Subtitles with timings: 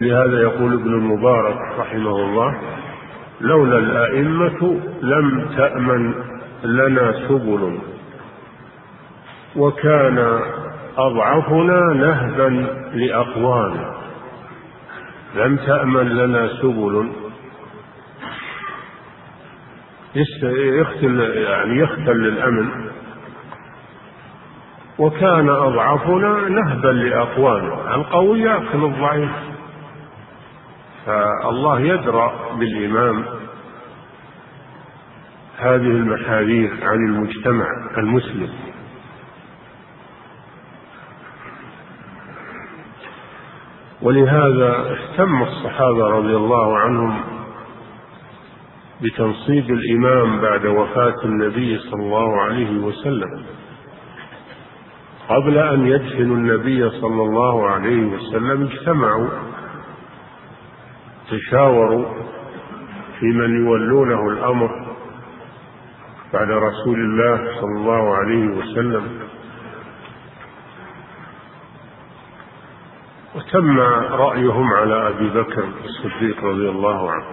[0.00, 2.60] لهذا يقول ابن المبارك رحمه الله
[3.40, 6.14] لولا الأئمة لم تأمن
[6.64, 7.78] لنا سبل.
[9.56, 10.40] وكان
[10.96, 13.94] أضعفنا نهبا لأقوانا
[15.36, 17.12] لم تأمن لنا سبل.
[20.44, 22.68] يختل يعني يختل الأمن
[24.98, 29.55] وكان أضعفنا نهبا لأقوانا القوي يأكل الضعيف.
[31.06, 33.24] فالله يدرى بالإمام
[35.58, 37.66] هذه المحاذير عن المجتمع
[37.98, 38.48] المسلم.
[44.02, 47.20] ولهذا اهتم الصحابة رضي الله عنهم
[49.02, 53.44] بتنصيب الإمام بعد وفاة النبي صلى الله عليه وسلم.
[55.28, 59.28] قبل أن يدفنوا النبي صلى الله عليه وسلم اجتمعوا.
[61.30, 62.06] تشاوروا
[63.20, 64.86] في من يولونه الأمر
[66.32, 69.04] بعد رسول الله صلى الله عليه وسلم.
[73.34, 77.26] وتم رأيهم على أبي بكر الصديق رضي الله عنه.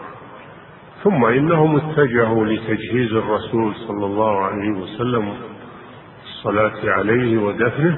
[1.03, 5.33] ثم إنهم اتجهوا لتجهيز الرسول صلى الله عليه وسلم
[6.23, 7.97] الصلاة عليه ودفنه.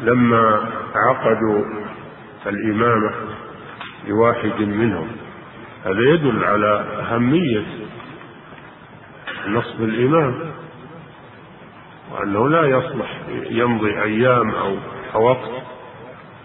[0.00, 1.64] لما عقدوا
[2.46, 3.10] الإمامة
[4.08, 5.08] لواحد منهم.
[5.84, 7.64] هذا يدل على أهمية
[9.48, 10.34] نصب الإمام
[12.12, 13.10] وأنه لا يصلح
[13.50, 14.50] يمضي أيام
[15.14, 15.50] أو وقت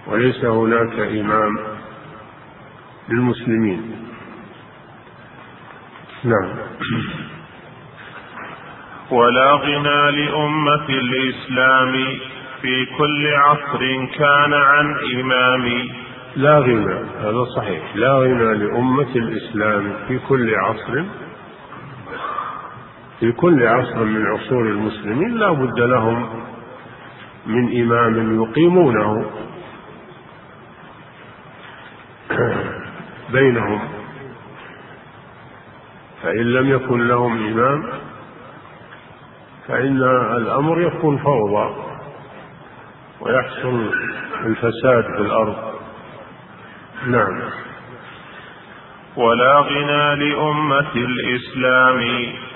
[0.08, 1.58] وليس هناك إمام
[3.10, 4.08] للمسلمين.
[6.24, 6.50] نعم.
[9.12, 11.94] ولا غنى لأمة الإسلام
[12.62, 15.90] في كل عصر كان عن إمام
[16.36, 17.96] لا غنى هذا صحيح.
[17.96, 21.04] لا غنى لأمة الإسلام في كل عصر.
[23.20, 26.30] في كل عصر من عصور المسلمين لا بد لهم
[27.46, 29.26] من إمام يقيمونه.
[33.34, 33.80] بينهم.
[36.24, 37.90] فإن لم يكن لهم إمام
[39.68, 40.04] فإن
[40.38, 41.76] الأمر يكون فوضى
[43.22, 43.92] ويحصل
[44.46, 45.73] الفساد في الأرض.
[47.08, 47.42] نعم.
[49.16, 52.00] ولا غنى لأمة الإسلام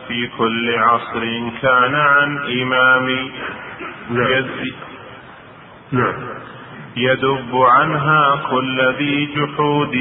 [0.07, 1.21] في كل عصر
[1.61, 3.07] كان عن إمام.
[4.09, 4.45] نعم,
[5.91, 6.13] نعم.
[6.97, 9.95] يدب عنها كل ذي جحود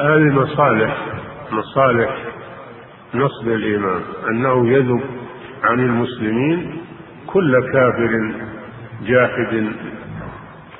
[0.00, 0.96] هذه مصالح
[1.52, 2.10] مصالح
[3.14, 4.02] نصب الإمام.
[4.28, 5.04] أنه يذب
[5.64, 6.80] عن المسلمين
[7.26, 8.34] كل كافر
[9.02, 9.72] جاحد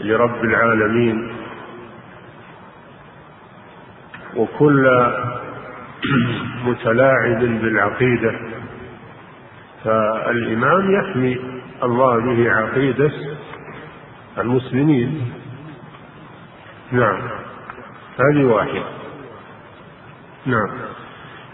[0.01, 1.34] لرب العالمين.
[4.37, 5.13] وكل
[6.65, 8.35] متلاعب بالعقيدة.
[9.85, 11.39] فالإمام يحمي
[11.83, 13.11] الله به عقيدة
[14.39, 15.33] المسلمين.
[16.93, 17.19] نعم.
[18.21, 18.83] هذه واحدة.
[20.47, 20.71] نعم.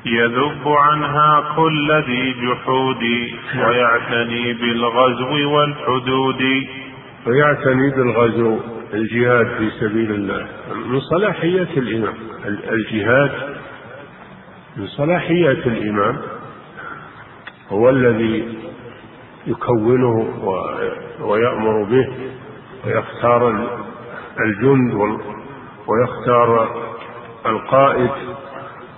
[0.05, 3.03] يذب عنها كل ذي جحود
[3.67, 6.43] ويعتني بالغزو والحدود.
[7.27, 8.80] ويعتني بالغزو.
[8.95, 10.47] الجهاد في سبيل الله.
[10.87, 12.15] من صلاحيات الإمام
[12.71, 13.31] الجهاد
[14.77, 16.17] من صلاحيات الإمام
[17.69, 18.59] هو الذي
[19.47, 20.17] يكونه
[21.21, 22.09] ويأمر به
[22.87, 23.69] ويختار
[24.41, 24.95] الجند
[25.89, 26.69] ويختار
[27.47, 28.11] القائد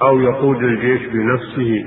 [0.03, 1.87] أو يقود الجيش بنفسه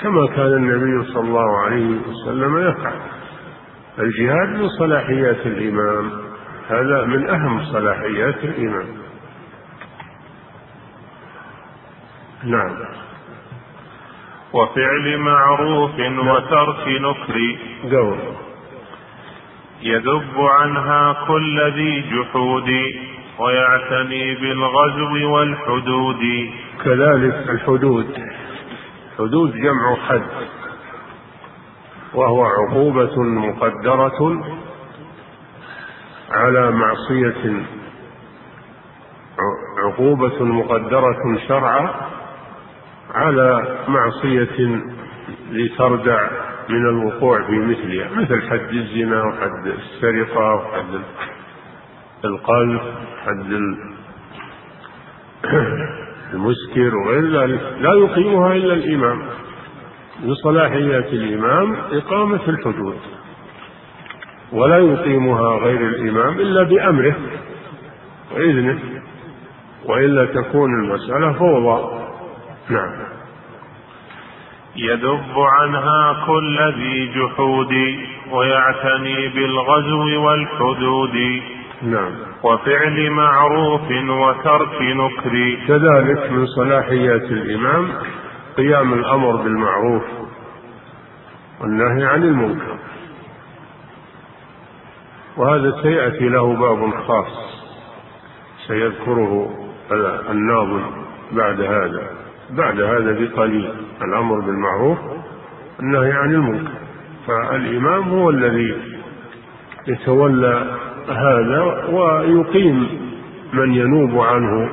[0.00, 2.96] كما كان النبي صلى الله عليه وسلم يفعل.
[3.98, 6.25] الجهاد من صلاحيات الإمام.
[6.68, 8.86] هذا من أهم صلاحيات الإمام
[12.44, 12.76] نعم.
[14.52, 17.56] وفعل معروف وترك نكر.
[17.96, 18.18] قول
[19.82, 22.70] يذب عنها كل ذي جحود
[23.38, 26.50] ويعتني بالغزو والحدود.
[26.84, 28.18] كذلك الحدود.
[29.18, 30.22] حدود جمع حد.
[32.14, 34.42] وهو عقوبة مقدرة
[36.30, 37.66] على معصية
[39.78, 41.94] عقوبة مقدرة شرعا
[43.14, 44.80] على معصية
[45.50, 46.28] لتردع
[46.68, 51.00] من الوقوع في مثلها مثل حد الزنا وحد السرقة وحد
[52.24, 52.82] القذف
[53.26, 53.52] حد
[56.34, 57.60] المسكر وغير ذلك.
[57.80, 59.22] لا يقيمها إلا الإمام.
[60.22, 62.96] من صلاحيات الإمام إقامة الحدود.
[64.52, 67.14] ولا يقيمها غير الإمام إلا بأمره
[68.34, 68.78] وإذنه
[69.84, 72.06] وإلا تكون المسألة فوضى.
[72.70, 72.92] نعم.
[74.76, 77.72] يذب عنها كل ذي جحود
[78.30, 81.42] ويعتني بالغزو والحدود.
[81.82, 82.12] نعم.
[82.42, 85.56] وفعل معروف وترك نكر.
[85.68, 87.88] كذلك من صلاحيات الإمام
[88.56, 90.02] قيام الأمر بالمعروف
[91.60, 92.76] والنهي عن المنكر.
[95.36, 97.56] وهذا سيأتي له باب خاص
[98.66, 99.50] سيذكره
[100.30, 100.82] الناظم
[101.32, 102.02] بعد هذا.
[102.50, 103.70] بعد هذا بقليل
[104.02, 104.98] الأمر بالمعروف
[105.80, 106.70] النهي عن المنكر.
[107.26, 108.76] فالإمام هو الذي
[109.86, 110.76] يتولى
[111.08, 112.88] هذا ويقيم
[113.52, 114.68] من ينوب عنه.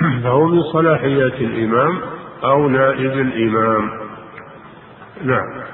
[0.22, 1.98] فهو من صلاحيات الإمام
[2.44, 3.90] أو نائب الإمام.
[5.24, 5.70] نعم.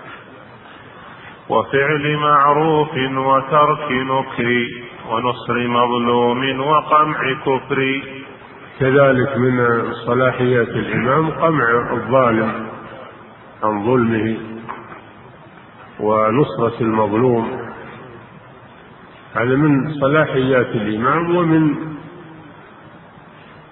[1.49, 4.67] وفعل معروف وترك نكر
[5.11, 8.03] ونصر مظلوم وقمع كفر.
[8.81, 12.53] كذلك من صلاحيات الإمام قمع الظالم
[13.65, 14.37] عن ظلمه
[16.01, 17.61] ونصرة المظلوم.
[19.35, 21.75] هذا من صلاحيات الإمام ومن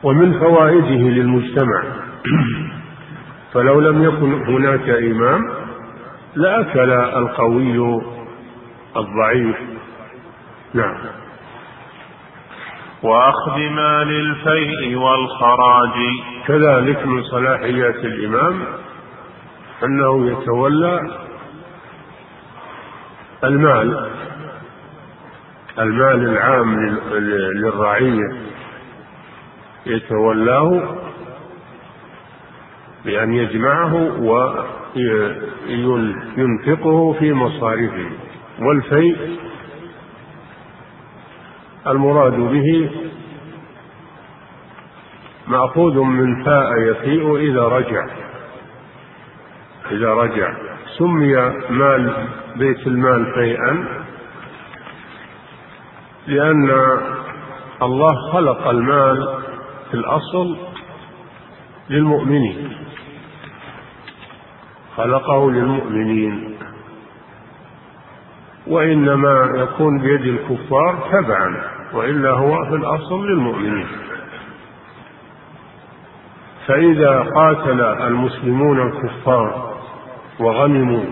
[0.03, 1.83] ومن فوائده للمجتمع.
[3.53, 5.64] فلو لم يكن هناك إمام
[6.37, 8.03] لأكل القوي
[8.97, 9.57] الضعيف.
[10.75, 10.97] نعم.
[13.03, 15.93] وأخذ مال الفيء والخراج.
[16.47, 18.65] كذلك من صلاحيات الإمام
[19.85, 21.01] أنه يتولى
[23.45, 24.11] المال
[25.79, 28.37] المال العام للرعية.
[29.87, 30.97] يتولاه
[33.05, 34.21] بأن يجمعه
[36.37, 38.11] وينفقه في مصارفه
[38.61, 39.39] والفيء
[41.87, 42.91] المراد به
[45.49, 48.07] مأخوذ من فاء يفيء إذا رجع.
[49.91, 50.55] إذا رجع.
[50.99, 51.35] سمي
[51.71, 52.27] مال
[52.57, 53.85] بيت المال فيئا
[56.27, 56.71] لأن
[57.83, 59.29] الله خلق المال
[59.91, 60.57] في الأصل
[61.91, 62.84] للمؤمنين.
[64.97, 66.57] خلقه للمؤمنين.
[68.67, 71.63] وإنما يكون بيد الكفار تبعا
[71.93, 73.87] وإلا هو في الأصل للمؤمنين.
[76.67, 79.75] فإذا قاتل المسلمون الكفار
[80.41, 81.05] وغنموا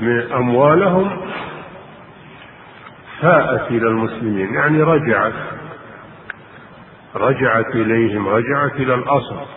[0.00, 1.10] من أموالهم
[3.20, 5.32] فاءت إلى المسلمين يعني رجعت
[7.16, 9.55] رجعت إليهم رجعت إلى الأصل.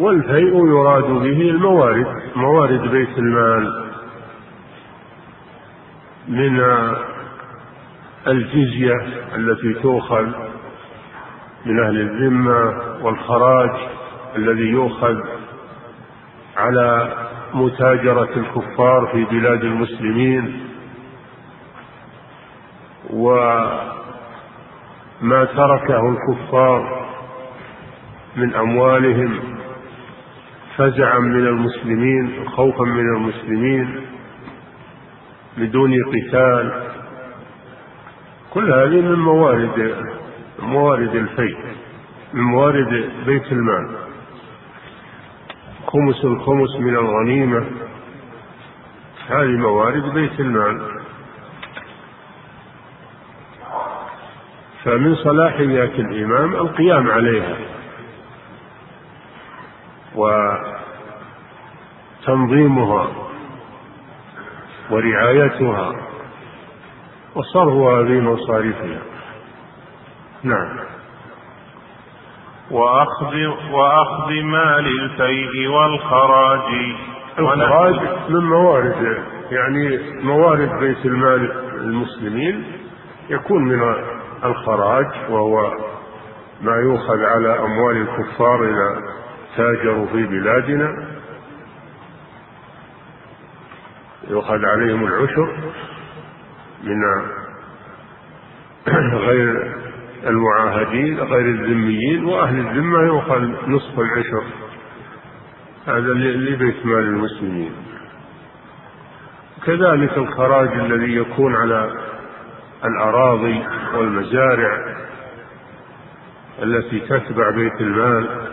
[0.00, 2.06] والفيء يراد به الموارد
[2.36, 3.90] موارد بيت المال.
[6.28, 6.60] من
[8.26, 8.96] الجزية
[9.36, 10.26] التي تؤخذ
[11.66, 13.70] من أهل الذمة والخراج
[14.36, 15.16] الذي يؤخذ
[16.56, 17.12] على
[17.54, 20.66] متاجرة الكفار في بلاد المسلمين
[23.10, 23.94] وما
[25.44, 27.06] تركه الكفار
[28.36, 29.59] من أموالهم
[30.80, 34.06] فزعا من المسلمين خوفا من المسلمين
[35.56, 36.72] بدون قتال.
[38.50, 39.94] كل هذه من موارد
[40.58, 41.58] موارد الفيء
[42.32, 43.96] من موارد بيت المال.
[45.86, 47.64] خمس الخمس من الغنيمة.
[49.28, 50.80] هذه موارد بيت المال.
[54.84, 57.56] فمن صلاحيات الإمام القيام عليها.
[62.20, 63.08] وتنظيمها
[64.90, 65.92] ورعايتها
[67.34, 69.02] وصرفها في مصاريفها
[70.42, 70.78] نعم.
[72.70, 73.34] وأخذ
[73.72, 76.60] وأخذ مال الفيء والخراج.
[77.38, 77.94] الخراج
[78.28, 82.64] من موارد يعني موارد بيت المال المسلمين
[83.30, 83.94] يكون من
[84.44, 85.70] الخراج وهو
[86.60, 89.02] ما يؤخذ على أموال الكفار إذا
[89.56, 91.09] تاجروا في بلادنا.
[94.30, 95.56] يؤخذ عليهم العشر
[96.82, 97.04] من
[99.14, 99.74] غير
[100.26, 104.42] المعاهدين غير الذميين وأهل الذمة يؤخذ نصف العشر.
[105.86, 107.72] هذا لبيت مال المسلمين.
[109.66, 111.92] كذلك الخراج الذي يكون على
[112.84, 113.62] الأراضي
[113.94, 114.96] والمزارع
[116.62, 118.50] التي تتبع بيت المال.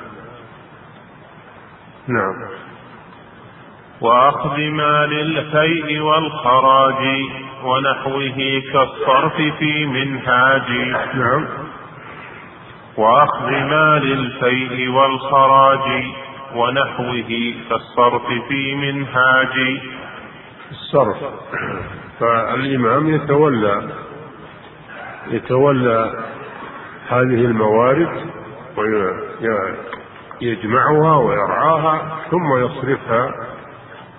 [2.07, 2.66] نعم.
[4.01, 7.21] وأخذ مال الفيء والخراج
[7.63, 10.71] ونحوه كالصرف في منهاج.
[11.13, 11.45] نعم.
[12.97, 16.03] وأخذ مال الفيء والخراج
[16.55, 19.79] ونحوه كالصرف في منهاج.
[20.71, 21.17] الصرف.
[22.19, 23.81] فالإمام يتولى
[25.27, 26.11] يتولى
[27.09, 28.09] هذه الموارد
[30.41, 33.56] ويجمعها ويرعاها ثم يصرفها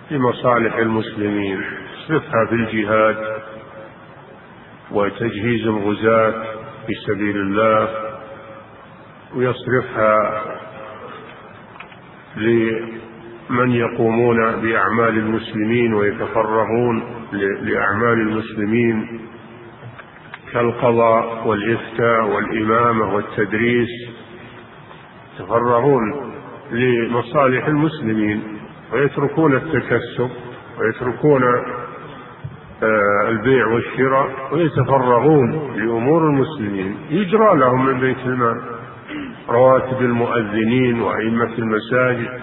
[0.08, 1.62] في مصالح المسلمين.
[1.94, 3.16] يصرفها في الجهاد
[4.90, 6.44] وتجهيز الغزاة
[6.86, 7.88] في سبيل الله
[9.36, 10.44] ويصرفها
[12.36, 17.02] لمن يقومون بأعمال المسلمين ويتفرغون
[17.62, 19.20] لأعمال المسلمين
[20.52, 23.88] كالقضاء والإفتاء والإمامة والتدريس.
[25.34, 26.32] يتفرغون
[26.72, 28.57] لمصالح المسلمين.
[28.92, 30.30] ويتركون التكسب
[30.78, 31.42] ويتركون
[32.82, 36.96] آه، البيع والشراء ويتفرغون لأمور المسلمين.
[37.10, 38.62] يجرى لهم من بيت المال.
[39.48, 42.40] رواتب المؤذنين وأئمة المساجد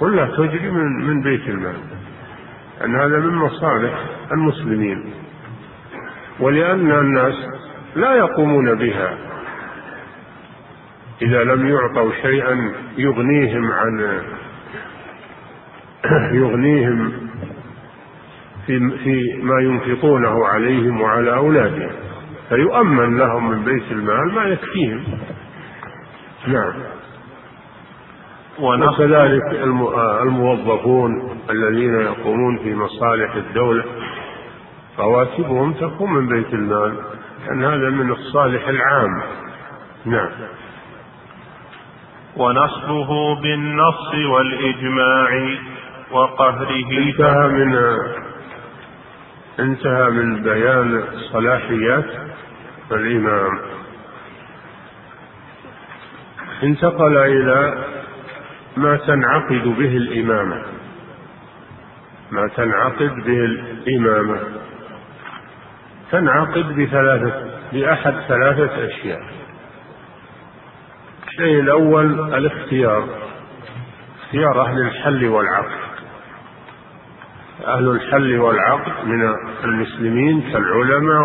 [0.00, 1.76] كلها تجري من من بيت المال.
[2.84, 5.12] أن هذا من مصالح المسلمين.
[6.40, 7.34] ولأن الناس
[7.96, 9.18] لا يقومون بها.
[11.22, 14.20] إذا لم يعطوا شيئا يغنيهم عن
[16.40, 17.12] يغنيهم
[18.66, 21.90] في في ما ينفقونه عليهم وعلى أولادهم
[22.48, 25.04] فيؤمن لهم من بيت المال ما يكفيهم.
[26.46, 26.72] نعم.
[28.58, 29.42] وكذلك
[30.22, 33.84] الموظفون الذين يقومون في مصالح الدولة
[34.98, 36.94] رواتبهم تكون من بيت المال
[37.46, 39.22] لأن هذا من الصالح العام.
[40.04, 40.30] نعم.
[42.36, 45.58] ونصبه بالنص والإجماع.
[46.10, 46.84] وقهره.
[46.98, 47.76] انتهى من
[49.60, 52.04] انتهى من بيان صلاحيات
[52.92, 53.58] الإمام.
[56.62, 57.84] انتقل إلى
[58.76, 60.62] ما تنعقد به الإمامة
[62.30, 64.40] ما تنعقد به الإمامة
[66.10, 69.20] تنعقد بثلاثة بأحد ثلاثة أشياء.
[71.28, 73.08] الشيء الأول الاختيار.
[74.22, 75.87] اختيار أهل الحل والعقد
[77.66, 79.34] أهل الحل والعقد من
[79.64, 81.22] المسلمين كالعلماء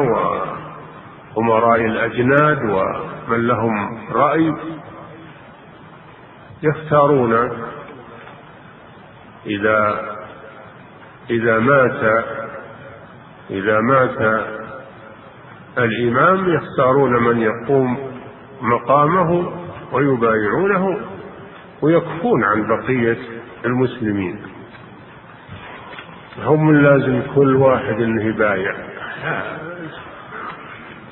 [1.38, 4.54] وأمراء الأجناد ومن لهم رأي
[6.64, 7.34] يختارون
[9.46, 10.02] إذا
[11.30, 12.26] إذا مات
[13.50, 14.44] إذا مات
[15.78, 17.98] الإمام يختارون من يقوم
[18.62, 19.52] مقامه
[19.92, 20.98] ويبايعونه
[21.82, 23.18] ويكفون عن بقية
[23.66, 24.53] المسلمين.
[26.42, 28.76] هم لازم كل واحد انه يبايع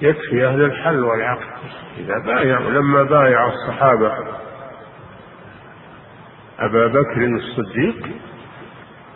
[0.02, 1.48] يكفي أهل الحل والعقد
[1.98, 4.14] إذا بايعوا لما بايع الصحابة
[6.60, 8.08] أبا بكر الصديق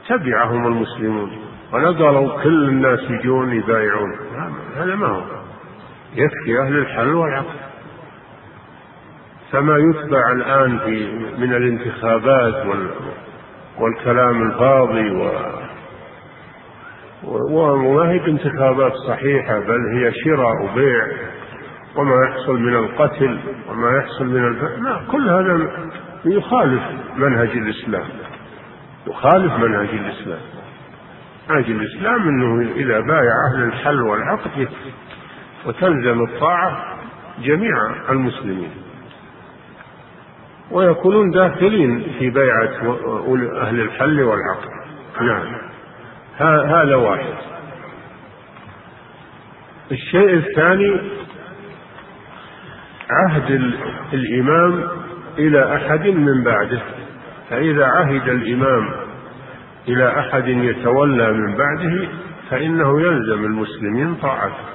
[0.07, 1.31] تبعهم المسلمون
[1.73, 4.15] ونقلوا كل الناس يجون يبايعون.
[4.77, 5.21] هذا ما هو.
[6.15, 7.55] يكفي أهل الحل والعقد
[9.51, 12.65] فما يتبع الآن في من الانتخابات
[13.79, 15.31] والكلام الفاضي و
[17.27, 21.07] وما هي انتخابات صحيحة بل هي شراء وبيع
[21.95, 23.39] وما يحصل من القتل
[23.69, 24.61] وما يحصل من الف...
[24.61, 25.71] لا كل هذا
[26.25, 26.83] يخالف
[27.15, 28.05] منهج الإسلام.
[29.07, 30.39] يخالف منهج الإسلام.
[31.49, 34.67] منهج الإسلام أنه إذا بايع أهل الحل والعقد
[35.65, 36.97] وتلزم الطاعة
[37.43, 37.73] جميع
[38.09, 38.69] المسلمين.
[40.71, 42.97] ويكونون داخلين في بيعة
[43.61, 44.69] أهل الحل والعقد.
[45.21, 45.74] نعم.
[46.39, 47.33] هذا واحد.
[49.91, 51.01] الشيء الثاني
[53.09, 53.51] عهد
[54.13, 54.83] الإمام
[55.37, 56.81] إلى أحد من بعده.
[57.49, 58.89] فإذا عهد الإمام
[59.87, 62.07] إلى أحد يتولى من بعده
[62.49, 64.65] فإنه يلزم المسلمين طاعته.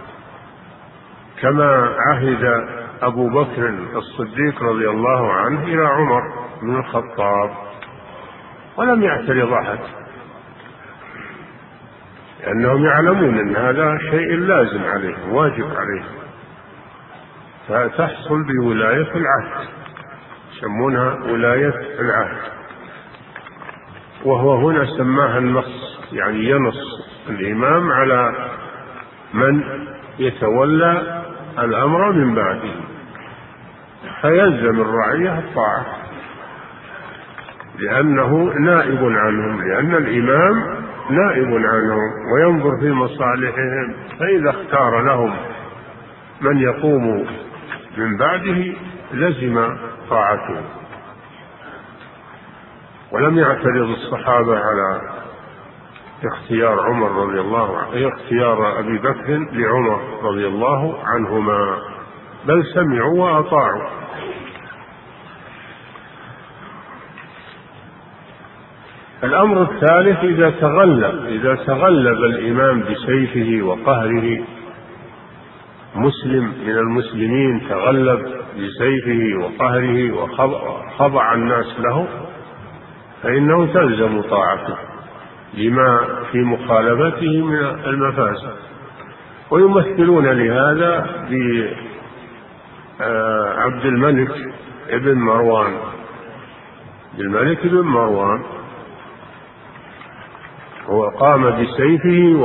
[1.40, 2.44] كما عهد
[3.02, 6.22] أبو بكر الصديق رضي الله عنه إلى عمر
[6.62, 7.50] بن الخطاب.
[8.76, 9.99] ولم يعترض أحد.
[12.42, 16.20] لأنهم يعلمون أن هذا شيء لازم عليهم واجب عليهم.
[17.68, 19.68] فتحصل بولاية العهد.
[20.56, 22.38] يسمونها ولاية العهد.
[24.24, 28.50] وهو هنا سماها النص يعني ينص الإمام على
[29.34, 29.62] من
[30.18, 31.22] يتولى
[31.58, 32.74] الأمر من بعده.
[34.22, 35.86] فيلزم الرعية الطاعة.
[37.78, 40.79] لأنه نائب عنهم لأن الإمام
[41.10, 45.36] نائب عنهم وينظر في مصالحهم فإذا اختار لهم
[46.40, 47.26] من يقوم
[47.96, 48.74] من بعده
[49.12, 49.76] لزم
[50.10, 50.60] طاعته.
[53.12, 55.00] ولم يعترض الصحابة على
[56.24, 61.78] اختيار عمر رضي الله عنه اختيار أبي بكر لعمر رضي الله عنهما
[62.46, 63.99] بل سمعوا وأطاعوا.
[69.24, 74.38] الأمر الثالث إذا تغلب إذا تغلب الإمام بسيفه وقهره
[75.94, 78.20] مسلم من المسلمين تغلب
[78.56, 82.08] بسيفه وقهره وخضع الناس له
[83.22, 84.76] فإنه تلزم طاعته
[85.54, 88.56] لما في مخالفته من المفاسد.
[89.50, 91.06] ويمثلون لهذا
[93.00, 94.30] بعبد الملك
[94.90, 95.74] ابن مروان.
[97.12, 98.42] عبد الملك بن مروان
[100.90, 102.38] هو قام بسيفه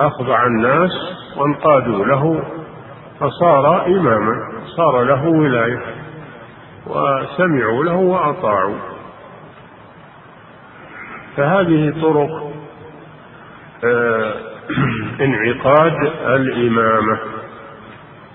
[0.00, 0.90] وأخضع الناس
[1.36, 2.42] وانقادوا له
[3.20, 4.34] فصار إماما
[4.76, 5.80] صار له ولاية
[6.86, 8.78] وسمعوا له وأطاعوا.
[11.36, 12.52] فهذه طرق
[13.84, 14.34] آه،
[15.24, 17.18] انعقاد الإمامة.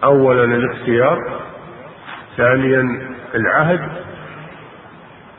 [0.03, 1.39] أولا الاختيار
[2.37, 3.01] ثانيا
[3.35, 3.89] العهد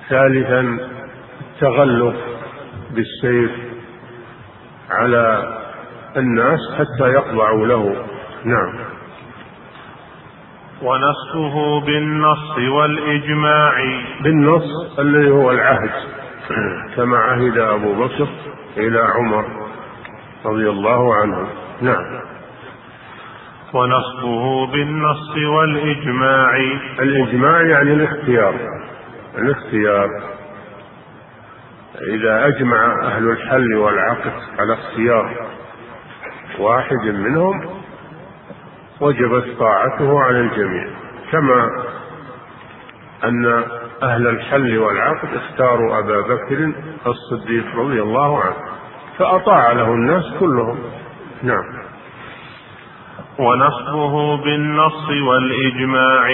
[0.09, 0.79] ثالثا
[1.41, 2.17] التغلف
[2.95, 3.51] بالسيف
[4.91, 5.57] على
[6.17, 8.07] الناس حتى يخضعوا له.
[8.45, 8.75] نعم.
[10.83, 13.73] ونصه بالنص والإجماع.
[14.21, 15.91] بالنص الذي هو العهد.
[16.97, 18.29] كما عهد أبو بكر
[18.77, 19.45] إلى عمر
[20.45, 21.47] رضي الله عنه.
[21.83, 22.21] نعم.
[23.75, 26.57] ونصبه بالنص والإجماع.
[27.01, 28.55] الإجماع يعني الاختيار.
[29.39, 30.30] الاختيار.
[32.09, 35.37] إذا أجمع أهل الحل والعقد على اختيار
[36.59, 37.81] واحد منهم
[39.01, 40.87] وجبت طاعته على الجميع.
[41.33, 41.71] كما
[43.25, 43.65] أن
[44.03, 46.73] أهل الحل والعقد اختاروا أبا بكر
[47.07, 48.57] الصديق رضي الله عنه
[49.19, 50.79] فأطاع له الناس كلهم.
[51.43, 51.65] نعم.
[53.39, 56.31] ونصبه بالنص والإجماع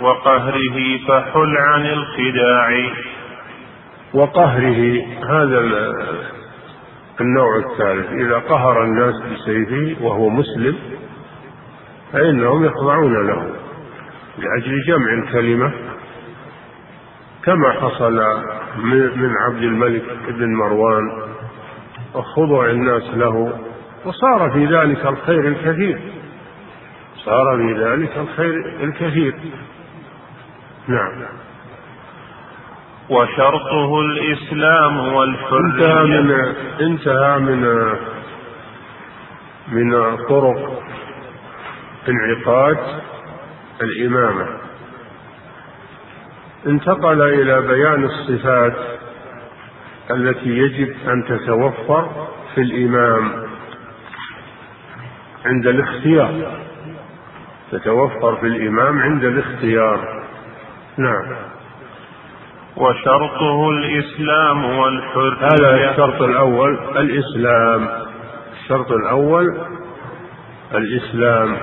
[0.00, 2.92] وقهره فحل عن الخداع.
[4.14, 5.60] وقهره هذا
[7.20, 8.12] النوع الثالث.
[8.12, 10.76] إذا قهر الناس بسيفه وهو مسلم
[12.12, 13.54] فإنهم يخضعون له
[14.38, 15.72] لأجل جمع الكلمة.
[17.44, 18.12] كما حصل
[19.16, 21.22] من عبد الملك بن مروان
[22.14, 23.58] وخضوع الناس له
[24.04, 26.00] وصار في ذلك الخير الكثير.
[27.16, 29.34] صار في ذلك الخير الكثير.
[30.88, 31.22] نعم.
[33.10, 36.30] وشرطه الإسلام والحرية انتهى من
[36.80, 37.92] انتهى من
[39.68, 40.82] من طرق
[42.08, 42.78] انعقاد
[43.82, 44.46] الإمامة.
[46.66, 48.76] انتقل إلى بيان الصفات
[50.10, 53.32] التي يجب أن تتوفر في الإمام.
[55.46, 56.62] عند الاختيار.
[57.72, 60.24] تتوفر في الإمام عند الاختيار.
[60.96, 61.51] نعم.
[62.76, 65.46] وشرطه الإسلام والحرية.
[65.46, 67.88] هذا الشرط الأول الإسلام.
[68.62, 69.60] الشرط الأول
[70.74, 71.56] الإسلام.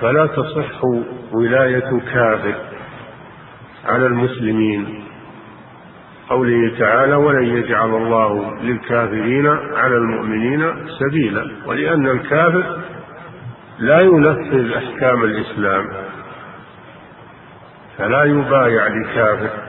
[0.00, 0.84] فلا تصح
[1.32, 2.54] ولاية كافر
[3.86, 5.04] على المسلمين.
[6.30, 11.50] قوله تعالى ولن يجعل الله للكافرين على المؤمنين سبيلا.
[11.66, 12.78] ولأن الكافر
[13.78, 15.86] لا ينفذ أحكام الإسلام.
[17.98, 19.67] فلا يبايع لكافر.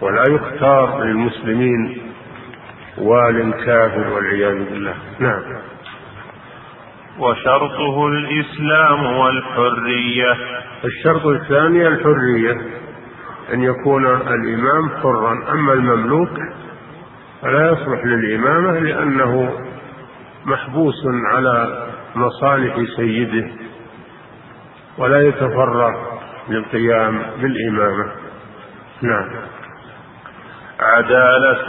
[0.00, 1.98] ولا يختار للمسلمين
[2.98, 4.94] وال كافر والعياذ بالله.
[5.18, 5.42] نعم.
[7.18, 10.36] وشرطه الإسلام والحرية.
[10.84, 12.60] الشرط الثاني الحرية
[13.52, 15.52] أن يكون الإمام حرا.
[15.52, 16.38] أما المملوك
[17.42, 19.52] فلا يصلح للإمامة لأنه
[20.46, 23.48] محبوس على مصالح سيده
[24.98, 25.92] ولا يتفرغ
[26.48, 28.12] للقيام بالإمامة.
[29.02, 29.57] نعم.
[30.80, 31.64] عدالة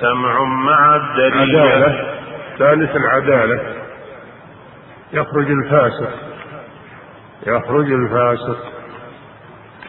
[0.00, 1.56] سمع مع الدليل.
[1.56, 2.14] عدالة
[2.58, 3.60] ثالث العدالة
[5.12, 6.10] يخرج الفاسق
[7.46, 8.58] يخرج الفاسق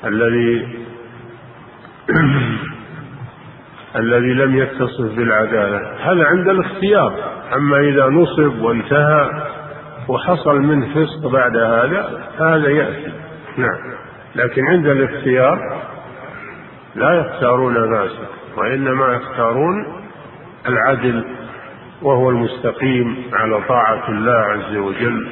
[0.05, 0.85] الذي
[3.95, 5.77] الذي لم يتصف بالعدالة.
[5.77, 7.13] هذا عند الاختيار.
[7.55, 9.29] أما إذا نصب وانتهى
[10.07, 13.13] وحصل منه فسق بعد هذا فهذا يأتي.
[13.57, 13.95] نعم.
[14.35, 15.81] لكن عند الاختيار
[16.95, 18.34] لا يختارون فاسق.
[18.57, 19.85] وإنما يختارون
[20.67, 21.25] العدل
[22.01, 25.27] وهو المستقيم على طاعة الله عز وجل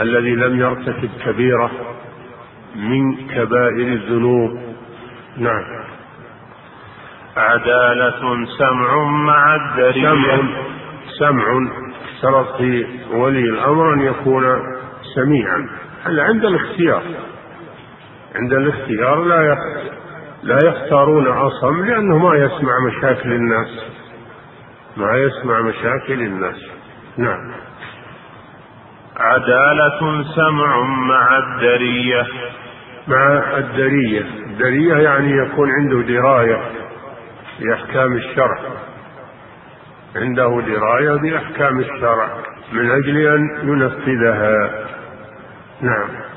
[0.00, 1.70] الذي لم يرتكب كبيرة
[2.76, 4.58] من كبائر الذنوب.
[5.36, 5.64] نعم.
[7.36, 10.10] عدالة سمع مع الدرية
[11.18, 11.44] سمع
[12.20, 12.42] سمع.
[12.58, 14.44] في ولي الأمر أن يكون
[15.14, 15.68] سميعا.
[16.04, 17.02] هذا عند الاختيار؟
[18.34, 19.56] عند الاختيار لا
[20.42, 23.84] لا يختارون أصم لأنه ما يسمع مشاكل الناس.
[24.96, 26.56] ما يسمع مشاكل الناس.
[27.18, 27.52] نعم.
[29.16, 32.26] عدالة سمع مع الدرية.
[33.08, 34.20] مع الدرية.
[34.46, 36.62] الدرية يعني يكون عنده دراية
[37.60, 38.58] بأحكام الشرع.
[40.16, 42.28] عنده دراية بأحكام الشرع
[42.72, 44.86] من أجل أن ينفذها.
[45.80, 46.31] نعم.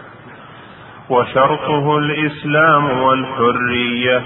[1.09, 4.23] وشرطه الإسلام والحرية.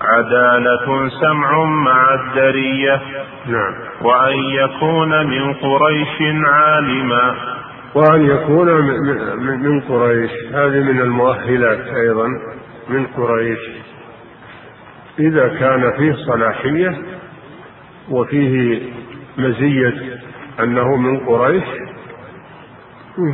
[0.00, 3.00] عدالة سمع مع الدرية.
[3.46, 3.74] نعم.
[4.02, 7.34] وأن يكون من قريش عالما.
[7.94, 8.68] وأن يكون
[9.38, 10.30] من قريش.
[10.52, 12.28] هذه من المؤهلات أيضا
[12.88, 13.58] من قريش.
[15.18, 16.98] إذا كان فيه صلاحية
[18.10, 18.82] وفيه
[19.38, 20.20] مزية
[20.60, 21.64] أنه من قريش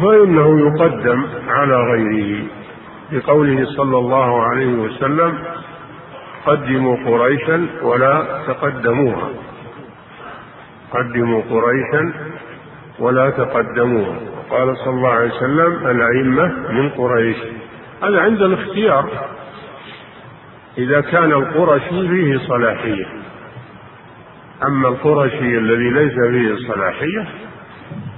[0.02, 2.44] فإنه يقدم على غيره.
[3.12, 5.38] بقوله صلى الله عليه وسلم
[6.46, 9.28] قدموا قريشا ولا تقدموها.
[10.90, 12.12] قدموا قريشا
[12.98, 14.16] ولا تقدموها.
[14.50, 17.36] قال صلى الله عليه وسلم الأئمة من قريش.
[18.02, 19.10] هذا عند الاختيار.
[20.78, 23.06] إذا كان القرشي فيه صلاحية.
[24.66, 27.28] أما القرشي الذي ليس فيه صلاحية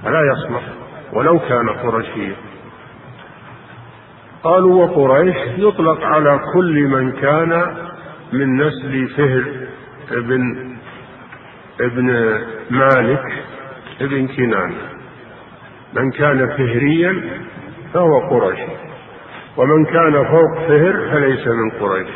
[0.03, 0.61] فلا يصلح.
[1.13, 2.35] ولو كان قرشيا.
[4.43, 7.75] قالوا وقريش يطلق على كل من كان
[8.33, 9.43] من نسل فهر
[10.11, 10.69] ابن
[11.81, 13.43] ابن مالك
[14.01, 14.73] ابن كنان.
[15.93, 17.21] من كان فهريا
[17.93, 18.67] فهو قرشي
[19.57, 22.09] ومن كان فوق فهر فليس من قريش.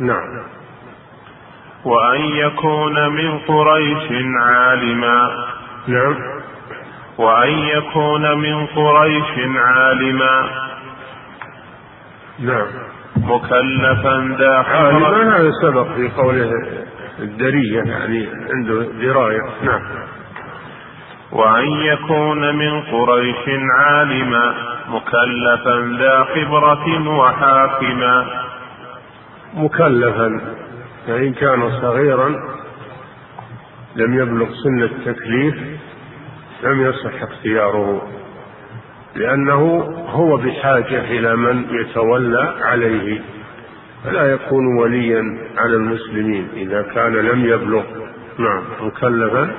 [0.00, 0.42] نعم.
[1.84, 5.46] وأن يكون من قريش عالما.
[5.86, 6.16] نعم.
[7.18, 10.62] وأن يكون من قريش عالما.
[12.38, 12.66] نعم.
[13.16, 16.52] مكلفا ذا عالما هذا سبق في قوله
[17.18, 19.42] الدرية يعني عنده دراية.
[19.62, 19.82] نعم.
[21.32, 24.54] وأن يكون من قريش عالما
[24.88, 28.26] مكلفا ذا خبرة وحاكما.
[29.54, 30.40] مكلفا
[31.06, 32.28] فإن كان صغيرا
[33.96, 35.54] لم يبلغ سن التكليف
[36.62, 38.02] لم يصح اختياره.
[39.16, 39.60] لأنه
[40.08, 43.20] هو بحاجة إلى من يتولى عليه
[44.04, 45.22] فلا يكون وليا
[45.58, 47.82] على المسلمين إذا كان لم يبلغ.
[48.38, 49.50] نعم مكلفا؟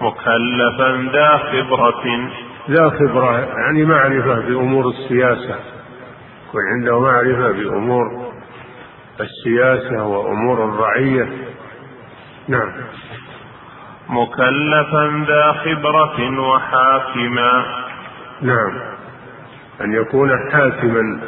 [0.00, 2.30] مكلفا ذا خبرة.
[2.70, 5.54] ذا خبرة يعني معرفة بأمور السياسة.
[6.48, 8.32] يكون عنده معرفة بأمور
[9.20, 11.28] السياسة وأمور الرعية.
[12.48, 12.72] نعم.
[14.08, 17.83] مكلفا ذا خبرة وحاكما.
[18.44, 18.80] نعم.
[19.80, 21.20] أن يكون حاكما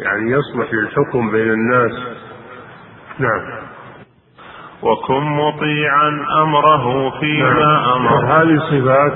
[0.00, 1.92] يعني يصلح للحكم بين الناس.
[3.18, 3.58] نعم.
[4.82, 7.96] وكن مطيعا أمره فيما نعم.
[7.96, 9.12] أمر هذه صفات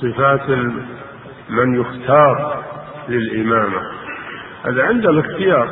[0.00, 0.50] صفات
[1.48, 2.62] من يختار
[3.08, 3.80] للإمامة؟
[4.66, 5.68] هذا عند الاختيار.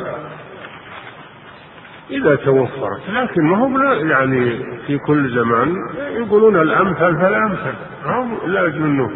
[2.11, 5.77] إذا توفرت لكن ما هو يعني في كل زمان
[6.17, 7.75] يقولون الأمثل فالأمثل.
[8.47, 9.11] لا أنه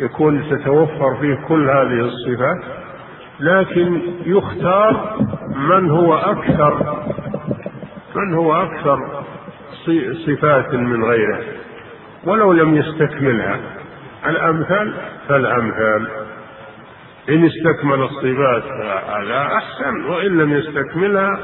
[0.00, 2.86] يكون تتوفر فيه كل هذه الصفات
[3.40, 5.16] لكن يختار
[5.56, 6.96] من هو أكثر
[8.16, 9.24] من هو أكثر
[10.26, 11.40] صفات من غيره.
[12.24, 13.60] ولو لم يستكملها.
[14.26, 14.94] الأمثل
[15.28, 16.08] فالأمثال.
[17.28, 21.38] إن استكمل الصفات فهذا أحسن وإن لم يستكملها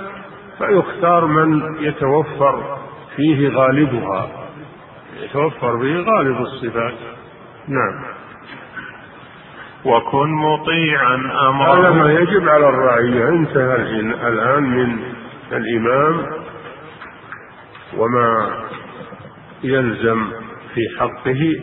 [0.59, 2.79] فيختار من يتوفر
[3.17, 4.29] فيه غالبها.
[5.23, 6.95] يتوفر فيه غالب الصفات.
[7.69, 8.12] نعم.
[9.85, 11.15] وكن مطيعا
[11.49, 13.77] أمره هذا ما يجب على الرعية انتهى
[14.29, 14.99] الآن من
[15.53, 16.27] الإمام
[17.97, 18.51] وما
[19.65, 20.31] يلزم
[20.75, 21.61] في حقه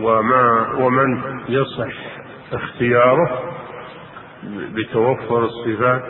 [0.00, 1.94] وما ومن يصح
[2.52, 3.42] اختياره
[4.74, 6.02] بتوفر الصفات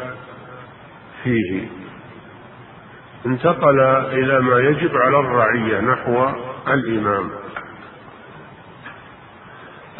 [1.24, 1.66] فيه.
[3.26, 3.80] انتقل
[4.12, 6.26] إلى ما يجب على الرعية نحو
[6.68, 7.30] الإمام.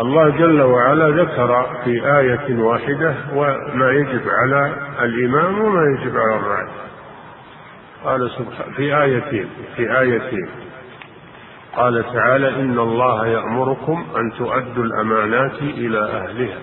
[0.00, 6.88] الله جل وعلا ذكر في آية واحدة وما يجب على الإمام وما يجب على الرعية
[8.04, 10.48] قال سبحانه في آيتين في آيتين.
[11.76, 16.58] قال تعالى إن الله يأمركم أن تؤدوا الأمانات إلى أهلها.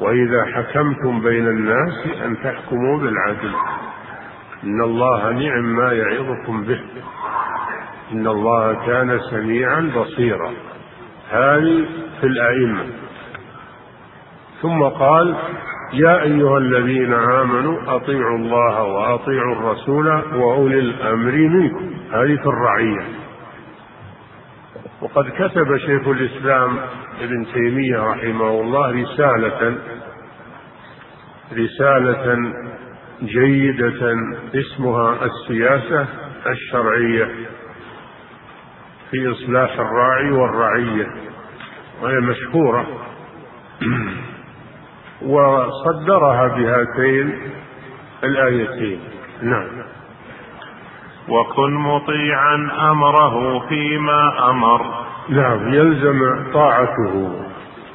[0.00, 3.52] وإذا حكمتم بين الناس أن تحكموا بالعدل.
[4.64, 6.80] إن الله نعم ما يعظكم به.
[8.12, 10.52] إن الله كان سميعا بصيرا.
[11.30, 11.86] هذه
[12.22, 12.86] في الأئمة.
[14.62, 15.36] ثم قال
[15.92, 21.94] يا أيها الذين آمنوا أطيعوا الله وأطيعوا الرسول وأولي الأمر منكم.
[22.12, 23.04] هذه في الرعية.
[25.00, 26.78] وقد كتب شيخ الإسلام
[27.20, 29.78] ابن تيمية رحمه الله رسالة
[31.52, 32.52] رسالة
[33.22, 34.16] جيدة
[34.54, 36.06] اسمها السياسة
[36.46, 37.28] الشرعية
[39.10, 41.31] في إصلاح الراعي والرعية.
[42.02, 42.86] وهي مشهورة.
[45.22, 47.38] وصدرها بهاتين
[48.24, 49.00] الآيتين.
[49.42, 49.68] نعم.
[51.28, 54.80] وكن مطيعا أمره فيما أمر.
[55.28, 55.74] نعم.
[55.74, 57.32] يلزم طاعته.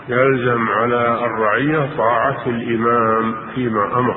[0.10, 4.16] يلزم على الرعية طاعة الإمام فيما أمر.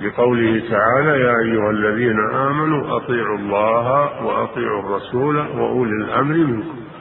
[0.00, 3.86] لقوله تعالى يا أيها الذين آمنوا أطيعوا الله
[4.24, 6.91] وأطيعوا الرسول وأولي الأمر منكم.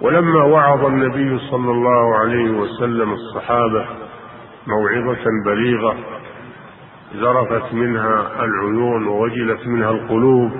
[0.00, 3.86] ولما وعظ النبي صلى الله عليه وسلم الصحابة
[4.66, 5.96] موعظة بليغة
[7.16, 10.50] ذرفت منها العيون ووجلت منها القلوب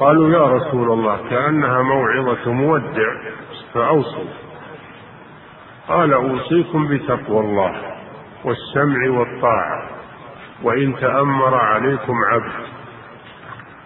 [0.00, 3.12] قالوا يا رسول الله كأنها موعظة مودع
[3.74, 4.24] فأوصوا.
[5.88, 7.72] قال أوصيكم بتقوى الله
[8.44, 9.82] والسمع والطاعة
[10.62, 12.52] وإن تأمر عليكم عبد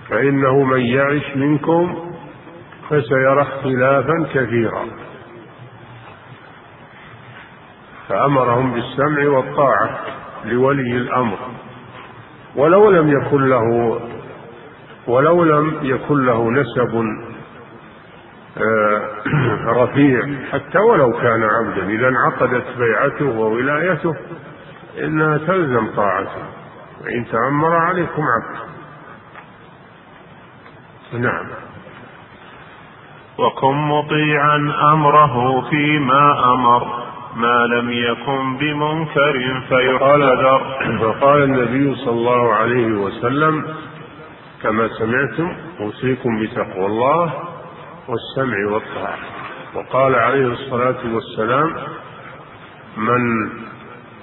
[0.08, 2.11] فإنه من يعش منكم
[2.92, 4.86] فسيرى اختلافا كثيرا.
[8.08, 10.00] فأمرهم بالسمع والطاعة
[10.44, 11.38] لولي الأمر.
[12.56, 14.00] ولو لم يكن له
[15.06, 17.04] ولو لم يكن له نسب
[18.56, 19.02] آه،
[19.82, 20.22] رفيع.
[20.52, 24.16] حتى ولو كان عبدا إذا انعقدت بيعته وولايته
[24.98, 26.42] إنها تلزم طاعته.
[27.04, 28.72] وإن تأمر عليكم عبد
[31.12, 31.46] نعم.
[33.38, 34.56] وكن مطيعا
[34.92, 36.86] أمره فيما أمر
[37.36, 40.60] ما لم يكن بمنكر فيحتذر
[41.00, 43.64] فقال النبي صلى الله عليه وسلم
[44.62, 47.32] كما سمعتم أوصيكم بتقوى الله
[48.08, 49.18] والسمع والطاعة.
[49.74, 51.74] وقال عليه الصلاة والسلام
[52.96, 53.50] من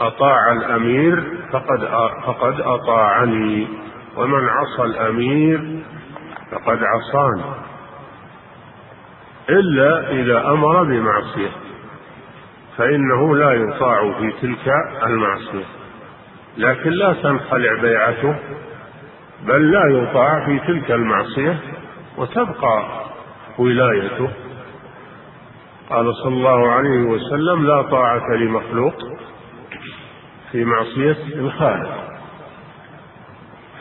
[0.02, 1.90] أطاع الأمير فقد
[2.26, 3.68] فقد أطاعني
[4.18, 5.80] ومن عصى الأمير
[6.52, 7.69] فقد عصاني.
[9.50, 11.50] إلا إذا أمر بمعصية
[12.78, 14.74] فإنه لا يطاع في تلك
[15.06, 15.66] المعصية.
[16.58, 18.36] لكن لا تنخلع بيعته
[19.48, 21.60] بل لا يطاع في تلك المعصية
[22.18, 22.84] وتبقى
[23.58, 24.30] ولايته.
[25.90, 28.96] قال صلى الله عليه وسلم لا طاعة لمخلوق
[30.52, 32.10] في معصية الخالق.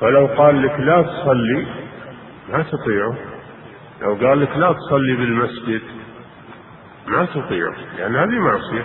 [0.00, 1.66] فلو قال لك لا تصلي
[2.52, 3.27] ما تطيعه.
[4.00, 5.82] لو قال لك لا تصلي بالمسجد
[7.06, 8.84] ما تطيعه لأن هذه معصية.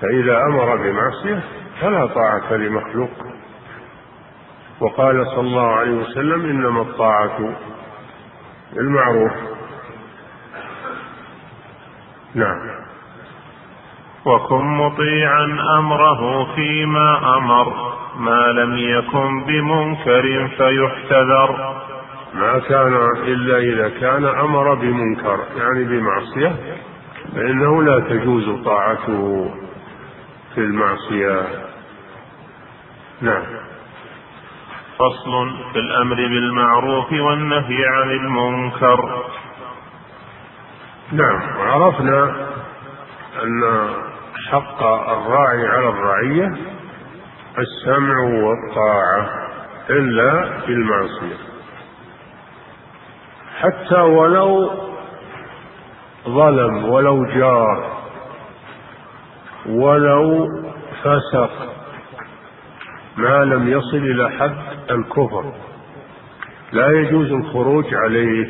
[0.00, 1.42] فإذا أمر بمعصية
[1.80, 3.10] فلا طاعة لمخلوق.
[4.80, 7.56] وقال صلى الله عليه وسلم إنما الطاعة
[8.72, 9.32] بالمعروف
[12.34, 12.82] نعم.
[14.24, 21.82] وكن مطيعا أمره فيما أمر ما لم يكن بمنكر فيحتذر.
[22.34, 26.56] ما كان إلا إذا كان أمر بمنكر يعني بمعصية
[27.34, 29.50] فإنه لا تجوز طاعته
[30.54, 31.46] في المعصية.
[33.20, 33.42] نعم.
[34.98, 39.24] فصل في الأمر بالمعروف والنهي عن المنكر.
[41.12, 41.40] نعم.
[41.58, 42.46] عرفنا
[43.42, 43.90] أن
[44.50, 46.56] حق الراعي على الرعية
[47.58, 49.28] السمع والطاعة
[49.90, 51.51] إلا في المعصية.
[53.62, 54.70] حتى ولو
[56.28, 58.02] ظلم ولو جار
[59.66, 60.48] ولو
[61.02, 61.72] فسق
[63.16, 65.52] ما لم يصل إلى حد الكفر.
[66.72, 68.48] لا يجوز الخروج عليه.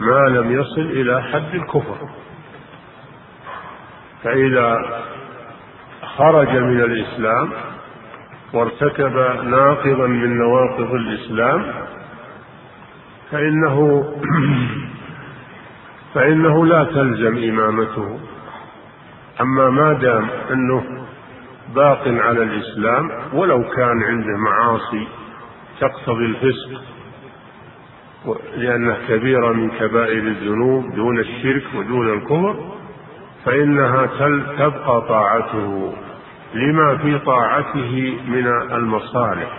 [0.00, 2.08] ما لم يصل إلى حد الكفر.
[4.22, 5.02] فإذا
[6.16, 7.52] خرج من الإسلام
[8.54, 11.72] وارتكب ناقضا من نواقض الإسلام
[13.30, 14.04] فإنه
[16.14, 18.18] فإنه لا تلزم إمامته.
[19.40, 21.06] أما ما دام أنه
[21.74, 25.06] باق على الإسلام ولو كان عنده معاصي
[25.80, 26.82] تقتضي الفسق
[28.56, 32.56] لأنها كبيرة من كبائر الذنوب دون الشرك ودون الكفر
[33.44, 34.06] فإنها
[34.58, 35.92] تبقى طاعته.
[36.54, 39.58] لما في طاعته من المصالح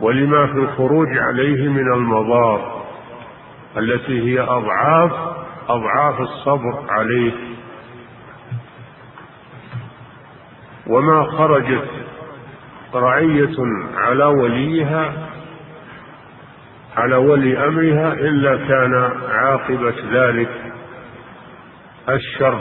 [0.00, 2.77] ولما في الخروج عليه من المضار.
[3.78, 5.12] التي هي أضعاف
[5.68, 7.32] أضعاف الصبر عليه.
[10.86, 11.88] وما خرجت
[12.94, 13.56] رعية
[13.96, 15.12] على وليها
[16.96, 20.72] على ولي أمرها إلا كان عاقبة ذلك
[22.08, 22.60] الشر.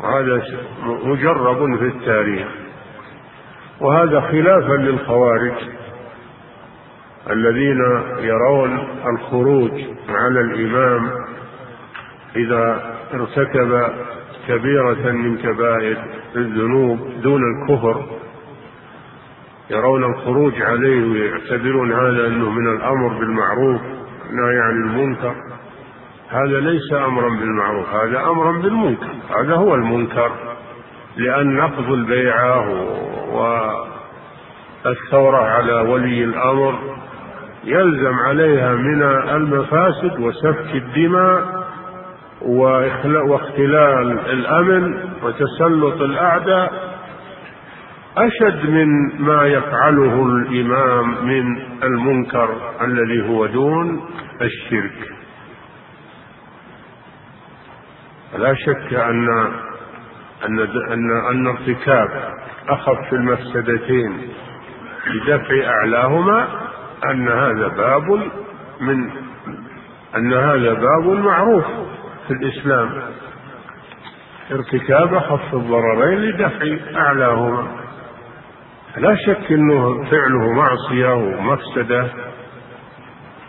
[0.00, 0.42] وهذا
[0.82, 2.48] مجرب في التاريخ.
[3.80, 5.83] وهذا خلافا للخوارج.
[7.30, 7.80] الذين
[8.18, 9.70] يرون الخروج
[10.08, 11.10] على الإمام
[12.36, 13.92] إذا ارتكب
[14.48, 15.96] كبيرة من كبائر
[16.36, 18.04] الذنوب دون الكفر
[19.70, 23.80] يرون الخروج عليه ويعتبرون هذا أنه من الأمر بالمعروف
[24.30, 25.34] نهي عن المنكر.
[26.28, 29.08] هذا ليس أمرا بالمعروف هذا أمرا بالمنكر
[29.40, 30.32] هذا هو المنكر
[31.16, 32.68] لأن نقض البيعة
[34.84, 36.74] والثورة على ولي الأمر
[37.64, 39.02] يلزم عليها من
[39.36, 41.64] المفاسد وسفك الدماء
[43.28, 46.94] واختلال الأمن وتسلط الأعداء
[48.16, 48.88] أشد من
[49.22, 54.08] ما يفعله الإمام من المنكر الذي هو دون
[54.42, 55.12] الشرك.
[58.38, 59.28] لا شك ان
[60.48, 60.58] ان
[60.92, 62.08] ان أن ارتكاب
[62.68, 64.18] أخف المفسدتين
[65.06, 66.48] بدفع أعلاهما
[67.10, 68.30] أن هذا باب
[68.80, 69.10] من
[70.16, 71.64] أن هذا باب معروف
[72.28, 73.02] في الإسلام.
[74.52, 77.68] ارتكاب اخف الضررين لدفع أعلاهما.
[78.96, 82.06] لا شك إنه فعله معصية ومفسدة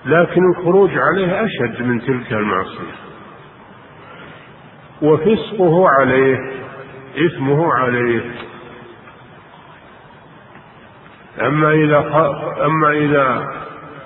[0.05, 2.95] لكن الخروج عليه أشد من تلك المعصية.
[5.01, 6.37] وفسقه عليه
[7.17, 8.21] إثمه عليه
[11.41, 11.97] أما إذا
[12.65, 13.47] أما إذا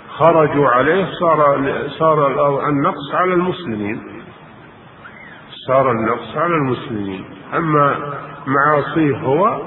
[0.09, 1.61] خرجوا عليه صار
[1.99, 2.27] صار
[2.69, 4.01] النقص على المسلمين.
[5.67, 7.25] صار النقص على المسلمين.
[7.53, 8.13] أما
[8.47, 9.61] معاصيه هو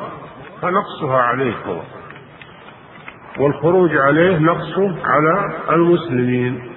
[0.62, 1.80] فنقصها عليه هو.
[3.38, 6.72] والخروج عليه نقصه على المسلمين.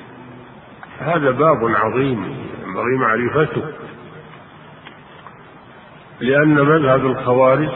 [0.99, 2.23] هذا باب عظيم.
[2.65, 3.63] ينبغي معرفته.
[6.19, 7.69] لأن مذهب الخوارج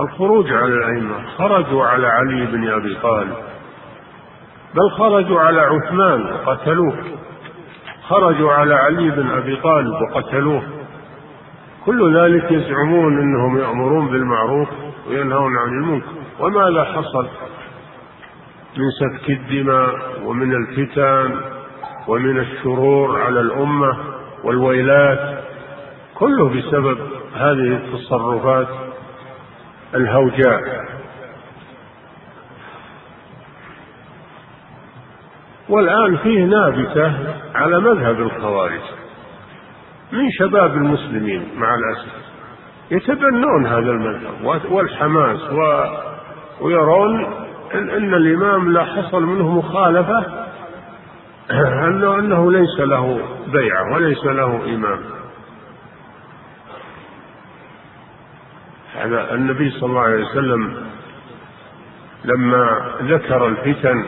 [0.00, 1.14] الخروج على الأئمة.
[1.38, 3.36] خرجوا على علي بن أبي طالب.
[4.74, 6.96] بل خرجوا على عثمان وقتلوه.
[8.08, 10.62] خرجوا على علي بن أبي طالب وقتلوه.
[11.86, 14.68] كل ذلك يزعمون أنهم يأمرون بالمعروف
[15.08, 16.12] وينهون عن المنكر.
[16.40, 17.26] وماذا حصل؟
[18.76, 21.40] من سفك الدماء ومن الفتن
[22.08, 23.98] ومن الشرور على الأمة
[24.44, 25.44] والويلات.
[26.14, 26.98] كله بسبب
[27.34, 28.85] هذه التصرفات
[29.94, 30.86] الهوجاء.
[35.68, 37.12] والآن فيه نابتة
[37.54, 38.80] على مذهب الخوارج
[40.12, 42.12] من شباب المسلمين مع الأسف.
[42.90, 45.84] يتبنون هذا المذهب والحماس و
[46.60, 47.24] ويرون
[47.74, 50.24] إن, إن الإمام لا حصل منه مخالفة
[51.50, 55.15] أنه, أنه ليس له بيعة وليس له إمام.
[59.04, 60.76] النبي صلى الله عليه وسلم
[62.24, 64.04] لما ذكر الفتن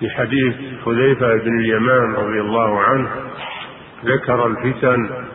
[0.00, 3.10] في حديث حذيفة بن اليمان رضي الله عنه
[4.04, 5.26] ذكر الفتن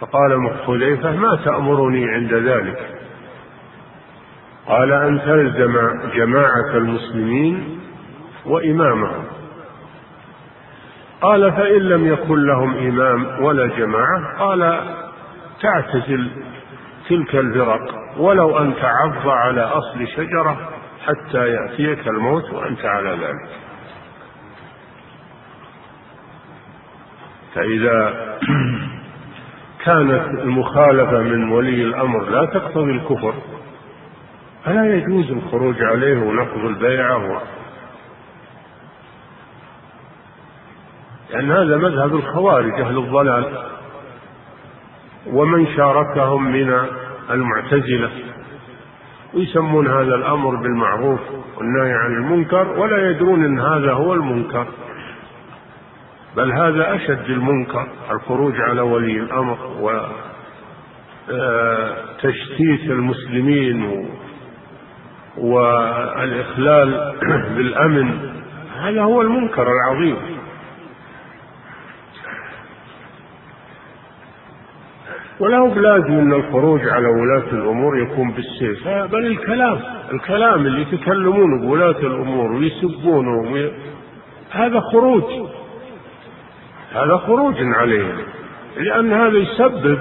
[0.00, 2.90] فقال حذيفة ما تأمرني عند ذلك؟
[4.66, 5.76] قال أن تلزم
[6.14, 7.80] جماعة المسلمين
[8.46, 9.24] وإمامهم.
[11.20, 14.80] قال فإن لم يكن لهم إمام ولا جماعة؟ قال
[15.60, 16.30] تعتزل
[17.08, 20.68] تلك الفرق ولو أن تعض على أصل شجرة
[21.06, 23.50] حتى يأتيك الموت وأنت على ذلك.
[27.54, 28.26] فإذا
[29.84, 33.34] كانت المخالفة من ولي الأمر لا تقتضي الكفر
[34.64, 37.42] فلا يجوز الخروج عليه ونقض البيعة
[41.30, 43.75] لأن هذا مذهب الخوارج أهل الضلال.
[45.32, 46.74] ومن شاركهم من
[47.30, 48.10] المعتزلة.
[49.34, 51.20] ويسمون هذا الأمر بالمعروف
[51.56, 54.66] والنهي عن المنكر ولا يدرون أن هذا هو المنكر.
[56.36, 59.58] بل هذا أشد المنكر الخروج على ولي الأمر
[61.30, 64.08] آه، تشتيت المسلمين
[65.36, 67.14] والإخلال
[67.56, 68.10] بالأمن.
[68.80, 70.35] هذا هو المنكر العظيم.
[75.40, 78.88] ولا هو بلازم إن الخروج على ولاة الأمور يكون بالسيف.
[78.88, 79.80] بل الكلام.
[80.12, 83.72] الكلام اللي يتكلمون بولاة الأمور ويسبونهم وي...
[84.50, 85.22] هذا خروج.
[86.92, 88.16] هذا خروج عليهم
[88.76, 89.98] لأن هذا يسبب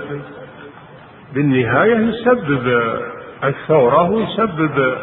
[1.34, 2.94] بالنهاية يسبب
[3.44, 4.98] الثورة ويسبب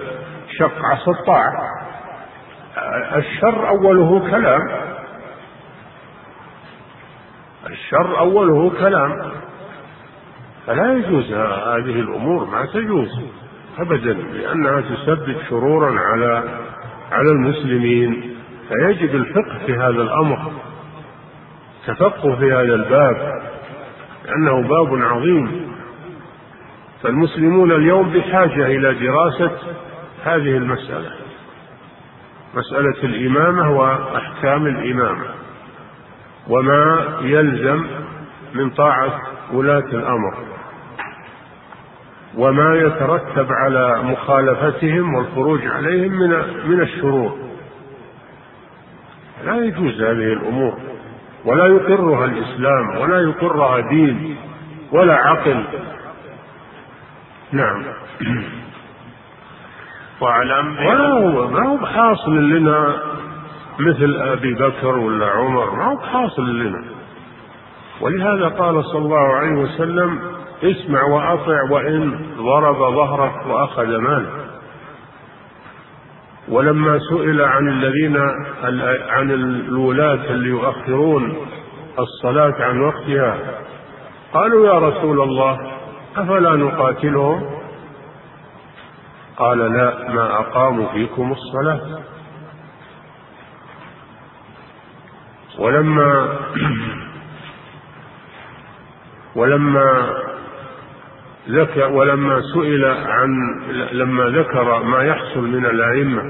[0.59, 1.53] شق عصا الطاعة.
[3.17, 4.61] الشر أوله كلام.
[7.71, 9.33] الشر أوله كلام.
[10.67, 13.21] فلا يجوز هذه الأمور ما تجوز
[13.79, 16.45] أبدا لأنها تسبب شرورا على
[17.13, 18.35] على المسلمين
[18.69, 20.53] فيجب الفقه في هذا الأمر.
[21.87, 23.43] تفقه في هذا الباب
[24.27, 25.73] لأنه باب عظيم.
[27.03, 29.51] فالمسلمون اليوم بحاجة إلى دراسة
[30.25, 31.11] هذه المسألة
[32.55, 35.25] مسألة الإمامة وأحكام الإمامة
[36.49, 37.87] وما يلزم
[38.55, 39.21] من طاعة
[39.53, 40.35] ولاة الأمر.
[42.37, 46.31] وما يترتب على مخالفتهم والخروج عليهم من
[46.67, 47.39] من الشرور.
[49.45, 50.79] لا يجوز هذه الأمور.
[51.45, 54.37] ولا يقرها الإسلام ولا يقرها دين
[54.93, 55.65] ولا عقل.
[57.53, 57.85] نعم.
[60.21, 62.97] واعلم ولا هو ما هو بحاصل لنا
[63.79, 65.71] مثل أبي بكر ولا عمر.
[65.77, 67.02] ما هو بحاصل لنا.
[68.03, 70.21] ولهذا قال صلى الله عليه وسلم
[70.63, 74.33] اسمع وأطع وإن ضرب ظهرك وأخذ مالك.
[76.49, 78.17] ولما سئل عن الذين
[79.09, 81.37] عن الولاة اللي يؤخرون
[81.99, 83.37] الصلاة عن وقتها
[84.35, 85.59] قالوا يا رسول الله
[86.17, 87.51] أفلا نقاتلهم؟
[89.37, 91.81] قال لا ما أقاموا فيكم الصلاة.
[95.59, 96.39] ولما
[99.37, 100.13] ولما
[101.49, 103.31] ذكر ولما سئل عن
[103.93, 106.23] لما ذكر ما يحصل من الأئمة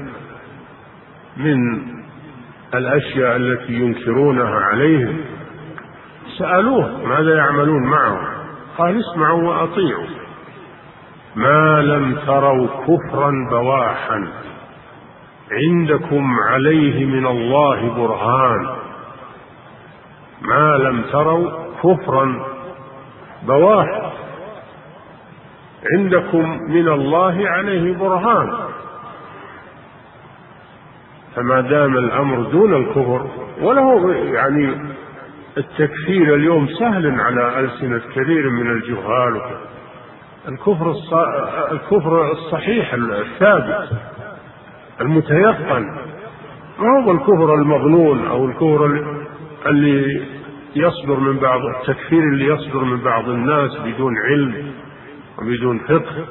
[1.37, 1.81] من
[2.73, 5.17] الأشياء التي ينكرونها عليهم
[6.37, 8.19] سألوه ماذا يعملون معه.
[8.77, 10.07] قال اسمعوا وأطيعوا.
[11.35, 14.27] ما لم تروا كفرا بواحا
[15.51, 18.67] عندكم عليه من الله برهان.
[20.41, 21.49] ما لم تروا
[21.83, 22.52] كفرا
[23.47, 24.11] بواحا
[25.93, 28.53] عندكم من الله عليه برهان.
[31.35, 33.27] فما دام الأمر دون الكفر
[33.61, 34.75] وله يعني
[35.57, 39.41] التكفير اليوم سهل على ألسنة كثير من الجهال
[40.47, 40.95] الكفر
[41.71, 43.89] الكفر الصحيح الثابت
[45.01, 45.83] المتيقن.
[46.79, 49.05] ما هو الكفر المظنون أو الكفر
[49.65, 50.25] اللي
[50.75, 54.71] يصدر من بعض التكفير اللي يصدر من بعض الناس بدون علم
[55.39, 56.25] وبدون فقه.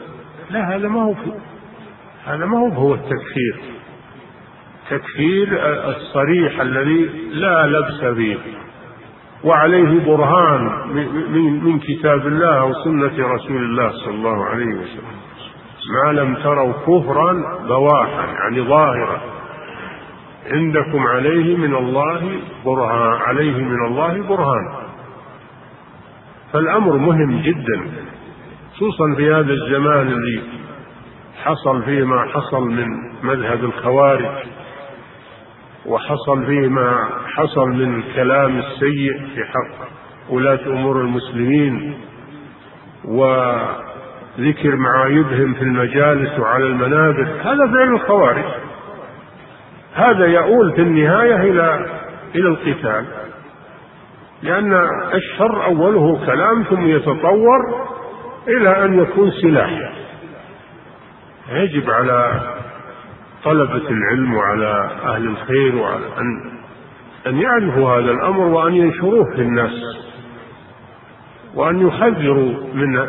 [0.51, 1.15] لا هذا ما هو
[2.25, 3.61] هذا ما هو هو التكفير.
[4.83, 5.49] التكفير
[5.89, 8.37] الصريح الذي لا لبس فيه.
[9.45, 10.89] وعليه برهان
[11.65, 15.23] من كتاب الله وسنة رسول الله صلى الله عليه وسلم.
[16.05, 17.33] ما لم تروا كفرا
[17.69, 19.21] بواحا يعني ظاهرا.
[20.51, 24.83] عندكم عليه من الله برهان عليه من الله برهان.
[26.53, 27.83] فالأمر مهم جدا
[28.75, 30.43] خصوصا في هذا الزمان الذي
[31.45, 32.87] حصل فيه ما حصل من
[33.23, 34.47] مذهب الخوارج
[35.87, 39.89] وحصل فيه ما حصل من الكلام السيء في حق
[40.31, 41.95] ولاة أمور المسلمين
[43.05, 47.29] وذكر معايبهم في المجالس وعلى المنابر.
[47.43, 48.45] هذا فعل الخوارج.
[49.95, 51.87] هذا يؤول في النهاية إلى
[52.35, 53.05] إلى القتال.
[54.43, 54.73] لأن
[55.15, 57.89] الشر أوله كلام ثم يتطور
[58.49, 59.93] إلى أن يكون سلاح.
[61.51, 62.41] يجب على
[63.45, 66.53] طلبة العلم وعلى أهل الخير وعلى أن
[67.27, 69.73] أن يعرفوا هذا الأمر وأن ينشروه في الناس.
[71.55, 73.09] وأن يحذروا من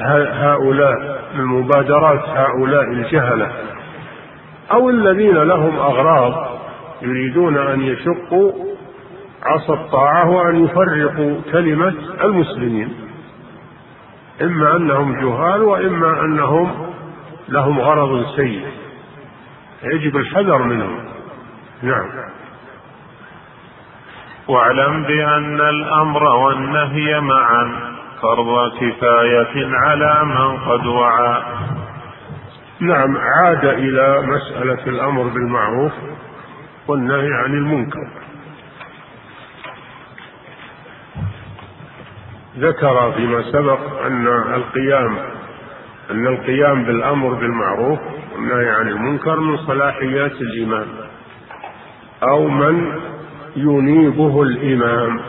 [0.00, 3.52] هؤلاء من مبادرات هؤلاء الجهلة.
[4.72, 6.58] أو الذين لهم أغراض
[7.02, 8.52] يريدون أن يشقوا
[9.42, 11.94] عصا الطاعة وأن يفرقوا كلمة
[12.24, 12.94] المسلمين.
[14.42, 16.86] إما أنهم جهال وإما أنهم
[17.48, 18.66] لهم غرض سيء.
[19.82, 21.04] يجب الحذر منهم.
[21.82, 22.10] نعم.
[24.48, 27.72] واعلم بأن الأمر والنهي معا.
[28.22, 31.42] فرض كفاية على من قد وعى.
[32.80, 35.92] نعم عاد إلى مسألة الأمر بالمعروف
[36.88, 38.08] والنهي عن المنكر.
[42.58, 45.18] ذكر فيما سبق أن القيام
[46.10, 47.98] أن القيام بالأمر بالمعروف
[48.34, 50.86] والنهي عن المنكر من صلاحيات الإمام
[52.22, 53.00] أو من
[53.56, 55.20] ينيبه الإمام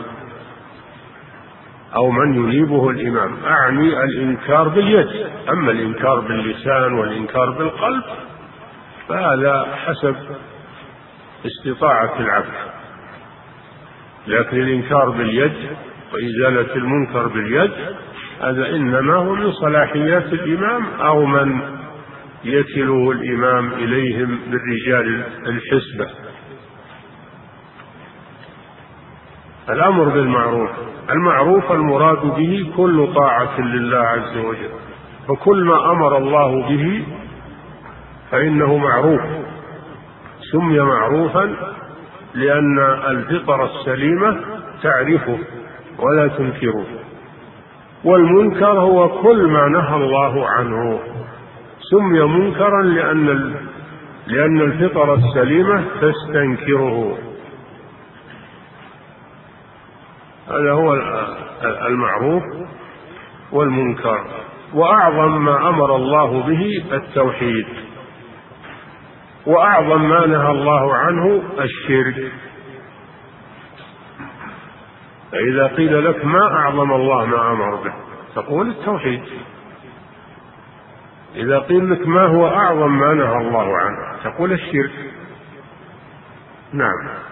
[1.96, 3.36] أو من ينيبه الإمام.
[3.46, 5.08] أعني الإنكار باليد.
[5.48, 8.02] أما الإنكار باللسان والإنكار بالقلب
[9.08, 10.16] فهذا حسب
[11.46, 12.70] استطاعة العبد.
[14.26, 15.52] لكن الإنكار باليد
[16.12, 17.72] وإزالة المنكر باليد
[18.42, 21.60] هذا إنما هو من صلاحيات الإمام أو من
[22.44, 26.29] يكله الإمام إليهم بالرجال الحسبة.
[29.68, 30.70] الأمر بالمعروف.
[31.10, 34.70] المعروف المراد به كل طاعة لله عز وجل.
[35.28, 37.04] فكل ما أمر الله به
[38.30, 39.20] فإنه معروف.
[40.52, 41.56] سمي معروفا
[42.34, 44.40] لأن الفطر السليمة
[44.82, 45.38] تعرفه
[45.98, 46.86] ولا تنكره.
[48.04, 51.00] والمنكر هو كل ما نهى الله عنه.
[51.90, 53.54] سمي منكرا لأن
[54.26, 57.18] لأن الفطر السليمة تستنكره.
[60.50, 60.94] هذا هو
[61.86, 62.42] المعروف
[63.52, 64.24] والمنكر.
[64.74, 67.66] وأعظم ما أمر الله به التوحيد.
[69.46, 72.32] وأعظم ما نهى الله عنه الشرك.
[75.32, 77.92] فإذا قيل لك ما أعظم الله ما أمر به
[78.34, 79.22] تقول التوحيد.
[81.36, 85.12] إذا قيل لك ما هو أعظم ما نهى الله عنه تقول الشرك.
[86.72, 87.29] نعم.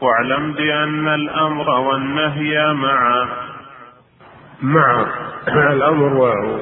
[0.00, 3.28] واعلم بأن الأمر والنهي معا
[4.62, 5.06] مع.
[5.72, 6.12] الأمر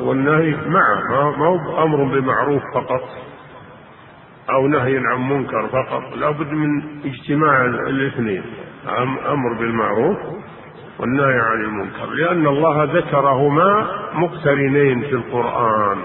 [0.02, 1.00] والنهي مع.
[1.10, 3.02] ما هو أمر بمعروف فقط
[4.50, 6.16] أو نهي عن منكر فقط.
[6.16, 8.42] لا بد من اجتماع الاثنين.
[9.28, 10.18] أمر بالمعروف
[10.98, 12.06] والنهي عن المنكر.
[12.06, 15.98] لأن الله ذكرهما مقترنين في القرآن.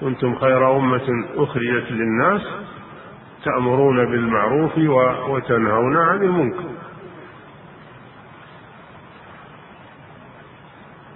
[0.00, 2.67] كنتم خير أمة أخرجت للناس
[3.48, 4.78] تأمرون بالمعروف
[5.28, 6.68] وتنهون عن المنكر.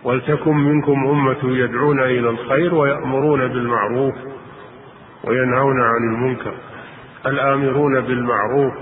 [0.05, 4.15] ولتكن منكم أمة يدعون إلى الخير ويأمرون بالمعروف
[5.25, 6.55] وينهون عن المنكر.
[7.27, 8.73] الآمرون بالمعروف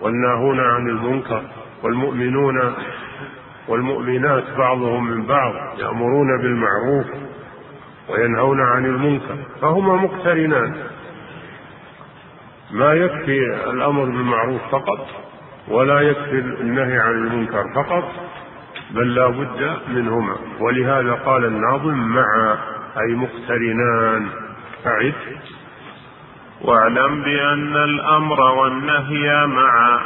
[0.00, 1.42] والناهون عن المنكر
[1.82, 2.74] والمؤمنون
[3.68, 7.06] والمؤمنات بعضهم من بعض يأمرون بالمعروف
[8.08, 9.36] وينهون عن المنكر.
[9.60, 10.74] فهما مقترنان.
[12.72, 15.06] ما يكفي الأمر بالمعروف فقط
[15.68, 18.04] ولا يكفي النهي عن المنكر فقط
[18.90, 20.36] بل لا بد منهما.
[20.60, 22.56] ولهذا قال الناظم مع
[23.00, 24.26] أي مقترنان
[24.86, 25.14] أعد.
[26.62, 29.98] واعلم بأن الأمر والنهي معا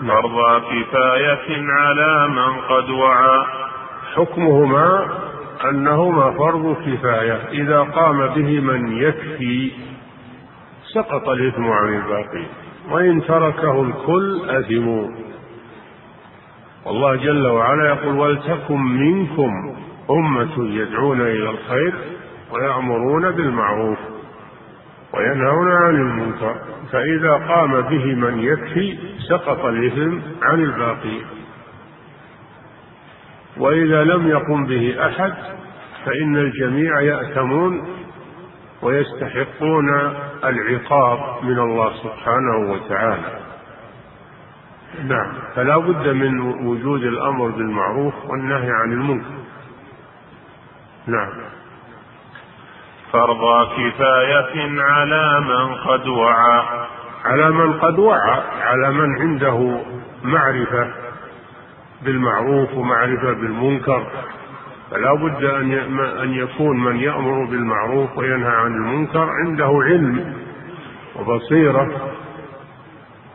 [0.00, 3.44] فرض كفاية على من قد وعى.
[4.16, 5.08] حكمهما
[5.70, 7.48] أنهما فرض كفاية.
[7.52, 9.72] إذا قام به من يكفي
[10.94, 12.48] سقط الإثم عن الباقين
[12.90, 15.08] وإن تركه الكل أثموا
[16.86, 19.76] والله جل وعلا يقول ولتكن منكم
[20.10, 21.94] أمة يدعون إلى الخير
[22.52, 23.98] ويأمرون بالمعروف
[25.14, 26.56] وينهون عن المنكر.
[26.92, 31.22] فإذا قام به من يكفي سقط الإثم عن الباقين
[33.56, 35.32] وإذا لم يقم به أحد
[36.04, 37.82] فإن الجميع يأثمون
[38.82, 40.14] ويستحقون
[40.44, 43.38] العقاب من الله سبحانه وتعالى.
[45.04, 45.32] نعم.
[45.54, 49.42] فلا بد من وجود الأمر بالمعروف والنهي عن المنكر.
[51.06, 51.32] نعم.
[53.12, 56.62] فرض كفاية على من قد وعى.
[57.24, 59.80] على من قد وعى على من عنده
[60.24, 60.90] معرفة
[62.02, 64.06] بالمعروف ومعرفة بالمنكر.
[64.92, 65.44] فلا بد
[66.22, 70.34] أن يكون من يأمر بالمعروف وينهى عن المنكر عنده علم
[71.16, 72.12] وبصيرة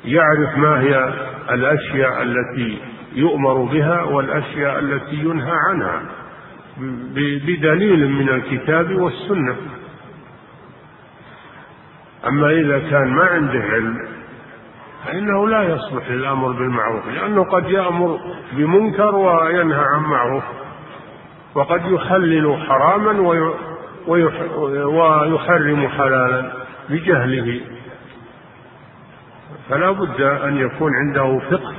[0.05, 1.13] يعرف ما هي
[1.51, 2.79] الأشياء التي
[3.13, 6.01] يؤمر بها والأشياء التي ينهى عنها
[7.45, 9.55] بدليل من الكتاب والسنة.
[12.27, 14.07] أما إذا كان ما عنده علم
[15.05, 18.19] فإنه لا يصلح للأمر بالمعروف لأنه قد يأمر
[18.51, 20.43] بمنكر وينهى عن معروف.
[21.57, 23.21] وقد يحلل حراما
[24.07, 26.51] ويحرم حلالا
[26.89, 27.61] بجهله
[29.69, 31.75] فلا بد أن يكون عنده فقه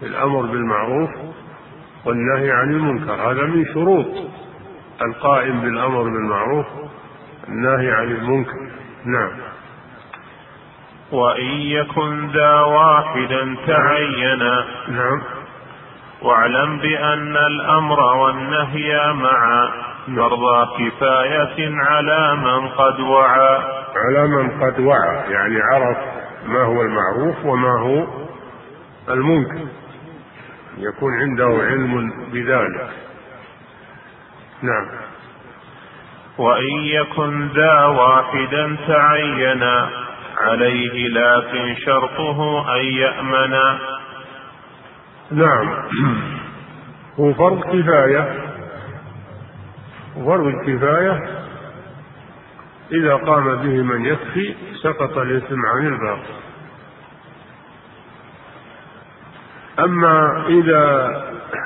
[0.00, 1.10] في الأمر بالمعروف
[2.04, 3.30] والنهي عن المنكر.
[3.30, 4.06] هذا من شروط
[5.02, 6.66] القائم بالأمر بالمعروف
[7.48, 8.70] النهي عن المنكر.
[9.04, 9.30] نعم.
[11.12, 14.64] وإن يكن ذا واحدا تعينا.
[14.88, 15.22] نعم.
[16.24, 19.68] واعلم بأن الأمر والنهي معا.
[20.16, 23.58] فرضا كفاية على من قد وعى.
[23.96, 25.96] على من قد وعى يعني عرف
[26.46, 28.06] ما هو المعروف وما هو
[29.08, 29.68] المنكر.
[30.78, 32.90] يكون عنده علم بذلك.
[34.62, 34.86] نعم.
[36.38, 39.90] وإن يكن ذا واحدا تعينا
[40.38, 43.54] عليه لكن شرطه أن يأمن
[45.30, 45.68] نعم.
[47.20, 48.44] هو فرض كفاية.
[50.14, 51.44] فرض الكفاية
[52.92, 56.34] إذا قام به من يكفي سقط الإثم عن الباقي.
[59.78, 61.14] أما إذا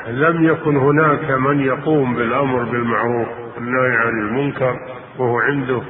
[0.06, 4.76] لم يكن هناك من يقوم بالأمر بالمعروف والنهي عن المنكر
[5.18, 5.82] وهو عنده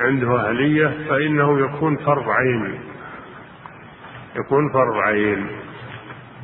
[0.00, 2.80] عنده أهلية فإنه يكون فرض عين.
[4.36, 5.46] يكون فرض عين.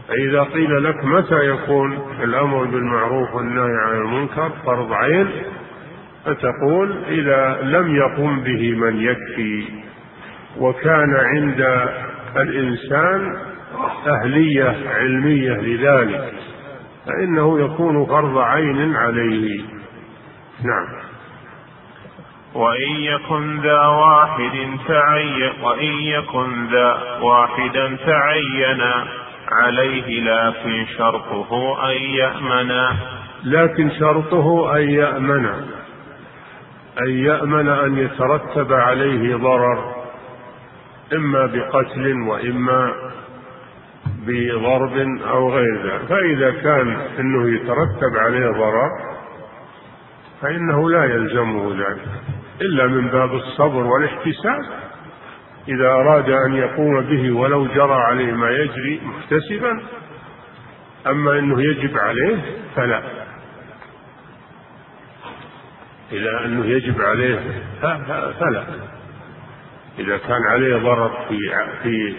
[0.09, 1.93] فإذا قيل لك متى يكون
[2.23, 5.29] الأمر بالمعروف والنهي عن المنكر فرض عين
[6.25, 9.65] فتقول إذا لم يقم به من يكفي
[10.59, 11.89] وكان عند
[12.37, 13.37] الإنسان
[14.07, 16.33] أهلية علمية لذلك
[17.07, 19.61] فإنه يكون فرض عين عليه.
[20.65, 20.89] نعم.
[22.55, 29.07] وإن يكن ذا واحد تعين وإن يكن ذا واحدا تعينا.
[29.53, 32.97] عليه لكن شرطه أن يأمن.
[33.45, 35.47] لكن شرطه أن يأمن.
[37.01, 39.95] أن يأمن أن يترتب عليه ضرر
[41.13, 42.93] إما بقتل وإما
[44.27, 44.97] بضرب
[45.31, 46.03] أو غير ذلك.
[46.09, 48.91] فإذا كان أنه يترتب عليه ضرر
[50.43, 52.09] فإنه لا يلزمه ذلك
[52.61, 54.88] إلا من باب الصبر والاحتساب.
[55.69, 59.83] إذا أراد أن يقوم به ولو جرى عليه ما يجري محتسبا
[61.07, 62.37] أما أنه يجب عليه
[62.77, 63.03] فلا.
[66.13, 67.41] إذا أنه يجب عليه
[68.41, 68.65] فلا.
[69.99, 71.39] إذا كان عليه ضرر في
[71.83, 72.15] في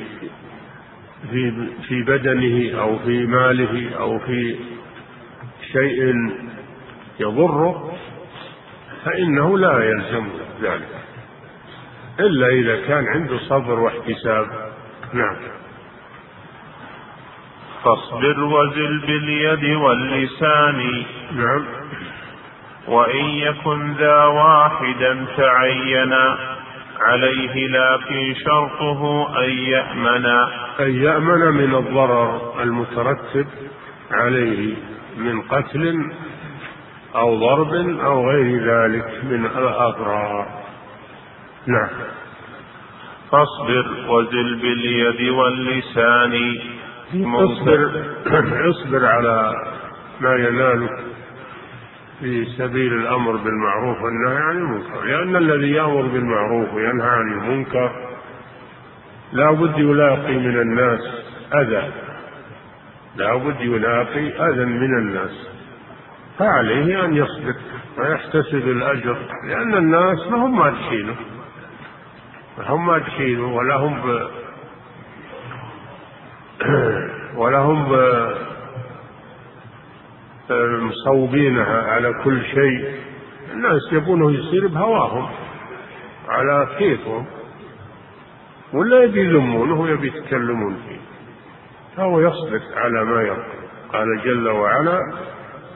[1.31, 4.55] في في بدنه أو في ماله أو في
[5.71, 6.13] شيء
[7.19, 7.97] يضره
[9.05, 10.27] فإنه لا يلزم
[10.61, 10.99] ذلك.
[12.19, 14.47] إلا إذا كان عنده صبر واحتساب.
[15.13, 15.35] نعم.
[17.83, 21.05] فاصبر وزل باليد واللسان.
[21.35, 21.65] نعم.
[22.87, 26.37] وإن يكن ذا واحدا تعينا
[27.01, 30.25] عليه لكن شرطه أن يأمن.
[30.79, 33.47] أن يأمن من الضرر المترتب
[34.11, 34.75] عليه
[35.17, 36.11] من قتل
[37.15, 40.58] أو ضرب أو غير ذلك من الأضرار.
[41.69, 41.89] نعم.
[43.31, 46.57] فاصبر وزل باليد واللسان.
[47.13, 47.91] اصبر
[48.69, 49.53] اصبر على
[50.21, 50.99] ما ينالك
[52.19, 55.03] في سبيل الأمر بالمعروف والنهي عن المنكر.
[55.03, 57.91] لأن الذي يأمر بالمعروف وينهى عن المنكر
[59.33, 61.01] لا بد يلاقي من الناس
[61.53, 61.91] أذى.
[63.15, 65.49] لا بد يلاقي أذى من الناس.
[66.39, 67.55] فعليه أن يصبر
[67.97, 69.17] ويحتسب الأجر
[69.47, 71.38] لأن الناس ما هم مادحينه ما
[72.65, 74.27] هم مادحينه ولا هم ب...
[77.35, 77.95] ولا هم ب...
[80.81, 82.93] مصوبينها على كل شيء.
[83.53, 85.29] الناس يبونه يصير بهواهم
[86.29, 87.25] على كيفهم
[88.73, 90.99] ولا يبي يلمونه ويبي يتكلمون فيه.
[91.97, 93.45] فهو يصبر على ما يرى
[93.93, 94.99] قال جل وعلا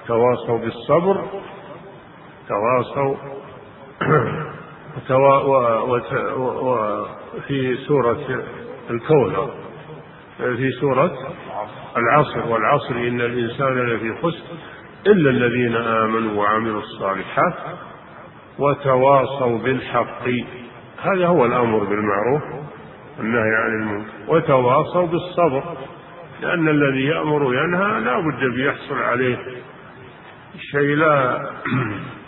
[0.07, 1.25] تواصوا بالصبر
[2.49, 3.15] تواصوا
[6.37, 8.43] وفي سورة
[8.89, 9.49] الكون.
[10.37, 11.11] في سورة
[11.97, 12.51] العصر.
[12.51, 14.43] والعصر إن الإنسان لفي خسر
[15.07, 17.53] إلا الذين آمنوا وعملوا الصالحات
[18.59, 20.27] وتواصوا بالحق.
[21.01, 22.43] هذا هو الأمر بالمعروف
[23.17, 24.11] والنهي عن المنكر.
[24.27, 25.63] وتواصوا بالصبر
[26.43, 29.37] لأن الذي يأمر وينهى لا بد بيحصل عليه
[30.71, 31.39] شيء لا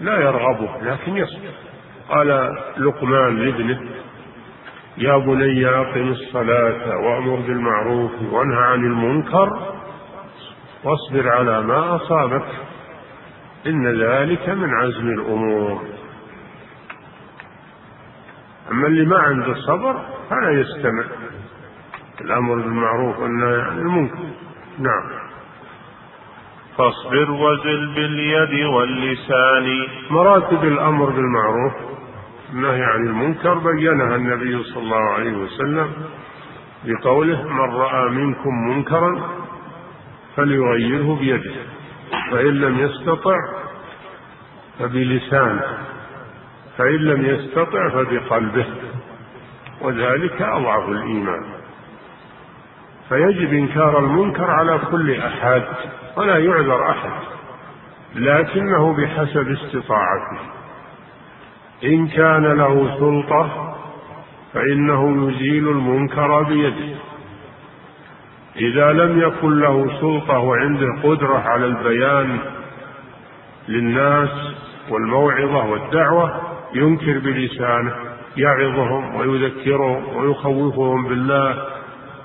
[0.00, 1.50] لا يرغبه لكن يصبر.
[2.08, 2.28] قال
[2.78, 3.80] لقمان لابنه
[4.98, 9.74] يا بني أقم الصلاة وأمر بالمعروف وانهى عن المنكر
[10.84, 12.46] واصبر على ما أصابك
[13.66, 15.84] إن ذلك من عزم الأمور.
[18.70, 21.04] أما اللي ما عنده صبر فلا يستمع.
[22.20, 24.18] الأمر بالمعروف والنهي عن المنكر.
[24.78, 25.25] نعم.
[26.78, 29.86] فاصبر وزل باليد واللسان.
[30.10, 31.72] مراتب الأمر بالمعروف
[32.52, 35.92] النهي عن المنكر بينها النبي صلى الله عليه وسلم
[36.84, 39.30] بقوله من رأى منكم منكرا
[40.36, 41.54] فليغيره بيده
[42.30, 43.36] فإن لم يستطع
[44.78, 45.78] فبلسانه
[46.78, 48.66] فإن لم يستطع فبقلبه.
[49.80, 51.55] وذلك أضعف الإيمان.
[53.08, 55.62] فيجب إنكار المنكر على كل أحد
[56.16, 57.10] ولا يعذر أحد
[58.14, 60.38] لكنه بحسب استطاعته.
[61.84, 63.74] إن كان له سلطة
[64.52, 66.96] فإنه يزيل المنكر بيده.
[68.56, 72.38] إذا لم يكن له سلطة وعنده قدرة على البيان
[73.68, 74.30] للناس
[74.90, 76.40] والموعظة والدعوة
[76.74, 77.94] ينكر بلسانه
[78.36, 81.75] يعظهم ويذكرهم ويخوفهم بالله.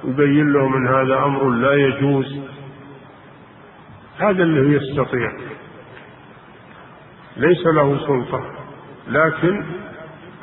[0.03, 2.39] يبين لهم أن هذا أمر لا يجوز.
[4.17, 5.31] هذا اللي يستطيع.
[7.37, 8.41] ليس له سلطة
[9.07, 9.63] لكن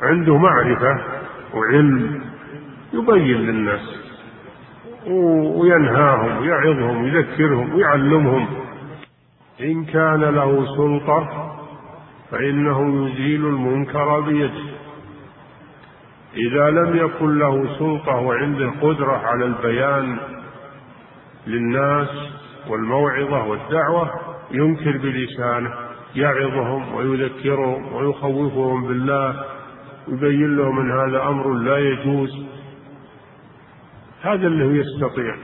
[0.01, 1.03] عنده معرفة
[1.53, 2.21] وعلم
[2.93, 3.99] يبين للناس
[5.55, 8.47] وينهاهم ويعظهم ويذكرهم ويعلمهم
[9.61, 11.49] إن كان له سلطة
[12.31, 14.68] فإنه يزيل المنكر بيده.
[16.35, 20.17] إذا لم يكن له سلطة وعنده قدرة على البيان
[21.47, 22.09] للناس
[22.67, 24.09] والموعظة والدعوة
[24.51, 25.73] ينكر بلسانه
[26.15, 29.45] يعظهم ويذكرهم ويخوفهم بالله
[30.07, 32.45] يبين لهم أن هذا أمر لا يجوز.
[34.21, 35.35] هذا اللي يستطيع.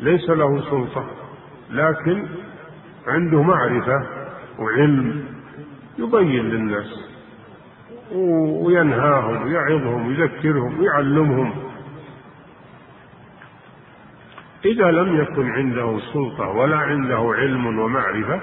[0.00, 1.06] ليس له سلطة
[1.70, 2.28] لكن
[3.06, 4.06] عنده معرفة
[4.58, 5.24] وعلم
[5.98, 7.07] يبين للناس.
[8.12, 11.52] وينهاهم ويعظهم ويذكرهم ويعلمهم.
[14.64, 18.40] إذا لم يكن عنده سلطة ولا عنده علم ومعرفة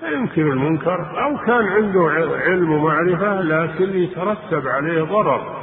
[0.00, 1.22] فينكر المنكر.
[1.24, 2.00] أو كان عنده
[2.46, 5.62] علم ومعرفة لكن يترتب عليه ضرر.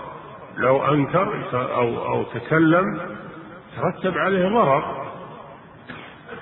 [0.58, 3.00] لو أنكر أو أو تكلم
[3.78, 5.08] ترتب عليه ضرر.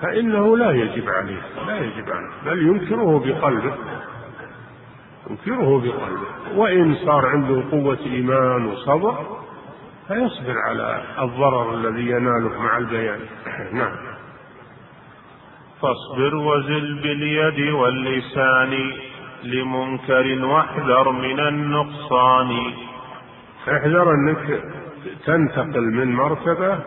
[0.00, 3.74] فإنه لا يجب عليه لا يجب عليه بل ينكره بقلبه.
[5.30, 6.58] ينكره بقلبه.
[6.58, 9.14] وإن صار عنده قوة إيمان وصبر
[10.08, 13.20] فيصبر على الضرر الذي يناله مع البيان.
[13.72, 13.96] نعم.
[15.82, 18.92] فاصبر وزل باليد واللسان
[19.44, 22.72] لمنكر واحذر من النقصان.
[23.68, 24.62] احذر أنك
[25.26, 26.78] تنتقل من مرتبة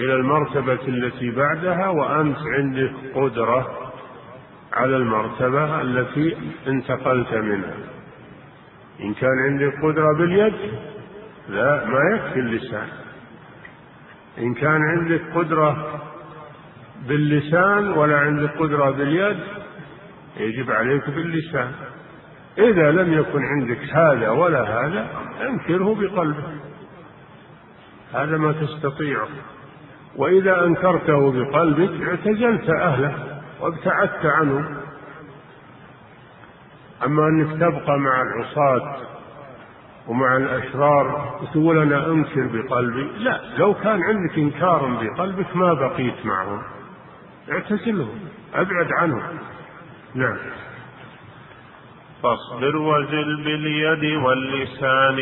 [0.00, 3.89] إلى المرتبة التي بعدها وأنت عندك قدرة
[4.72, 7.74] على المرتبة التي انتقلت منها.
[9.00, 10.54] إن كان عندك قدرة باليد
[11.48, 12.88] لا ما يكفي اللسان.
[14.38, 16.00] إن كان عندك قدرة
[17.08, 19.38] باللسان ولا عندك قدرة باليد
[20.36, 21.72] يجب عليك باللسان.
[22.58, 25.06] إذا لم يكن عندك هذا ولا هذا
[25.48, 26.60] انكره بقلبك.
[28.14, 29.28] هذا ما تستطيعه
[30.16, 33.29] وإذا أنكرته بقلبك اعتزلت أهله.
[33.60, 34.76] وابتعدت عنه
[37.04, 38.96] أما أنك تبقى مع العصاة
[40.08, 43.40] ومع الأشرار وتقول أنا أنكر بقلبي لا.
[43.58, 46.62] لو كان عندك إنكار بقلبك ما بقيت معهم.
[47.52, 48.20] اعتزلهم
[48.54, 49.22] أبعد عنهم.
[50.14, 50.36] نعم.
[52.22, 55.18] فاصبر وزل باليد واللسان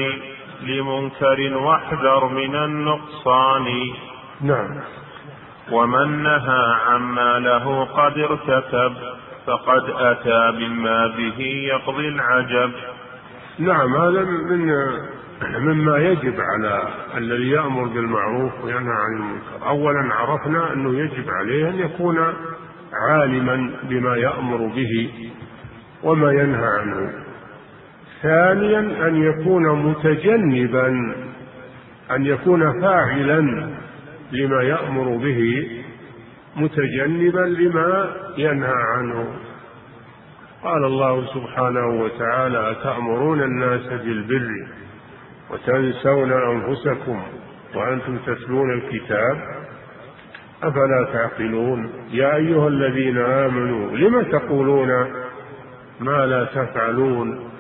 [0.60, 3.66] لمنكر واحذر من النقصان.
[4.40, 4.80] نعم.
[5.72, 8.92] ومن نهى عما له قد ارتكب
[9.46, 12.72] فقد أتى مما به يقضي العجب.
[13.58, 14.72] نعم هذا من
[15.58, 16.82] مما يجب على
[17.16, 19.68] الذي يأمر بالمعروف وينهى عن المنكر.
[19.68, 22.18] أولا عرفنا أنه يجب عليه أن يكون
[23.08, 25.10] عالما بما يأمر به
[26.02, 27.12] وما ينهى عنه.
[28.22, 30.88] ثانيا أن يكون متجنبا
[32.10, 33.68] أن يكون فاعلا
[34.32, 35.70] لما يأمر به
[36.56, 39.26] متجنبا لما ينهى عنه.
[40.62, 44.66] قال الله سبحانه وتعالى أتأمرون الناس بالبر
[45.50, 47.22] وتنسون أنفسكم
[47.74, 49.36] وأنتم تتلون الكتاب؟
[50.62, 54.88] أفلا تعقلون؟ يا أيها الذين آمنوا لم تقولون
[56.00, 57.50] ما لا تفعلون؟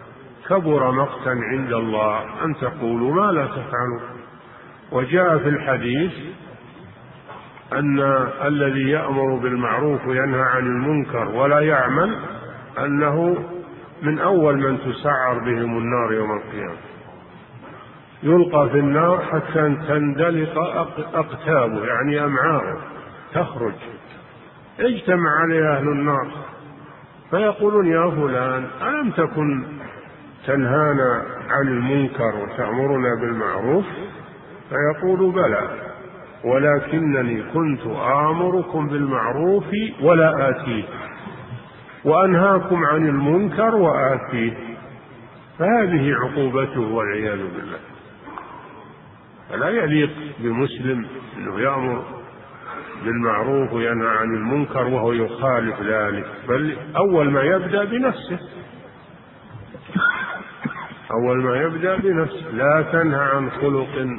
[0.48, 4.02] كبر مقتا عند الله أن تقولوا ما لا تفعلون.
[4.92, 6.12] وجاء في الحديث
[7.72, 8.00] أن
[8.44, 12.18] الذي يأمر بالمعروف وينهى عن المنكر ولا يعمل
[12.78, 13.44] أنه
[14.02, 16.78] من أول من تسعر بهم النار يوم القيامة.
[18.22, 20.58] يلقى في النار حتى تندلق
[21.14, 22.80] أقتابه يعني أمعاؤه
[23.34, 23.74] تخرج.
[24.80, 26.26] اجتمع عليه أهل النار.
[27.30, 29.64] فيقولون يا فلان ألم تكن
[30.46, 33.84] تنهانا عن المنكر وتأمرنا بالمعروف؟
[34.68, 35.87] فيقول بلى.
[36.44, 37.86] ولكنني كنت
[38.30, 39.64] آمركم بالمعروف
[40.02, 40.84] ولا آتيه.
[42.04, 44.52] وأنهاكم عن المنكر وآتيه.
[45.58, 47.78] فهذه عقوبته والعياذ بالله.
[49.50, 51.06] فلا يليق بمسلم
[51.38, 52.04] أنه يأمر
[53.04, 56.26] بالمعروف وينهى عن المنكر وهو يخالف ذلك.
[56.48, 58.38] بل أول ما يبدأ بنفسه.
[61.10, 62.50] أول ما يبدأ بنفسه.
[62.50, 64.18] لا تنهى عن خلق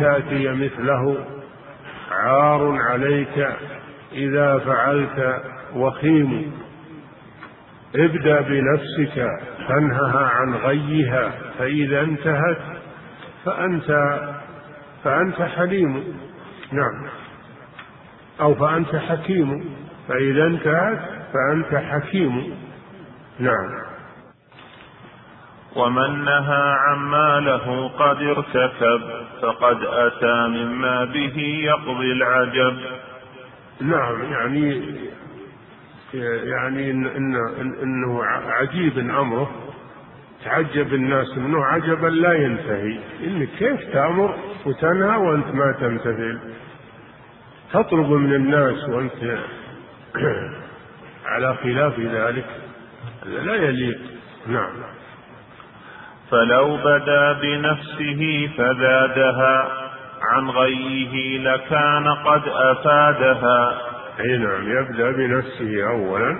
[0.00, 1.16] تأتي مثله
[2.10, 3.48] عار عليك
[4.12, 5.42] إذا فعلت
[5.74, 6.52] وخيم.
[7.96, 9.26] ابدأ بنفسك
[9.68, 12.58] فانهها عن غيها فإذا انتهت
[13.44, 14.18] فأنت
[15.04, 16.18] فأنت حليم.
[16.72, 17.08] نعم.
[18.40, 19.76] أو فأنت حكيم
[20.08, 21.00] فإذا انتهت
[21.32, 22.54] فأنت حكيم.
[23.38, 23.89] نعم.
[25.76, 29.00] ومن نهى عما له قد ارتكب
[29.42, 32.78] فقد أتى مما به يقضي العجب.
[33.80, 34.82] نعم يعني
[36.14, 37.34] يعني إن إن
[37.82, 39.50] إنه عجيب أمره
[40.44, 42.98] تعجب الناس منه عجبا لا ينتهي.
[43.24, 44.34] إنك كيف تأمر؟
[44.66, 46.38] وتنهى وأنت ما تمتثل
[47.72, 49.38] تطلب من الناس وأنت
[51.32, 52.46] على خلاف ذلك.
[53.26, 53.98] لا يليق.
[54.46, 54.99] نعم.
[56.30, 59.68] فلو بدا بنفسه فزادها
[60.22, 63.80] عن غيه لكان قد أفادها.
[64.20, 66.38] أي نعم يبدأ بنفسه أولا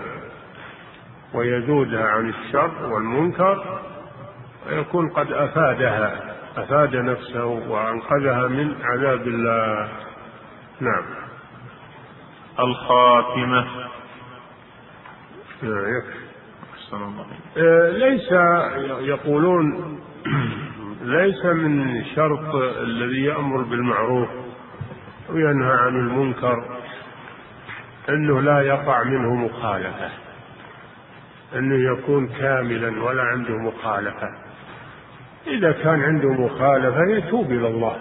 [1.35, 3.81] ويزودها عن الشر والمنكر
[4.69, 6.21] ويكون قد أفادها
[6.57, 9.89] أفاد نفسه وأنقذها من عذاب الله.
[10.81, 11.05] نعم.
[12.59, 13.67] الخاتمة.
[15.63, 16.20] نعم يكفي.
[17.57, 18.33] آه، ليس
[19.09, 19.99] يقولون
[21.17, 24.29] ليس من شرط الذي يأمر بالمعروف
[25.31, 26.65] وينهى عن المنكر
[28.09, 30.11] أنه لا يقع منه مخالفة
[31.57, 34.29] أنه يكون كاملا ولا عنده مخالفة.
[35.47, 37.97] إذا كان عنده مخالفة يتوب إلى الله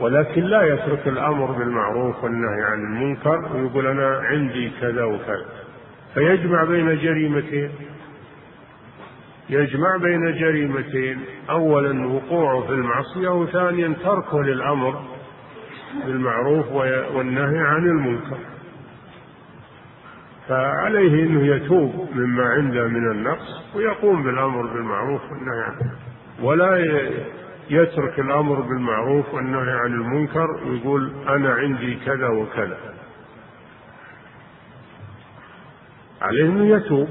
[0.00, 5.67] ولكن لا يترك الأمر بالمعروف والنهي عن المنكر ويقول أنا عندي كذا وكذا.
[6.18, 7.70] فيجمع بين جريمتين.
[9.50, 11.20] يجمع بين جريمتين.
[11.50, 15.04] أولا وقوعه في المعصية وثانيا تركه للأمر
[16.06, 16.72] بالمعروف
[17.14, 18.38] والنهي عن المنكر.
[20.48, 25.92] فعليه إنه يتوب مما عنده من النقص ويقوم بالأمر بالمعروف والنهي عنه
[26.42, 26.76] ولا
[27.70, 32.78] يترك الأمر بالمعروف والنهي عن المنكر ويقول أنا عندي كذا وكذا.
[36.22, 37.08] عليه انه يتوب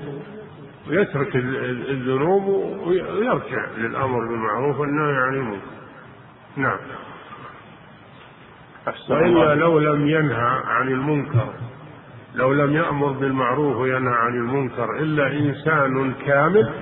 [0.89, 2.43] ويترك الذنوب
[2.88, 5.78] ويرجع للأمر بالمعروف والنهي عن المنكر.
[6.58, 6.78] نعم.
[9.10, 11.53] وإلا لو لم ينهى عن المنكر
[12.36, 16.74] لو لم يأمر بالمعروف وينهى عن المنكر إلا إنسان كامل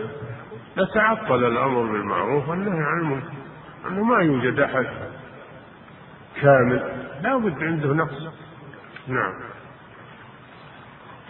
[0.77, 3.33] لتعطل الأمر بالمعروف والنهي عن المنكر.
[3.87, 4.85] أنه ما يوجد أحد
[6.41, 6.83] كامل
[7.23, 8.27] لا بد عنده نقص.
[9.07, 9.33] نعم.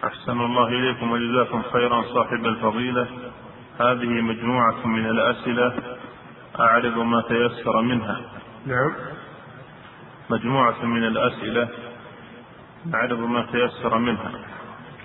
[0.06, 3.08] أحسن الله إليكم وجزاكم خيرا صاحب الفضيلة.
[3.80, 5.74] هذه مجموعة من الأسئلة.
[6.60, 8.22] أعرض ما تيسر منها.
[8.66, 8.92] نعم.
[10.30, 11.70] مجموعة من الأسئلة.
[12.86, 14.32] نعرض ما تيسر منها.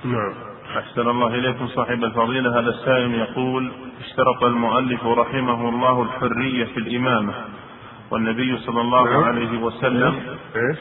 [0.05, 0.35] نعم.
[0.79, 2.61] أحسن الله إليكم صاحب الفضيلة.
[2.61, 7.35] هذا السائل يقول اشترط المؤلف رحمه الله الحرية في الإمامة.
[8.11, 9.25] والنبي صلى الله نعم.
[9.25, 10.79] عليه وسلم إيش؟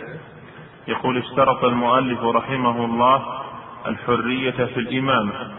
[0.88, 3.39] يقول اشترط المؤلف رحمه الله
[3.88, 5.52] الحرية في الإمامة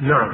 [0.00, 0.32] نعم.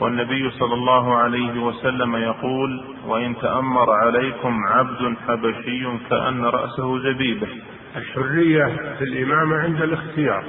[0.00, 7.48] والنبي صلى الله عليه وسلم يقول وإن تأمر عليكم عبد حبشي كأن رأسه زبيبة.
[7.96, 8.64] الحرية
[8.98, 10.44] في الإمامة عند الاختيار.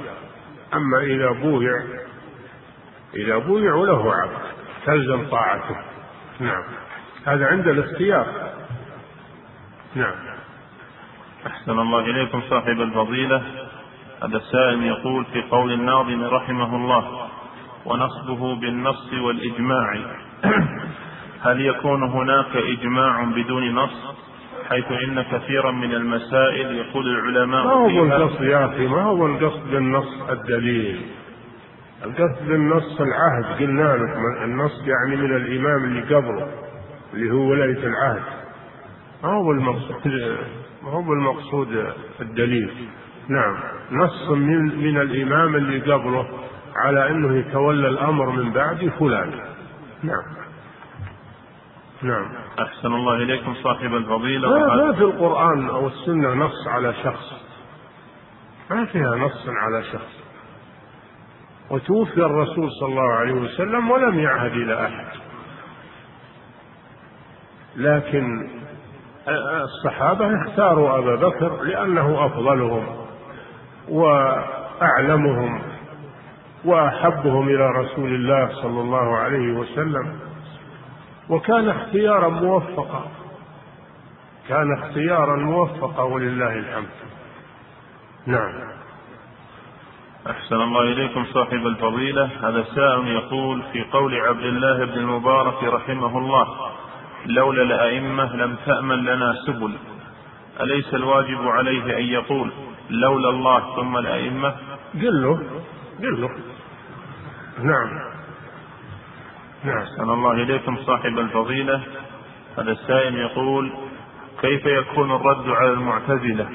[0.74, 1.82] أما إذا بويع
[3.14, 4.42] إذا بويع وله عبد
[4.86, 5.76] تلزم طاعته.
[6.40, 6.62] نعم.
[7.26, 8.26] هذا عند الاختيار.
[9.94, 10.31] نعم.
[11.46, 13.42] أحسن الله إليكم صاحب الفضيلة.
[14.22, 17.28] هذا السائل يقول في قول الناظم رحمه الله
[17.84, 19.96] ونصبه بالنص والإجماع.
[21.46, 24.14] هل يكون هناك إجماع بدون نص؟
[24.68, 29.70] حيث إن كثيرا من المسائل يقول العلماء ما هو القصد يا أخي؟ ما هو القصد
[29.70, 31.00] بالنص الدليل؟
[32.04, 33.60] القصد بالنص العهد.
[33.60, 36.48] قلنا لك النص يعني من الإمام اللي قبله
[37.14, 38.22] اللي هو ولاية العهد.
[39.22, 40.36] ما هو بالمقصود ما
[40.84, 42.88] هو بالمقصود الدليل.
[43.28, 43.56] نعم.
[43.92, 46.28] نص من من الإمام اللي قبله
[46.76, 49.30] على أنه يتولى الأمر من بعد فلان.
[50.02, 50.42] نعم.
[52.02, 52.32] نعم.
[52.60, 54.50] أحسن الله إليكم صاحب الفضيلة.
[54.50, 57.32] ما, ما في القرآن أو السنة نص على شخص.
[58.70, 60.22] ما فيها نص على شخص.
[61.70, 65.06] وتوفي الرسول صلى الله عليه وسلم ولم يعهد إلى أحد.
[67.76, 68.50] لكن
[69.28, 72.86] الصحابة اختاروا أبا بكر لأنه أفضلهم
[73.88, 75.62] وأعلمهم
[76.64, 80.18] وأحبهم إلى رسول الله صلى الله عليه وسلم
[81.28, 83.04] وكان اختيارا موفقا
[84.48, 86.88] كان اختيارا موفقا ولله الحمد.
[88.26, 88.52] نعم.
[90.30, 92.30] أحسن الله إليكم صاحب الفضيلة.
[92.42, 96.71] هذا سائل يقول في قول عبد الله بن المبارك رحمه الله
[97.26, 99.72] لولا الأئمة لم تأمن لنا سبل.
[100.60, 102.52] أليس الواجب عليه أن يقول
[102.90, 104.54] لولا الله ثم الأئمة؟
[104.94, 105.34] قل له
[106.02, 106.30] قل له.
[107.58, 108.12] نعم.
[109.64, 109.78] نعم.
[109.78, 111.82] أحسن الله إليكم صاحب الفضيلة.
[112.58, 113.72] هذا السائل يقول
[114.40, 116.48] كيف يكون الرد على المعتزلة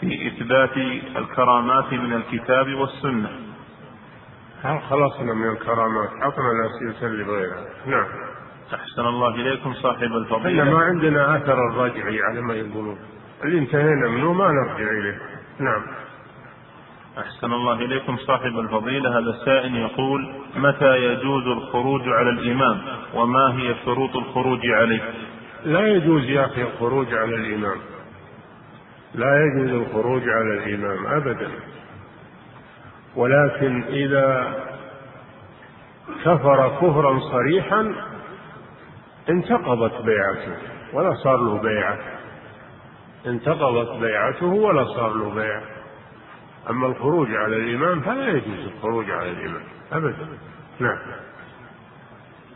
[0.00, 0.76] في إثبات
[1.16, 3.30] الكرامات من الكتاب والسنة؟
[4.62, 8.31] هل خلصنا من الكرامات؟ عطنا الأسئلة اللي بغيرها نعم.
[8.74, 10.64] أحسن الله إليكم صاحب الفضيلة.
[10.64, 12.98] ما عندنا أثر الرجعي على ما يقولون.
[13.44, 15.18] اللي انتهينا منه ما نرجع إليه.
[15.58, 15.82] نعم.
[17.18, 19.10] أحسن الله إليكم صاحب الفضيلة.
[19.10, 22.80] هذا السائل يقول متى يجوز الخروج على الإمام؟
[23.14, 25.00] وما هي شروط الخروج عليه؟
[25.64, 27.76] لا يجوز يا أخي الخروج على الإمام.
[29.14, 31.48] لا يجوز الخروج على الإمام أبدا.
[33.16, 34.54] ولكن إذا
[36.24, 37.94] كفر كفرا صريحا
[39.30, 40.56] انتقضت بيعته
[40.92, 41.98] ولا صار له بيعة
[43.26, 45.62] انتقضت بيعته ولا صار له بيعة
[46.70, 49.62] أما الخروج على الإمام فلا يجوز الخروج على الإمام
[49.92, 50.28] أبدا.
[50.80, 50.98] نعم.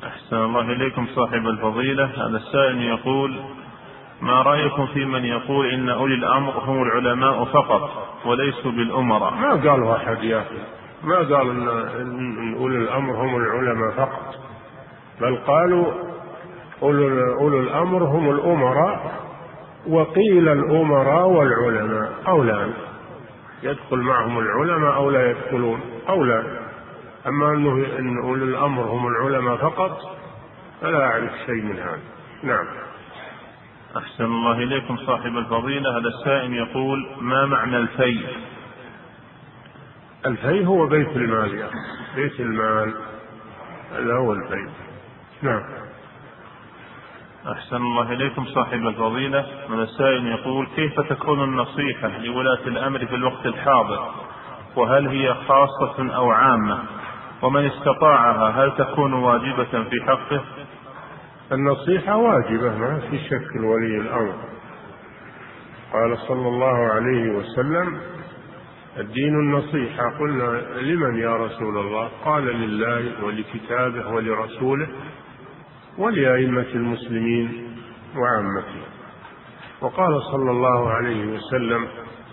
[0.05, 2.05] أحسن الله إليكم صاحب الفضيلة.
[2.05, 3.41] هذا السائل يقول
[4.21, 7.91] ما رأيكم في من يقول إن أولي الأمر هم العلماء فقط
[8.25, 10.59] وليسوا بالأمراء؟ ما قالوا أحد يا أخي.
[11.03, 11.69] ما قال إن,
[12.01, 14.35] إن أولي الأمر هم العلماء فقط.
[15.21, 15.93] بل قالوا
[16.83, 19.21] أولو الأمر هم الأمراء
[19.89, 22.13] وقيل الأمراء والعلماء.
[22.29, 22.69] أو لا
[23.63, 26.45] يدخل معهم العلماء أو لا يدخلون؟ أو لا
[27.27, 29.99] أما أنه إن أولي الأمر هم العلماء فقط
[30.81, 32.01] فلا أعرف شيء من هذا.
[32.43, 32.67] نعم.
[33.97, 35.99] أحسن الله إليكم صاحب الفضيلة.
[35.99, 38.27] هذا السائل يقول ما معنى الفي
[40.27, 41.71] الفي هو بيت المال يا
[42.17, 42.95] بيت المال.
[43.93, 44.69] هذا هو الفي
[45.43, 45.63] نعم.
[47.53, 49.47] أحسن الله إليكم صاحب الفضيلة.
[49.69, 54.11] من السائل يقول كيف تكون النصيحة لولاة الأمر في الوقت الحاضر؟
[54.77, 56.79] وهل هي خاصة أو عامة؟
[57.43, 60.45] ومن استطاعها هل تكون واجبة في حقه؟
[61.53, 64.35] النصيحة واجبة ما في شك ولي الأمر.
[65.93, 68.01] قال صلى الله عليه وسلم
[68.99, 70.19] الدين النصيحة.
[70.19, 74.89] قلنا لمن يا رسول الله؟ قال لله ولكتابه ولرسوله.
[75.99, 77.77] ولأئمة المسلمين
[78.17, 78.81] وعامته
[79.81, 81.89] وقال صلى الله عليه وسلم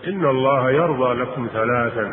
[0.06, 2.10] إن الله يرضى لكم ثلاثا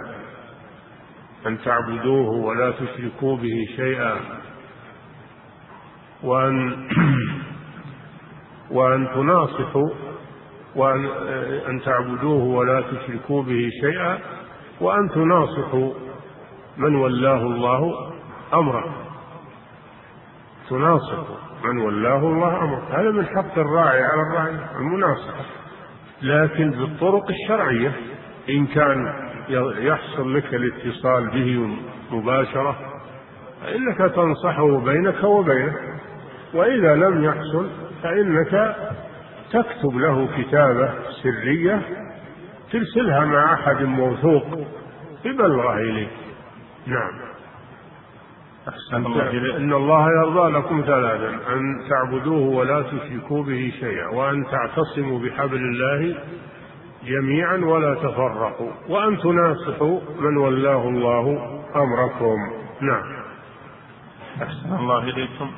[1.48, 4.16] أن تعبدوه ولا تشركوا به شيئا
[6.24, 6.88] وأن
[8.72, 9.90] وأن تناصحوا
[10.76, 11.06] وأن
[11.70, 14.20] أن تعبدوه ولا تشركوا به شيئا
[14.82, 15.94] وأن تناصحوا
[16.78, 18.12] من ولاه الله
[18.54, 19.11] أمره.
[20.72, 21.18] تناصح
[21.64, 25.46] من ولاه الله أمره هذا من حق الراعي على الراعي المناصحة
[26.22, 27.92] لكن بالطرق الشرعية
[28.50, 29.14] إن كان
[29.80, 31.78] يحصل لك الاتصال به
[32.12, 32.76] مباشرة
[33.62, 35.76] فإنك تنصحه بينك وبينه.
[36.54, 37.70] وإذا لم يحصل
[38.04, 38.76] فإنك
[39.52, 40.94] تكتب له كتابة
[41.24, 41.82] سرية
[42.72, 44.44] ترسلها مع أحد موثوق
[45.26, 46.10] يبلغها إليك.
[46.88, 47.31] نعم.
[48.70, 55.20] أحسن الله إن الله يرضى لكم ثلاثا أن تعبدوه ولا تشركوا به شيئا وأن تعتصموا
[55.20, 56.18] بحبل الله
[57.06, 62.38] جميعا ولا تفرقوا وأن تناصحوا من ولاه الله أمركم.
[62.82, 63.04] نعم.
[64.42, 65.52] أحسن الله إليكم.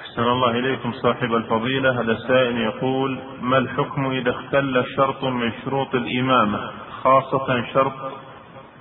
[0.00, 2.00] أحسن الله إليكم صاحب الفضيلة.
[2.00, 6.70] هذا السائل يقول ما الحكم إذا اختل شرط من شروط الإمامة
[7.02, 7.92] خاصة شرط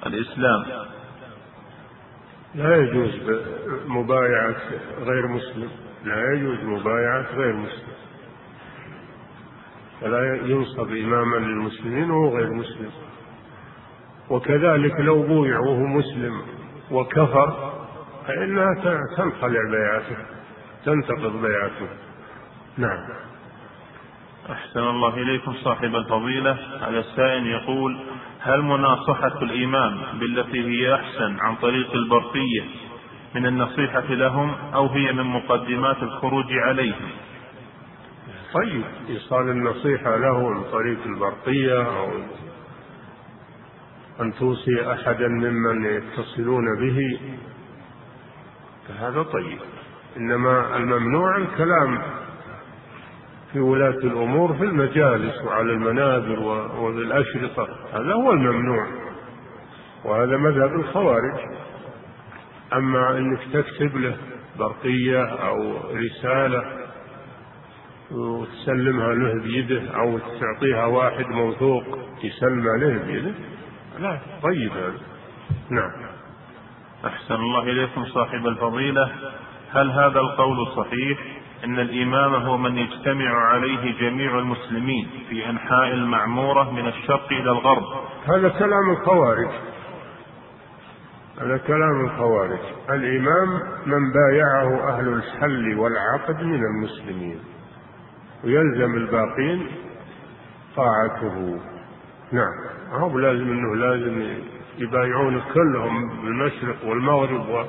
[0.05, 0.65] الإسلام.
[2.55, 3.11] لا يجوز
[3.87, 4.55] مبايعة
[4.99, 5.69] غير مسلم.
[6.03, 7.93] لا يجوز مبايعة غير مسلم.
[10.01, 12.91] فلا ينصب إماما للمسلمين وهو غير مسلم.
[14.29, 16.41] وكذلك لو بويع وهو مسلم
[16.91, 17.73] وكفر
[18.27, 18.73] فإنها
[19.17, 20.17] تنخلع بيعته
[20.85, 21.87] تنتقض بيعته.
[22.77, 22.99] نعم.
[24.49, 26.51] أحسن الله إليكم صاحب الفضيلة.
[26.87, 27.99] هذا السائل يقول
[28.43, 32.63] هل مناصحة الإمام بالتي هي أحسن عن طريق البرقية
[33.35, 37.09] من النصيحة لهم أو هي من مقدمات الخروج عليهم؟
[38.53, 42.11] طيب إيصال النصيحة له عن طريق البرقية أو
[44.21, 47.19] أن توصي أحدا ممن يتصلون به
[48.87, 49.59] فهذا طيب.
[50.17, 52.01] إنما الممنوع الكلام
[53.53, 56.39] في ولاة الأمور في المجالس وعلى المنابر
[56.79, 58.87] وبالأشرطة هذا هو الممنوع.
[60.05, 61.39] وهذا مذهب الخوارج.
[62.73, 64.17] أما أنك تكتب له
[64.59, 66.63] برقية أو رسالة
[68.11, 71.83] وتسلمها له بيده أو تعطيها واحد موثوق
[72.23, 73.33] يسلم له بيده
[73.99, 74.99] لا طيب هذا.
[75.69, 75.91] نعم.
[77.05, 79.11] أحسن الله إليكم صاحب الفضيلة.
[79.71, 86.71] هل هذا القول صحيح؟ أن الإمام هو من يجتمع عليه جميع المسلمين في أنحاء المعمورة
[86.71, 87.83] من الشرق إلى الغرب.
[88.25, 89.49] هذا كلام الخوارج.
[91.41, 92.59] هذا كلام الخوارج.
[92.89, 97.39] الإمام من بايعه أهل الحل والعقد من المسلمين.
[98.43, 99.67] ويلزم الباقين
[100.75, 101.59] طاعته.
[102.31, 102.53] نعم.
[102.91, 104.41] هو لازم إنه لازم
[104.77, 107.65] يبايعون كلهم بالمشرق والمغرب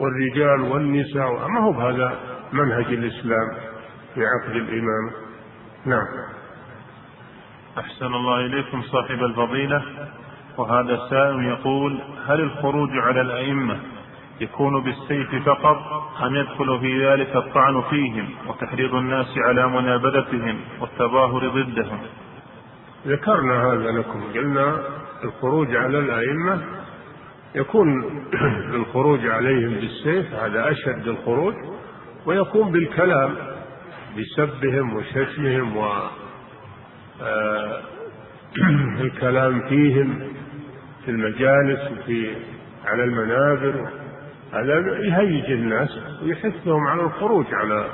[0.00, 1.48] والرجال والنساء.
[1.48, 3.48] ما هو بهذا منهج الإسلام
[4.14, 5.12] في عقد الإمامة
[5.84, 6.06] نعم.
[7.78, 9.82] أحسن الله إليكم صاحب الفضيلة.
[10.58, 13.78] وهذا السائل يقول هل الخروج على الأئمة
[14.40, 15.76] يكون بالسيف فقط
[16.22, 21.98] أم يدخل في ذلك الطعن فيهم وتحريض الناس على منابذتهم والتظاهر ضدهم؟
[23.06, 24.22] ذكرنا هذا لكم.
[24.34, 24.80] قلنا
[25.24, 26.62] الخروج على الأئمة
[27.54, 27.88] يكون
[28.80, 31.54] الخروج عليهم بالسيف هذا أشد الخروج.
[32.26, 33.36] ويكون بالكلام
[34.18, 35.84] بسبهم وشتمهم و
[37.22, 37.80] آه،
[39.04, 40.32] الكلام فيهم
[41.04, 42.36] في المجالس وفي
[42.84, 43.88] على المنابر.
[44.52, 47.86] هذا يهيج الناس ويحثهم على الخروج على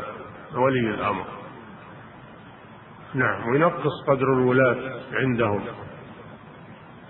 [0.55, 1.25] ولي الأمر.
[3.15, 5.61] نعم وينقص قدر الولاة عندهم.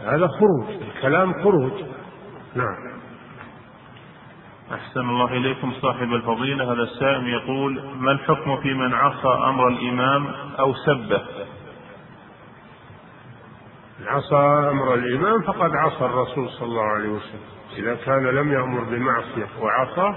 [0.00, 1.72] هذا خروج الكلام خروج.
[2.54, 2.95] نعم.
[4.74, 6.72] أحسن الله إليكم صاحب الفضيلة.
[6.72, 10.26] هذا السائل يقول ما الحكم في من عصى أمر الإمام
[10.58, 11.22] أو سبه؟
[14.06, 17.40] عصى أمر الإمام فقد عصى الرسول صلى الله عليه وسلم.
[17.76, 20.14] إذا كان لم يأمر بمعصية وعصى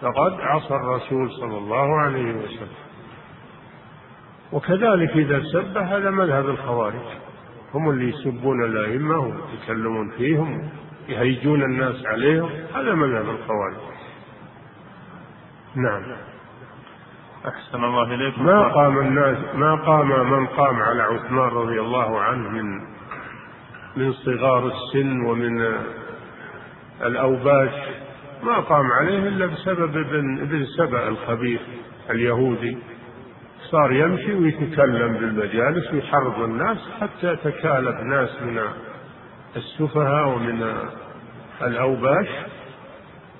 [0.00, 2.68] فقد عصى الرسول صلى الله عليه وسلم.
[4.52, 7.06] وكذلك إذا سب هذا مذهب الخوارج.
[7.74, 10.70] هم اللي يسبون الأئمة ويتكلمون فيهم.
[11.08, 13.76] يهيجون الناس عليهم هذا مذهب الخوارج.
[15.76, 16.02] نعم.
[17.46, 18.46] أحسن الله إليكم.
[18.46, 22.64] ما قام الناس ما قام من قام على عثمان رضي الله عنه من
[23.96, 25.76] من صغار السن ومن
[27.02, 27.72] الأوباش.
[28.42, 31.60] ما قام عليه إلا بسبب ابن ابن سبأ الخبيث
[32.10, 32.78] اليهودي.
[33.70, 38.60] صار يمشي ويتكلم بالمجالس ويحرض الناس حتى تكالب ناس من
[39.56, 40.88] السفهاء ومن
[41.62, 42.28] الأوباش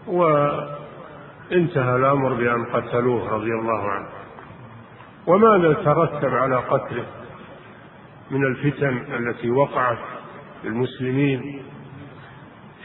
[0.07, 4.09] وانتهى الأمر بأن قتلوه رضي الله عنه.
[5.27, 7.05] وماذا ترتب على قتله
[8.31, 9.99] من الفتن التي وقعت
[10.65, 11.63] للمسلمين.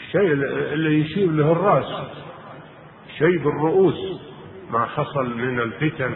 [0.06, 0.34] الشيء
[0.74, 2.08] اللي يشيب له الرأس
[3.18, 4.22] شيب الرؤوس
[4.72, 6.16] ما حصل من الفتن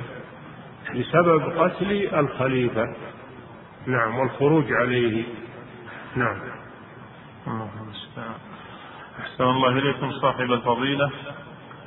[0.95, 2.95] بسبب قتل الخليفة.
[3.85, 5.23] نعم والخروج عليه.
[6.15, 6.56] نعم.
[9.19, 11.11] أحسن الله إليكم صاحب الفضيلة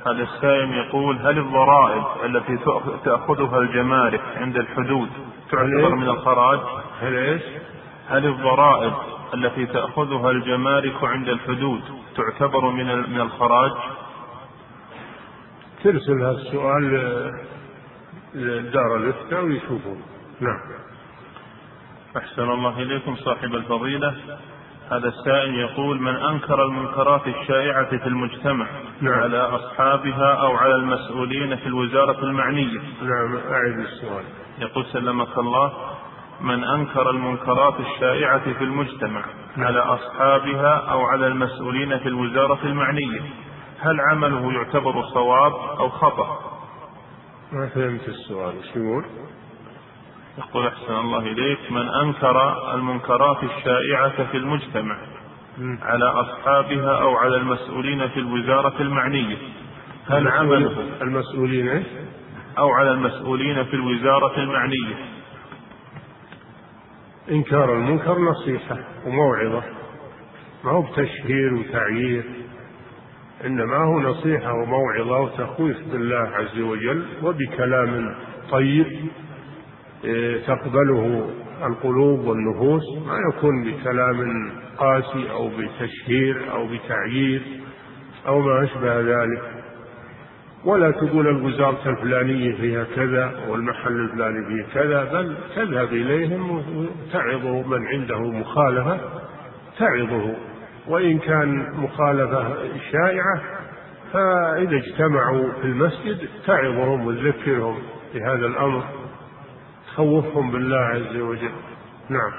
[0.05, 2.57] هذا السائل يقول هل الضرائب التي
[3.05, 5.09] تأخذها الجمارك عند الحدود
[5.51, 6.59] تعتبر من الخراج؟
[7.01, 7.41] هل إيش؟
[8.09, 8.93] هل الضرائب
[9.33, 11.81] التي تأخذها الجمارك عند الحدود
[12.15, 13.71] تعتبر من من الخراج؟
[15.83, 16.83] ترسل هذا السؤال
[18.33, 20.01] لدار الإفتاء ويشوفون
[20.39, 20.59] نعم
[22.17, 24.15] أحسن الله إليكم صاحب الفضيلة
[24.91, 28.67] هذا السائل يقول من أنكر المنكرات الشائعة في المجتمع
[29.01, 29.19] نعم.
[29.19, 34.23] على أصحابها أو على المسؤولين في الوزارة المعنية نعم أعد السؤال
[34.59, 35.73] يقول سلمك الله
[36.41, 39.67] من أنكر المنكرات الشائعة في المجتمع نعم.
[39.67, 43.21] على أصحابها أو على المسؤولين في الوزارة المعنية
[43.79, 46.39] هل عمله يعتبر صواب أو خطأ
[47.51, 49.05] ما فهمت السؤال وش يقول
[50.37, 54.97] يقول أحسن الله إليك من أنكر المنكرات الشائعة في المجتمع
[55.81, 59.37] على أصحابها أو على المسؤولين في الوزارة المعنية.
[60.07, 61.83] هل عمله المسؤولين؟
[62.57, 64.95] أو على المسؤولين في الوزارة المعنية.
[67.31, 69.63] إنكار المنكر نصيحة وموعظة.
[70.63, 72.23] ما هو بتشهير وتعيير
[73.45, 78.15] إنما هو نصيحة وموعظة وتخويف بالله عز وجل وبكلام
[78.51, 79.07] طيب.
[80.47, 81.29] تقبله
[81.65, 87.41] القلوب والنفوس ما يكون بكلام قاسي أو بتشهير أو بتعيير
[88.27, 89.41] أو ما أشبه ذلك.
[90.65, 97.87] ولا تقول الوزارة الفلانية فيها كذا والمحل الفلاني فيه كذا بل تذهب إليهم وتعظه من
[97.87, 98.99] عنده مخالفة
[99.79, 100.35] تعظه.
[100.87, 102.53] وإن كان مخالفة
[102.91, 103.41] شائعة
[104.13, 106.17] فإذا اجتمعوا في المسجد
[106.47, 107.79] تعظهم وتذكرهم
[108.13, 108.83] بهذا الأمر.
[109.93, 111.51] تخوفهم بالله عز وجل.
[112.09, 112.31] نعم.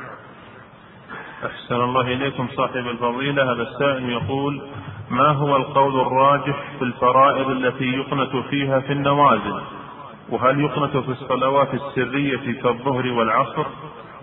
[1.46, 3.52] أحسن الله إليكم صاحب الفضيلة.
[3.52, 4.62] هذا السائل يقول
[5.10, 9.60] ما هو القول الراجح في الفرائض التي يقنت فيها في النوازل؟
[10.28, 13.66] وهل يقنت في الصلوات السرية كالظهر والعصر؟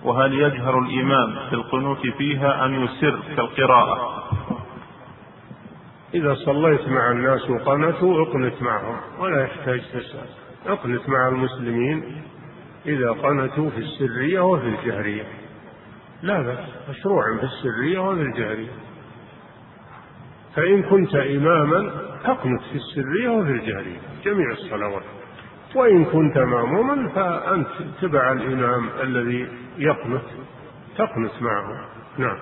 [0.04, 4.24] وهل يجهر الإمام في القنوت فيها أم يسر كالقراءة؟
[6.14, 10.30] إذا صليت مع الناس وقنتوا اقنت معهم ولا يحتاج تسأل.
[10.68, 12.24] اقنت مع المسلمين
[12.86, 15.24] إذا قنتوا في السرية وفي الجهرية.
[16.22, 18.72] لا بأس مشروع في السرية وفي الجهرية.
[20.56, 21.92] فإن كنت إماما
[22.24, 25.04] تقنت في السرية وفي الجهرية جميع الصلوات.
[25.76, 27.68] وإن كنت مأموما فأنت
[28.02, 29.48] تبع الإمام الذي
[29.78, 30.26] يقنت
[30.98, 31.86] تقنت معه.
[32.18, 32.38] نعم.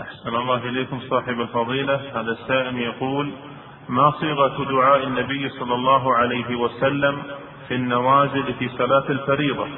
[0.00, 1.94] أحسن الله إليكم صاحب الفضيلة.
[1.94, 3.32] هذا السائل يقول
[3.88, 7.22] ما صيغة دعاء النبي صلى الله عليه وسلم
[7.68, 9.68] في النوازل في صلاة الفريضة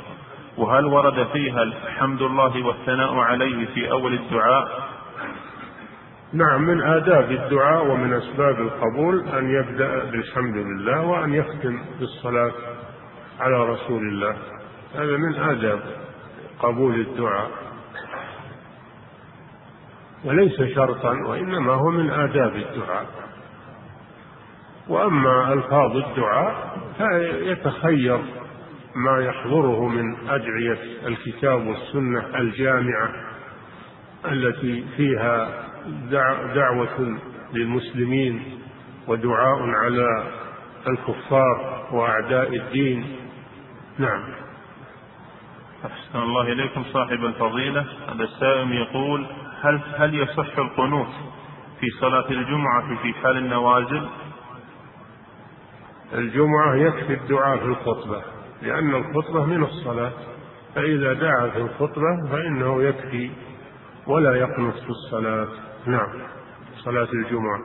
[0.56, 4.88] وهل ورد فيها الحمد الله والثناء عليه في أول الدعاء؟
[6.32, 12.52] نعم من آداب الدعاء ومن أسباب القبول أن يبدأ بالحمد لله وأن يختم بالصلاة
[13.40, 14.36] على رسول الله.
[14.94, 15.80] هذا من آداب
[16.60, 17.50] قبول الدعاء.
[20.24, 23.27] وليس شرطا وإنما هو من آداب الدعاء.
[24.88, 28.20] وأما ألفاظ الدعاء فيتخير
[28.94, 33.10] ما يحضره من أدعية الكتاب والسنة الجامعة
[34.24, 35.64] التي فيها
[36.54, 37.18] دعوة
[37.52, 38.60] للمسلمين
[39.06, 40.24] ودعاء على
[40.88, 43.16] الكفار وأعداء الدين.
[43.98, 44.24] نعم.
[45.84, 47.80] أحسن الله إليكم صاحب الفضيلة.
[47.80, 49.26] هذا السائل يقول
[49.60, 51.12] هل هل يصح القنوت
[51.80, 54.08] في صلاة الجمعة في حال النوازل؟
[56.14, 58.22] الجمعة يكفي الدعاء في الخطبة
[58.62, 60.12] لأن الخطبة من الصلاة
[60.74, 63.30] فإذا دعا في الخطبة فإنه يكفي
[64.06, 65.48] ولا يقنط في الصلاة.
[65.86, 66.08] نعم.
[66.84, 67.58] صلاة الجمعة.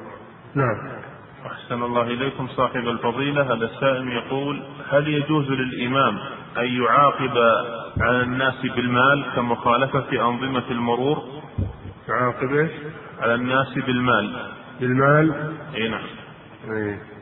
[0.55, 1.03] نعم.
[1.45, 3.41] أحسن الله إليكم صاحب الفضيلة.
[3.41, 6.17] هذا السائل يقول هل يجوز للإمام
[6.57, 7.37] أن يعاقب
[8.01, 11.17] على الناس بالمال كمخالفة أنظمة المرور؟
[12.09, 12.71] يعاقب إيش؟
[13.19, 14.51] على الناس بالمال.
[14.79, 16.05] بالمال؟ أي نعم.
[16.71, 17.12] إيه.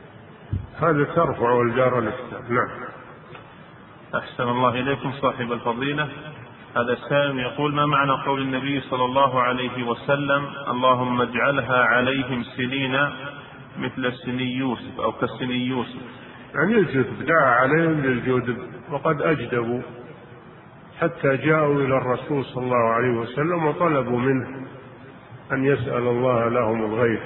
[0.82, 2.68] هذا ترفع الجار الإسلام نعم.
[4.14, 6.08] أحسن الله إليكم صاحب الفضيلة.
[6.76, 12.98] هذا السائل يقول ما معنى قول النبي صلى الله عليه وسلم اللهم اجعلها عليهم سنين
[13.78, 16.02] مثل سني يوسف أو كسني يوسف؟
[16.54, 18.58] يعني الجذب دعا عليهم للجذب
[18.90, 19.82] وقد أجدبوا
[21.00, 24.66] حتى جاءوا إلى الرسول صلى الله عليه وسلم وطلبوا منه
[25.52, 27.20] أن يسأل الله لهم الغيث.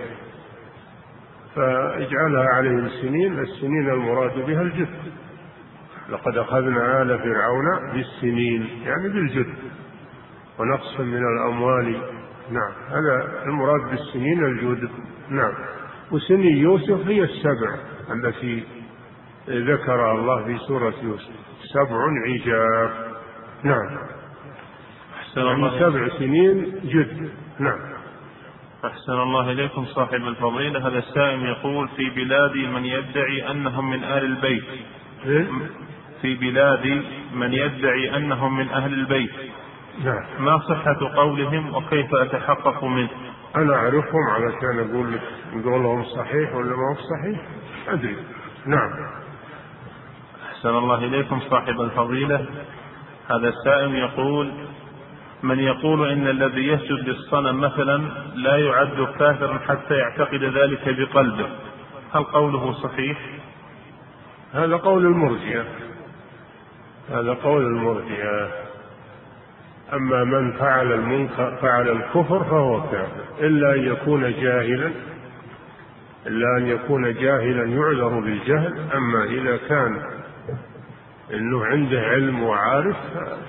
[1.57, 4.89] فاجعلها عليهم سنين السنين المراد بها الجد
[6.09, 9.55] لقد أخذنا آل فرعون بالسنين يعني بالجد
[10.59, 12.01] ونقص من الأموال.
[12.51, 14.91] نعم هذا المراد بالسنين الجود
[15.31, 15.53] نعم.
[16.13, 17.77] وسني يوسف هي السبع
[18.15, 18.65] التي
[19.49, 21.31] ذكرها الله في سورة يوسف.
[21.75, 22.91] سبع عجاب
[23.63, 23.99] نعم.
[25.21, 27.96] أحسن يعني سبع سنين جد نعم.
[28.87, 30.89] أحسن الله إليكم صاحب الفضيلة.
[30.89, 34.65] هذا السائل يقول في بلادي من يدعي أنهم من أهل البيت.
[35.27, 35.47] إيه؟
[36.23, 37.03] في بلاد
[37.33, 39.31] من يدعي أنهم من أهل البيت.
[40.05, 40.25] نعم.
[40.39, 43.09] ما صحة قولهم وكيف أتحقق منه؟
[43.57, 45.23] أنا أعرفهم علشان أقول لك
[45.65, 47.41] قولهم صحيح ولا ما هو صحيح؟
[47.89, 48.17] أدري.
[48.67, 48.91] نعم.
[50.51, 52.47] أحسن الله إليكم صاحب الفضيلة.
[53.31, 54.53] هذا السائل يقول
[55.47, 58.03] من يقول إن الذي يسجد للصنم مثلا
[58.35, 61.49] لا يعد كافرا حتى يعتقد ذلك بقلبه.
[62.15, 63.19] هل قوله صحيح؟
[64.55, 65.65] هذا قول المرجئة.
[67.11, 68.49] هذا قول المرجئة.
[69.93, 73.25] أما من فعل المنكر فعل الكفر فهو كافر.
[73.41, 74.91] إلا أن يكون جاهلا
[76.27, 78.79] إلا أن يكون جاهلا يعذر بالجهل.
[78.95, 80.16] أما إذا كان
[81.33, 82.97] إنه عنده علم وعارف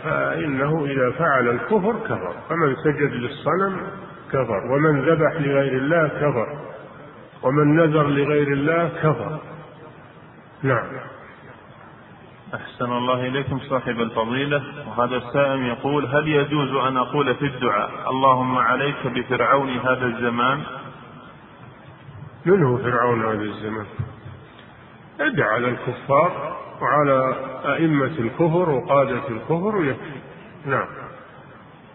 [0.03, 2.35] فإنه إذا فعل الكفر كفر.
[2.49, 3.87] فمن سجد للصنم
[4.29, 6.47] كفر ومن ذبح لغير الله كفر
[7.43, 9.39] ومن نذر لغير الله كفر.
[10.63, 10.87] نعم.
[12.53, 14.63] أحسن الله إليكم صاحب الفضيلة.
[14.87, 20.63] وهذا السائل يقول هل يجوز أن أقول في الدعاء اللهم عليك بفرعون هذا الزمان؟
[22.45, 23.85] من هو فرعون هذا الزمان؟
[25.19, 26.57] ادع على الكفار.
[26.81, 27.35] وعلى
[27.65, 30.19] أئمة الكفر وقادة الكفر ويكفي.
[30.65, 30.87] نعم.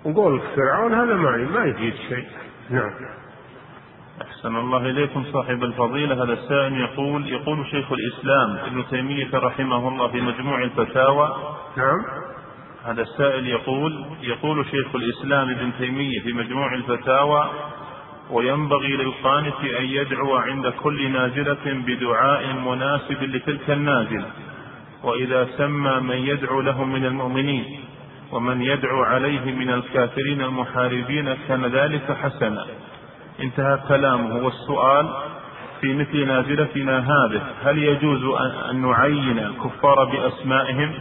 [0.04, 2.26] وقول فرعون هذا ما ما يفيد شيء.
[2.70, 2.90] نعم.
[4.22, 6.24] أحسن الله إليكم صاحب الفضيلة.
[6.24, 11.56] هذا السائل يقول يقول شيخ الإسلام ابن تيمية رحمه الله في مجموع الفتاوى.
[11.76, 12.04] نعم.
[12.84, 17.50] هذا السائل يقول يقول شيخ الإسلام ابن تيمية في مجموع الفتاوى
[18.30, 24.26] وينبغي للقانت أن يدعو عند كل نازلة بدعاء مناسب لتلك النازلة.
[25.02, 27.84] وإذا سمى من يدعو لهم من المؤمنين
[28.32, 32.66] ومن يدعو عليه من الكافرين المحاربين كان ذلك حسنا.
[33.40, 34.44] انتهى كلامه.
[34.44, 35.08] والسؤال
[35.80, 38.24] في مثل نازلتنا هذه هل يجوز
[38.70, 40.94] أن نعين الكفار بأسمائهم؟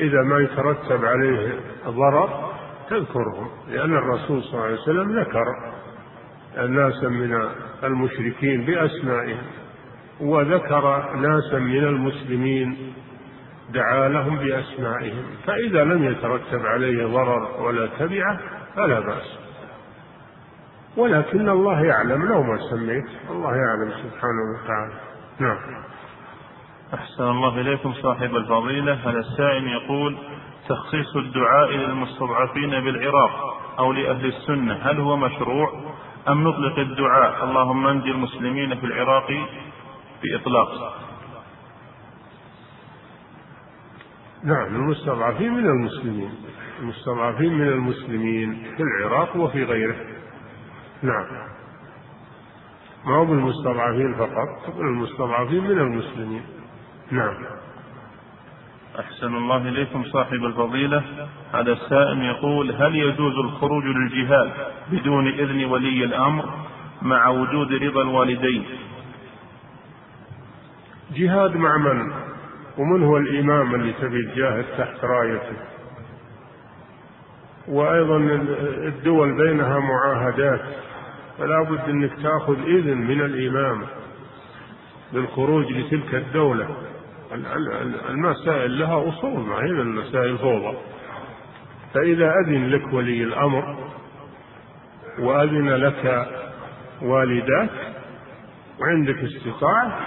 [0.00, 1.54] إذا ما يترتب عليه
[1.86, 2.50] ضرر
[2.90, 5.44] تذكرهم لأن الرسول صلى الله عليه وسلم ذكر
[6.56, 7.48] ناسا من
[7.84, 9.42] المشركين بأسمائهم.
[10.20, 12.94] وذكر ناسا من المسلمين
[13.70, 18.40] دعا لهم بأسمائهم فإذا لم يترتب عليه ضرر ولا تبعة
[18.76, 19.38] فلا بأس.
[20.96, 24.92] ولكن الله يعلم لو ما سميت الله يعلم سبحانه وتعالى.
[25.38, 25.58] نعم.
[26.94, 28.92] أحسن الله إليكم صاحب الفضيلة.
[28.92, 30.16] هذا السائل يقول
[30.68, 35.72] تخصيص الدعاء للمستضعفين بالعراق أو لأهل السنة هل هو مشروع
[36.28, 39.26] أم نطلق الدعاء اللهم انجي المسلمين في العراق
[40.22, 40.96] بإطلاق.
[44.44, 46.30] نعم المستضعفين من المسلمين
[46.80, 49.96] المستضعفين من المسلمين في العراق وفي غيره.
[51.02, 51.26] نعم.
[53.06, 56.42] ما هو بالمستضعفين فقط المستضعفين من المسلمين.
[57.10, 57.34] نعم.
[58.98, 61.02] أحسن الله إليكم صاحب الفضيلة.
[61.52, 64.52] هذا السائل يقول هل يجوز الخروج للجهاد
[64.92, 66.44] بدون إذن ولي الأمر
[67.02, 68.64] مع وجود رضا الوالدين؟
[71.14, 72.12] جهاد مع من؟
[72.78, 75.56] ومن هو الإمام اللي تبي تجاهد تحت رايته؟
[77.68, 78.16] وأيضا
[78.86, 80.60] الدول بينها معاهدات
[81.38, 83.86] فلا بد أنك تأخذ إذن من الإمام
[85.12, 86.68] للخروج لتلك الدولة.
[88.08, 90.76] المسائل لها أصول ما هي المسائل فوضى.
[91.94, 93.76] فإذا أذن لك ولي الأمر
[95.18, 96.26] وأذن لك
[97.02, 97.70] والداك
[98.80, 99.98] وعندك استطاعة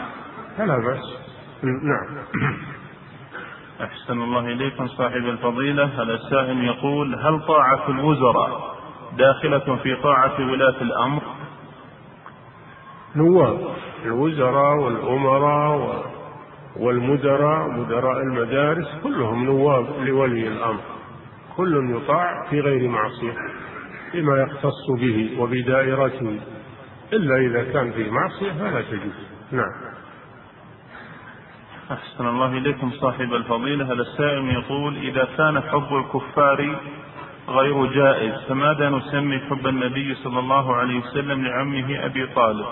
[0.57, 1.17] فلا بأس
[1.63, 2.17] نعم.
[3.81, 5.85] أحسن الله إليكم صاحب الفضيلة.
[5.85, 8.75] هذا السائل يقول هل طاعة الوزراء
[9.17, 11.21] داخلة في طاعة ولاة الأمر؟
[13.15, 13.59] نواب.
[14.05, 16.05] الوزراء والأمراء
[16.79, 20.81] والمدراء مدراء المدارس كلهم نواب لولي الأمر.
[21.57, 23.33] كل يطاع في غير معصية
[24.13, 26.39] بما يختص به وبدائرته.
[27.13, 29.27] إلا إذا كان في معصية فلا تجوز.
[29.51, 29.92] نعم.
[31.91, 33.85] أحسن الله إليكم صاحب الفضيلة.
[33.85, 36.79] هذا السائل يقول إذا كان حب الكفار
[37.49, 42.65] غير جائز فماذا نسمي حب النبي صلى الله عليه وسلم لعمه أبي طالب؟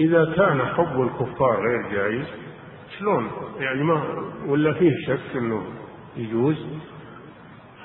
[0.00, 2.26] إذا كان حب الكفار غير جائز
[2.98, 4.02] شلون؟ يعني ما
[4.46, 5.62] ولا فيه شك أنه
[6.16, 6.66] يجوز؟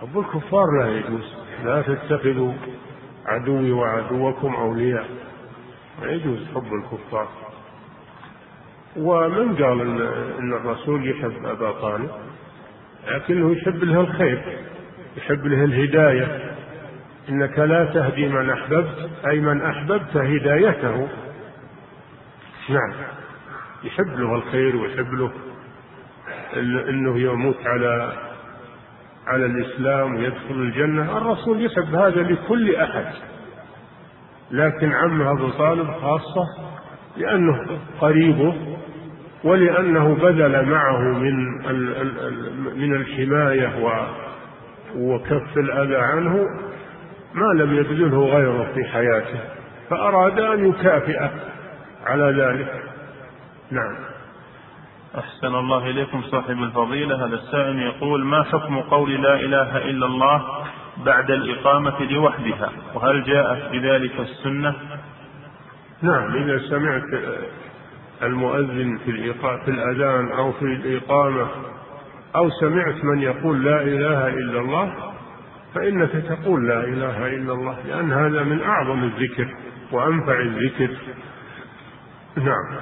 [0.02, 1.36] حب الكفار لا يجوز.
[1.66, 2.54] لا تتخذوا
[3.26, 5.10] عدوي وعدوكم أولياء.
[6.02, 7.28] ما يجوز حب الكفار.
[8.98, 9.82] ومن قال
[10.40, 12.10] إن الرسول يحب أبا طالب
[13.08, 14.58] لكنه يحب له الخير
[15.18, 16.52] يحب له الهداية.
[17.30, 21.08] إنك لا تهدي من أحببت أي من أحببت هدايته.
[22.70, 22.94] نعم.
[23.84, 25.32] يحب له الخير ويحب له
[26.90, 28.14] إنه يموت على
[29.28, 31.18] على الإسلام ويدخل الجنة.
[31.18, 33.06] الرسول يحب هذا لكل أحد.
[34.52, 36.46] لكن عمه أبو طالب خاصة
[37.18, 38.71] لأنه قريبه.
[39.44, 41.36] ولأنه بذل معه من
[42.76, 43.74] من الحماية
[44.96, 46.48] وكف الأذى عنه
[47.34, 49.40] ما لم يبذله غيره في حياته
[49.90, 51.32] فأراد أن يكافئه
[52.06, 52.84] على ذلك.
[53.72, 53.96] نعم.
[55.18, 57.26] أحسن الله إليكم صاحب الفضيلة.
[57.26, 60.44] هذا السائل يقول ما حكم قول لا إله إلا الله
[61.06, 64.76] بعد الإقامة لوحدها؟ وهل جاءت بذلك السنة؟
[66.02, 67.04] نعم إذا سمعت
[68.24, 71.48] المؤذن في في الأذان أو في الإقامة
[72.36, 75.14] أو سمعت من يقول لا إله إلا الله
[75.76, 79.48] فإنك تقول لا إله إلا الله لأن هذا من أعظم الذكر
[79.92, 80.90] وأنفع الذكر.
[82.38, 82.78] نعم.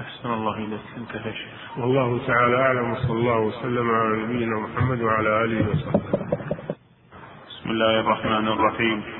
[0.00, 0.80] أحسن الله إليك.
[0.96, 1.78] انتهى شيخ.
[1.78, 6.26] والله تعالى أعلم وصلى الله وسلم على نبينا محمد وعلى آله وصحبه.
[7.48, 9.19] بسم الله الرحمن الرحيم.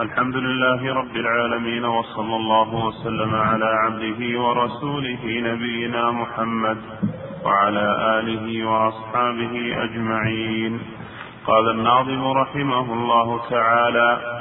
[0.00, 6.78] الحمد لله رب العالمين وصلى الله وسلم على عبده ورسوله نبينا محمد
[7.44, 10.80] وعلى آله وأصحابه أجمعين.
[11.46, 14.40] قال الناظم رحمه الله تعالى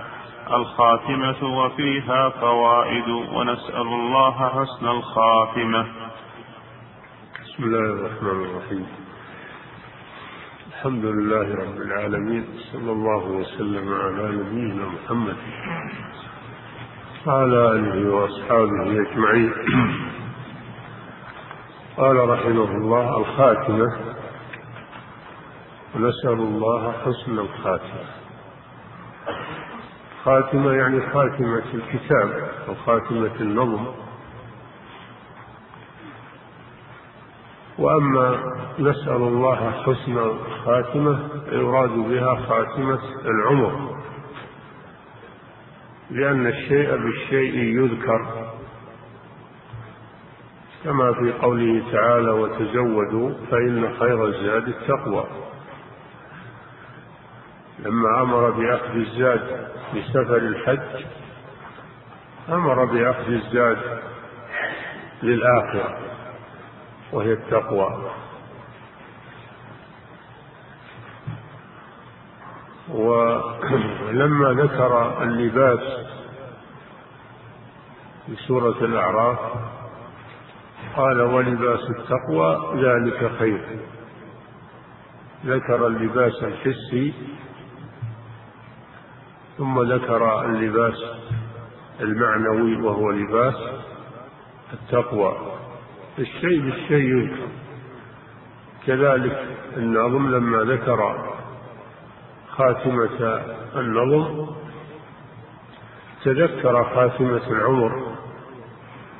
[0.53, 5.85] الخاتمة وفيها فوائد ونسأل الله حسن الخاتمة.
[7.43, 9.00] بسم الله الرحمن الرحيم.
[10.81, 15.35] الحمد لله رب العالمين صلى الله وسلم على نبينا محمد
[17.27, 19.53] وعلى آله وأصحابه أجمعين.
[21.97, 23.87] قال رحمه الله الخاتمة
[25.95, 28.05] ونسأل الله حسن الخاتمة.
[30.23, 33.85] خاتمة يعني خاتمة الكتاب أو خاتمة النظم.
[37.81, 38.39] وأما
[38.79, 41.19] نسأل الله حسن الخاتمة
[41.51, 43.95] يراد بها خاتمة العمر.
[46.11, 48.51] لأن الشيء بالشيء يذكر.
[50.83, 55.25] كما في قوله تعالى وتزودوا فإن خير الزاد التقوى.
[57.79, 61.05] لما أمر بأخذ الزاد لسفر الحج
[62.49, 63.77] أمر بأخذ الزاد
[65.23, 66.10] للآخرة.
[67.13, 68.11] وهي التقوى.
[72.89, 75.79] ولما ذكر اللباس
[78.25, 79.39] في سورة الأعراف
[80.95, 83.79] قال ولباس التقوى ذلك خير.
[85.45, 87.13] ذكر اللباس الحسي
[89.57, 91.03] ثم ذكر اللباس
[91.99, 93.55] المعنوي وهو لباس
[94.73, 95.60] التقوى.
[96.19, 97.47] الشيء بالشيء يذكر.
[98.87, 99.45] كذلك
[99.77, 101.31] النظم لما ذكر
[102.49, 103.41] خاتمة
[103.75, 104.47] النظم
[106.23, 108.15] تذكر خاتمة العمر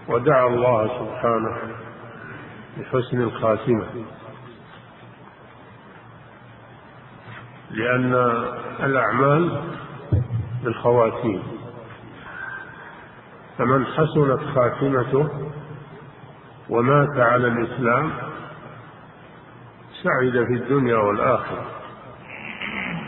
[0.08, 1.58] ودعا الله سبحانه
[2.78, 3.86] بحسن الخاتمة.
[7.72, 8.14] لأن
[8.80, 9.62] الأعمال
[10.64, 11.44] بالخواتيم.
[13.58, 15.51] فمن حسنت خاتمته
[16.72, 18.12] ومات على الإسلام
[20.04, 21.66] سعد في الدنيا والآخرة.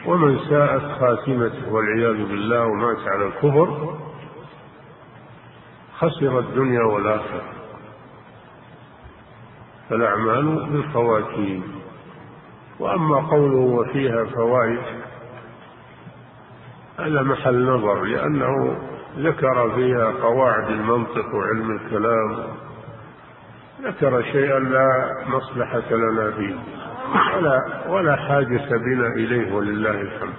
[0.05, 3.97] ومن ساءت خاتمته والعياذ بالله ومات على الكفر
[5.97, 7.43] خسر الدنيا والآخرة.
[9.89, 11.63] فالأعمال بالخواتيم.
[12.79, 14.79] وأما قوله وفيها فوائد
[16.99, 18.77] هذا محل نظر لأنه
[19.17, 22.62] ذكر فيها قواعد المنطق وعلم الكلام.
[23.83, 26.55] ذكر شيئا لا مصلحة لنا فيه
[27.35, 30.33] ولا ولا حاجة بنا إليه ولله الحمد.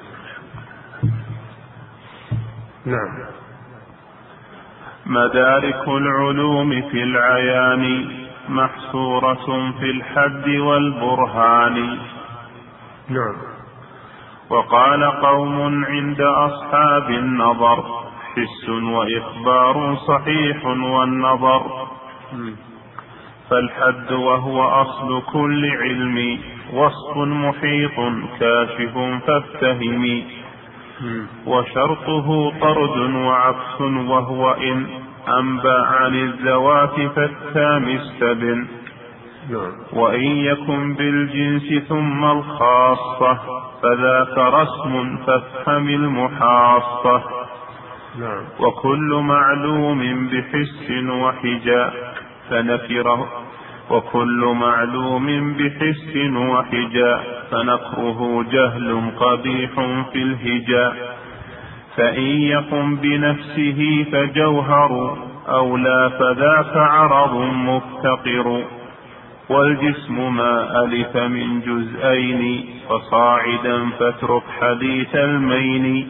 [2.87, 3.27] نعم.
[5.07, 8.09] مدارك العلوم في العيان
[8.49, 11.99] محصورة في الحد والبرهان.
[13.09, 13.37] نعم.
[14.51, 17.85] وقال قوم عند أصحاب النظر
[18.35, 21.89] حس وإخبار صحيح والنظر.
[23.51, 26.39] فالحد وهو أصل كل علم
[26.73, 27.97] وصف محيط
[28.41, 30.25] كاشف فافتهمي
[31.47, 34.87] وشرطه طرد وعكس وهو إن
[35.39, 38.67] أنبى عن الذوات فالتام استبن.
[39.93, 43.39] وإن يكن بالجنس ثم الخاصة
[43.83, 47.23] فذاك رسم فافهم المحاصة.
[48.61, 51.93] وكل معلوم بحس وحجا
[52.51, 53.29] فنكره
[53.91, 59.71] وكل معلوم بحس وحجاء فنكره جهل قبيح
[60.13, 61.17] في الهجاء
[61.97, 65.19] فإن يقم بنفسه فجوهر
[65.49, 68.65] أو لا فذاك عرض مفتقر
[69.49, 76.07] والجسم ما ألف من جزئين فصاعدا فاترك حديث المين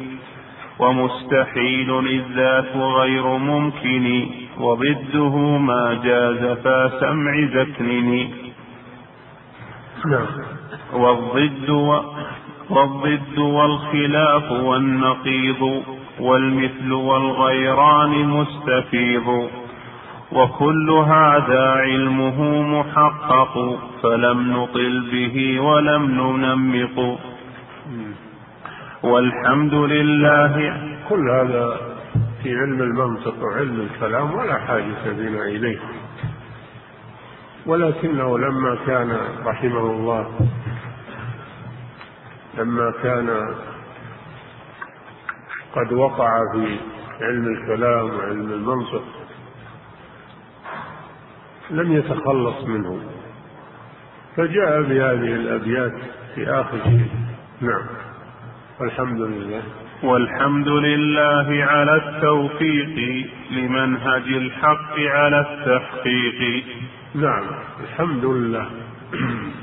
[0.78, 4.26] ومستحيل الذات غير ممكن
[4.60, 8.28] وضده ما جاز فسمع زكنن
[10.06, 10.26] نعم.
[10.92, 12.00] والضد و
[12.70, 15.82] والضد والخلاف والنقيض
[16.20, 19.48] والمثل والغيران مستفيض.
[20.32, 27.18] وكل هذا علمه محقق فلم نطل به ولم ننمق.
[29.02, 30.76] والحمد لله.
[31.08, 31.93] كل هذا
[32.44, 35.78] في علم المنطق وعلم الكلام ولا حاجة بنا إليه.
[37.66, 40.48] ولكنه لما كان رحمه الله
[42.58, 43.54] لما كان
[45.74, 46.78] قد وقع في
[47.20, 49.04] علم الكلام وعلم المنطق
[51.70, 53.00] لم يتخلص منه.
[54.36, 55.92] فجاء بهذه الأبيات
[56.34, 56.78] في آخر
[57.60, 57.86] نعم.
[58.80, 59.62] والحمد لله.
[60.02, 66.64] والحمد لله على التوفيق لمنهج الحق على التحقيق.
[67.14, 67.44] نعم
[67.80, 68.66] الحمد لله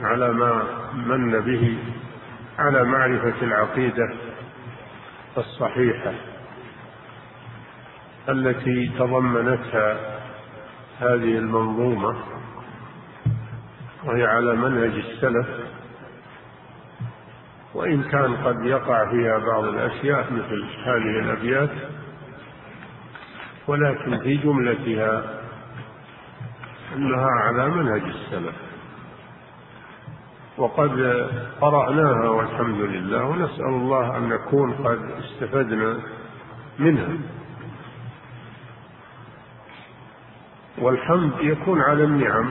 [0.02, 0.64] على ما
[1.08, 1.78] من به
[2.60, 4.14] على معرفة العقيدة
[5.38, 6.14] الصحيحة
[8.30, 9.98] التي تضمنتها
[11.00, 12.16] هذه المنظومة
[14.04, 15.48] وهي على منهج السلف
[17.74, 21.70] وإن كان قد يقع فيها بعض الأشياء مثل هذه الأبيات
[23.68, 25.24] ولكن في جملتها
[26.96, 28.56] أنها على منهج السلف.
[30.58, 30.92] وقد
[31.62, 36.00] قرأناها والحمد لله ونسأل الله أن نكون قد استفدنا
[36.80, 37.18] منها.
[40.78, 42.50] والحمد يكون على النعم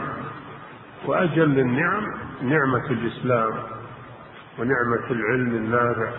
[1.07, 2.05] وأجل النعم
[2.43, 3.53] نعمة الإسلام.
[4.61, 6.13] ونعمة العلم النافع.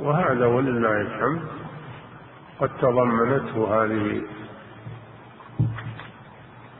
[0.00, 1.42] وهذا ولله الحمد
[2.60, 4.22] قد تضمنته هذه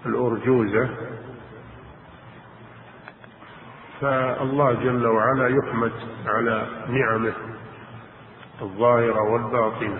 [0.07, 0.89] الأرجوزة.
[4.01, 5.93] فالله جل وعلا يحمد
[6.27, 7.35] على نعمه
[8.63, 9.99] الظاهرة والباطنة.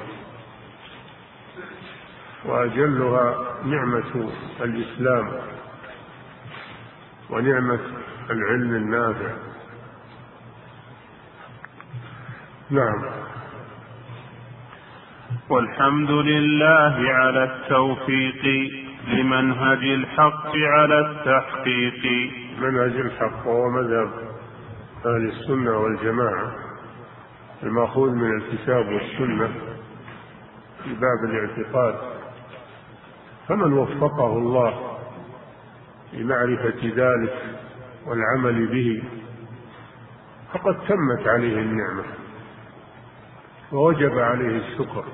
[2.45, 4.31] وأجلها نعمة
[4.61, 5.33] الإسلام
[7.31, 7.81] ونعمة
[8.31, 9.33] العلم النافع.
[12.71, 13.05] نعم.
[15.51, 18.71] والحمد لله على التوفيق
[19.09, 22.31] لمنهج الحق على التحقيق.
[22.61, 24.11] منهج الحق وهو مذهب
[25.07, 26.53] أهل السنة والجماعة
[27.63, 29.49] المأخوذ من الكتاب والسنة
[30.85, 31.95] في باب الاعتقاد.
[33.49, 34.99] فمن وفقه الله
[36.13, 37.68] لمعرفة ذلك
[38.09, 39.03] والعمل به
[40.53, 42.05] فقد تمت عليه النعمة
[43.73, 45.05] ووجب عليه الشكر.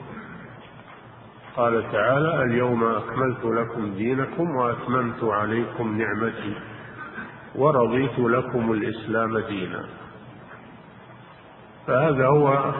[1.56, 6.54] قال تعالى اليوم أكملت لكم دينكم وأتممت عليكم نعمتي
[7.54, 9.84] ورضيت لكم الإسلام دينا.
[11.86, 12.74] فهذا هو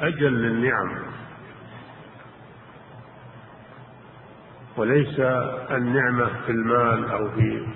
[0.00, 0.94] أجل النعم.
[4.76, 5.20] وليس
[5.70, 7.66] النعمة في المال أو في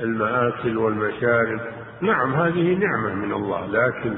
[0.00, 1.60] المآكل والمشارب.
[2.00, 4.14] نعم هذه نعمة من الله لكن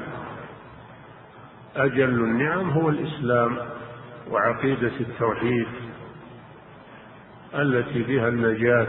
[1.76, 3.56] أجل النعم هو الإسلام
[4.30, 5.66] وعقيدة التوحيد
[7.54, 8.86] التي بها النجاة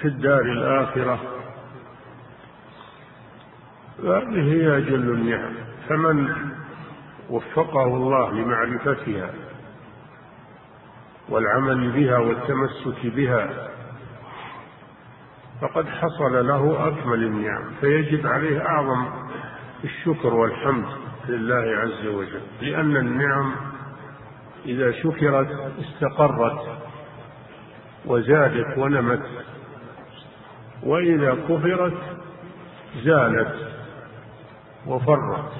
[0.00, 1.20] في الدار الآخرة.
[4.04, 5.54] هذه هي أجل النعم.
[5.88, 6.34] فمن
[7.30, 9.30] وفقه الله لمعرفتها
[11.28, 13.68] والعمل بها والتمسك بها
[15.60, 19.06] فقد حصل له أكمل النعم فيجب عليه أعظم
[19.84, 20.86] الشكر والحمد
[21.28, 23.54] لله عز وجل لأن النعم
[24.66, 26.78] إذا شكرت استقرت
[28.06, 29.22] وزادت ونمت
[30.82, 31.98] وإذا كفرت
[33.04, 33.54] زالت
[34.86, 35.52] وفرت.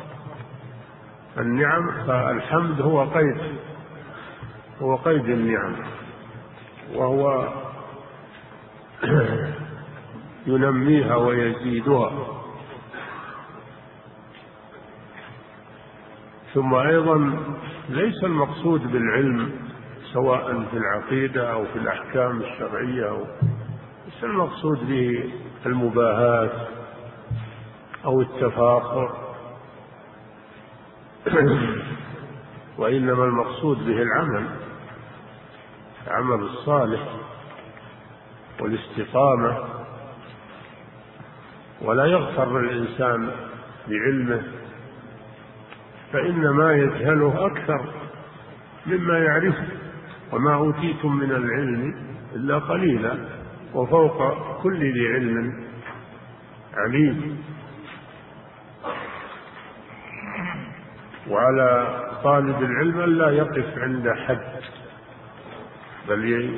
[1.38, 3.40] النعم فالحمد هو قيد
[4.82, 5.74] هو قيد النعم
[6.94, 7.48] وهو
[10.46, 12.42] ينميها ويزيدها.
[16.54, 17.38] ثم أيضا
[17.88, 19.52] ليس المقصود بالعلم
[20.12, 23.24] سواء في العقيدة أو في الأحكام الشرعية أو
[24.06, 25.30] ليس المقصود به
[25.66, 26.50] المباهاه
[28.04, 29.26] أو التفاخر.
[32.78, 34.46] وإنما المقصود به العمل
[36.06, 37.00] العمل الصالح
[38.60, 39.75] والاستقامة
[41.82, 43.30] ولا يغتر الإنسان
[43.88, 44.42] بعلمه
[46.12, 47.94] فإن ما يجهله أكثر
[48.86, 49.66] مما يعرفه.
[50.32, 51.94] وما أوتيتم من العلم
[52.34, 53.14] إلا قليلا
[53.74, 54.18] وفوق
[54.62, 55.64] كل ذي علم
[56.74, 57.42] عليم.
[61.30, 64.60] وعلى طالب العلم ألا يقف عند حد
[66.08, 66.50] بل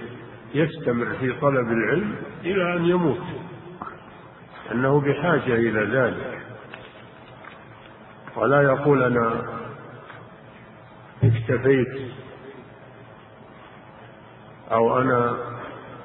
[0.55, 2.15] يستمر في طلب العلم
[2.45, 3.38] إلى أن يموت.
[4.73, 6.43] أنه بحاجة إلى ذلك.
[8.37, 9.43] ولا يقول أنا
[11.25, 12.13] اكتفيت
[14.73, 15.37] أو أنا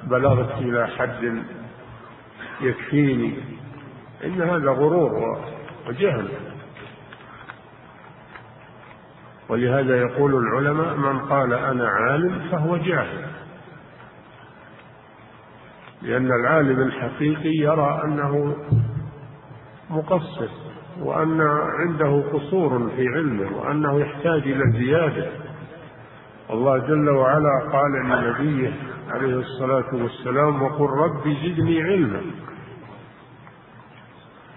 [0.02, 1.42] بلغت إلى حد
[2.60, 3.34] يكفيني.
[4.24, 5.40] إن هذا غرور
[5.88, 6.28] وجهل.
[9.48, 13.43] ولهذا يقول العلماء من قال أنا عالم فهو جاهل.
[16.04, 18.56] لأن العالم الحقيقي يرى أنه
[19.90, 20.48] مقصر
[21.00, 21.40] وأن
[21.80, 25.26] عنده قصور في علمه وأنه يحتاج إلى زيادة.
[26.50, 28.72] الله جل وعلا قال لنبيه
[29.10, 32.20] عليه الصلاة والسلام وقل رب زدني علما.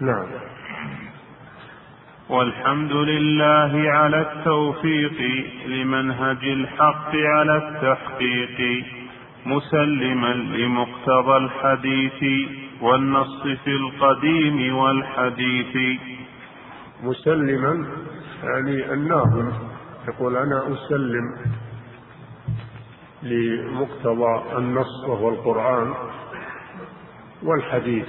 [0.00, 0.26] نعم.
[2.28, 5.20] والحمد لله على التوفيق
[5.66, 8.86] لمنهج الحق على التحقيق.
[9.48, 12.48] مسلما لمقتضى الحديث
[12.82, 16.00] والنص في القديم والحديث.
[17.02, 17.86] مسلما
[18.44, 19.52] يعني الناظم
[20.08, 21.36] يقول أنا أسلم
[23.22, 25.94] لمقتضى النص وهو القرآن
[27.42, 28.08] والحديث.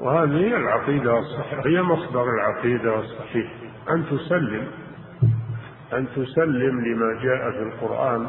[0.00, 3.52] وهذه هي العقيدة الصحيحة هي مصدر العقيدة الصحيح.
[3.90, 4.66] أن تسلم
[5.92, 8.26] أن تسلم لما جاء في القرآن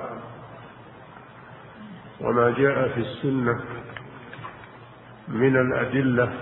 [2.22, 3.62] وما جاء في السنة
[5.28, 6.34] من الأدلة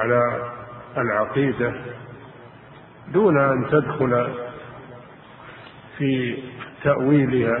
[0.00, 0.50] على
[0.96, 1.74] العقيدة
[3.08, 4.34] دون أن تدخل
[5.98, 6.42] في
[6.84, 7.58] تأويلها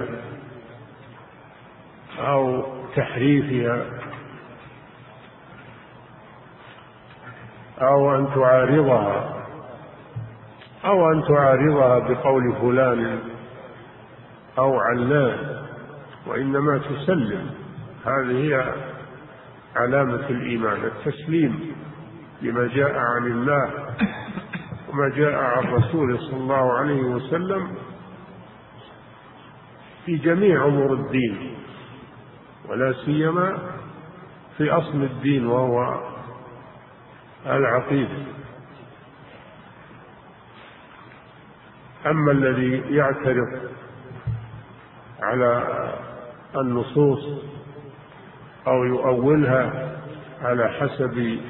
[2.18, 2.66] أو
[2.96, 3.84] تحريفها
[7.80, 9.44] أو أن تعارضها
[10.84, 13.18] أو أن تعارضها بقول فلان
[14.58, 15.62] أو علان.
[16.26, 17.50] وإنما تسلم.
[18.04, 18.74] هذه هي
[19.76, 21.74] علامة الإيمان التسليم
[22.42, 23.94] لما جاء عن الله
[24.88, 27.74] وما جاء عن رسوله صلى الله عليه وسلم
[30.06, 31.56] في جميع أمور الدين
[32.68, 33.58] ولا سيما
[34.58, 36.00] في أصل الدين وهو
[37.46, 38.24] العقيدة.
[42.06, 43.70] أما الذي يعترض
[45.22, 45.62] على
[46.56, 47.42] النصوص
[48.66, 49.92] أو يؤولها
[50.42, 51.40] على حسب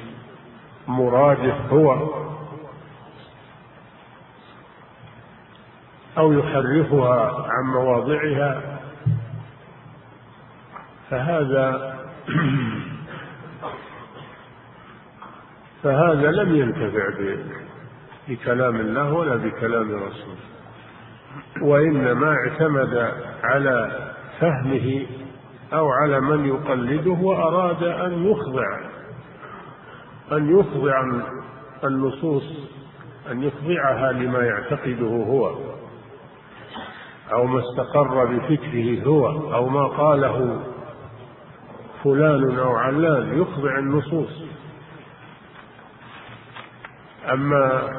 [0.88, 2.08] مراده هو
[6.18, 8.78] أو يحرفها عن مواضعها.
[11.10, 11.98] فهذا
[15.82, 17.08] فهذا لم ينتفع
[18.28, 20.36] بكلام الله ولا بكلام رسوله.
[21.62, 23.12] وإنما اعتمد
[23.42, 25.06] على فهمه
[25.72, 28.80] أو على من يقلده وأراد أن يخضع
[30.32, 31.02] أن يخضع
[31.84, 32.44] النصوص
[33.30, 35.54] أن يخضعها لما يعتقده هو
[37.32, 40.60] أو ما استقر بفكره هو أو ما قاله
[42.04, 44.42] فلان أو علان يخضع النصوص.
[47.32, 47.90] أما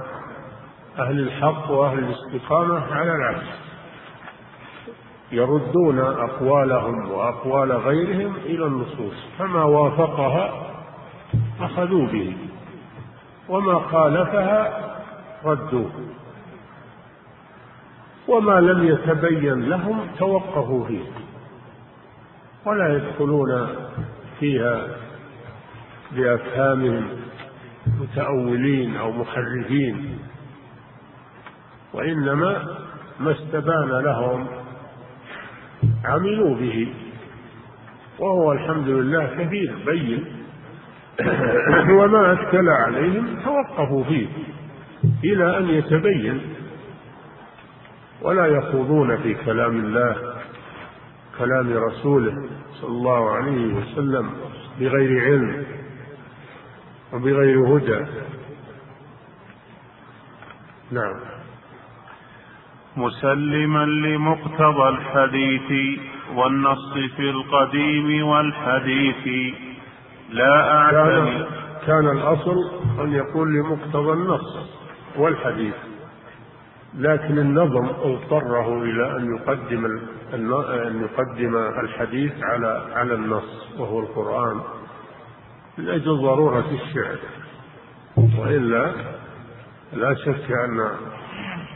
[0.99, 3.62] أهل الحق وأهل الاستقامة على العكس.
[5.33, 10.53] يردون أقوالهم وأقوال غيرهم إلى النصوص فما وافقها
[11.61, 12.37] أخذوا به
[13.49, 14.79] وما خالفها
[15.45, 15.91] ردوه
[18.27, 21.05] وما لم يتبين لهم توقفوا فيه
[22.65, 23.67] ولا يدخلون
[24.39, 24.87] فيها
[26.11, 27.07] بأفهامهم
[27.99, 30.19] متأولين أو محرفين
[31.93, 32.67] وإنما
[33.19, 34.62] ما استبان لهم
[36.05, 36.93] عملوا به.
[38.19, 40.25] وهو الحمد لله كثير بين.
[41.99, 44.27] وما أشكل عليهم توقفوا فيه
[45.23, 46.41] إلى أن يتبين.
[48.21, 50.15] ولا يخوضون في كلام الله
[51.37, 52.49] كلام رسوله
[52.81, 54.29] صلى الله عليه وسلم
[54.79, 55.65] بغير علم
[57.13, 58.05] وبغير هدى.
[60.91, 61.32] نعم.
[62.97, 65.99] مسلما لمقتضى الحديث
[66.35, 69.53] والنص في القديم والحديث.
[70.29, 71.45] لا أعتني.
[71.87, 72.55] كان, الأصل
[73.01, 74.57] أن يقول لمقتضى النص
[75.17, 75.73] والحديث.
[76.97, 79.85] لكن النظم اضطره إلى أن يقدم
[80.33, 84.61] أن يقدم الحديث على على النص وهو القرآن.
[85.77, 87.17] من أجل ضرورة الشعر.
[88.39, 88.91] وإلا
[89.93, 90.89] لا شك أن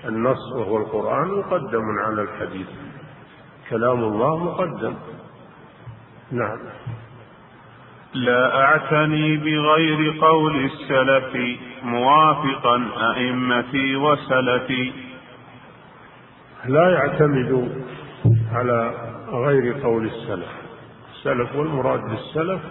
[0.06, 2.68] النص وهو القرآن مقدم على الحديث.
[3.69, 4.94] كلام الله مقدم.
[6.32, 6.60] نعم.
[8.14, 14.91] لا أعتني بغير قول السلف موافقا أئمتي وسلفي.
[16.65, 17.72] لا يعتمد
[18.52, 18.94] على
[19.30, 20.49] غير قول السلف.
[21.15, 22.61] السلف والمراد بالسلف.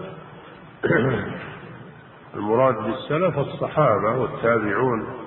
[2.36, 5.25] المراد بالسلف الصحابة والتابعون.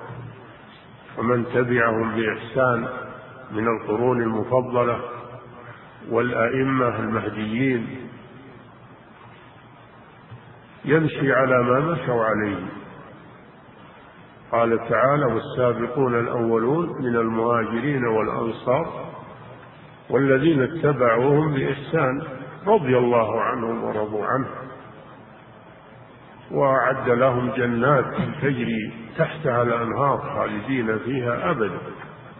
[1.18, 2.88] ومن تبعهم بإحسان
[3.52, 5.00] من القرون المفضلة
[6.10, 8.08] والأئمة المهديين.
[10.84, 12.66] يمشي على ما مشوا عليه.
[14.52, 19.10] قال تعالى والسابقون الأولون من المهاجرين والأنصار
[20.10, 22.22] والذين اتبعوهم بإحسان
[22.66, 24.69] رضي الله عنهم ورضوا عنه.
[26.50, 28.04] وأعد لهم جنات
[28.42, 31.78] تجري تحتها الأنهار خالدين فيها أبدا.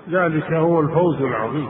[0.09, 1.69] ذلك هو الفوز العظيم.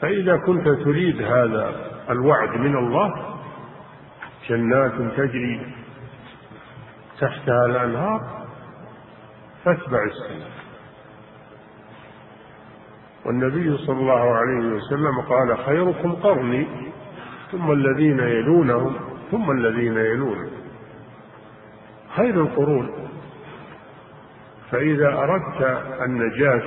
[0.00, 1.72] فإذا كنت تريد هذا
[2.10, 3.34] الوعد من الله
[4.48, 5.74] جنات تجري
[7.20, 8.20] تحتها الأنهار
[9.64, 10.46] فاتبع السنة
[13.26, 16.66] والنبي صلى الله عليه وسلم قال خيركم قرني
[17.52, 20.50] ثم الذين يلونهم ثم الذين يلونهم
[22.16, 23.08] خير القرون.
[24.70, 26.62] فإذا أردت النجاة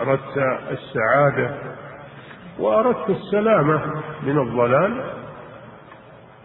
[0.00, 0.38] أردت
[0.70, 1.56] السعادة
[2.58, 5.14] وأردت السلامة من الضلال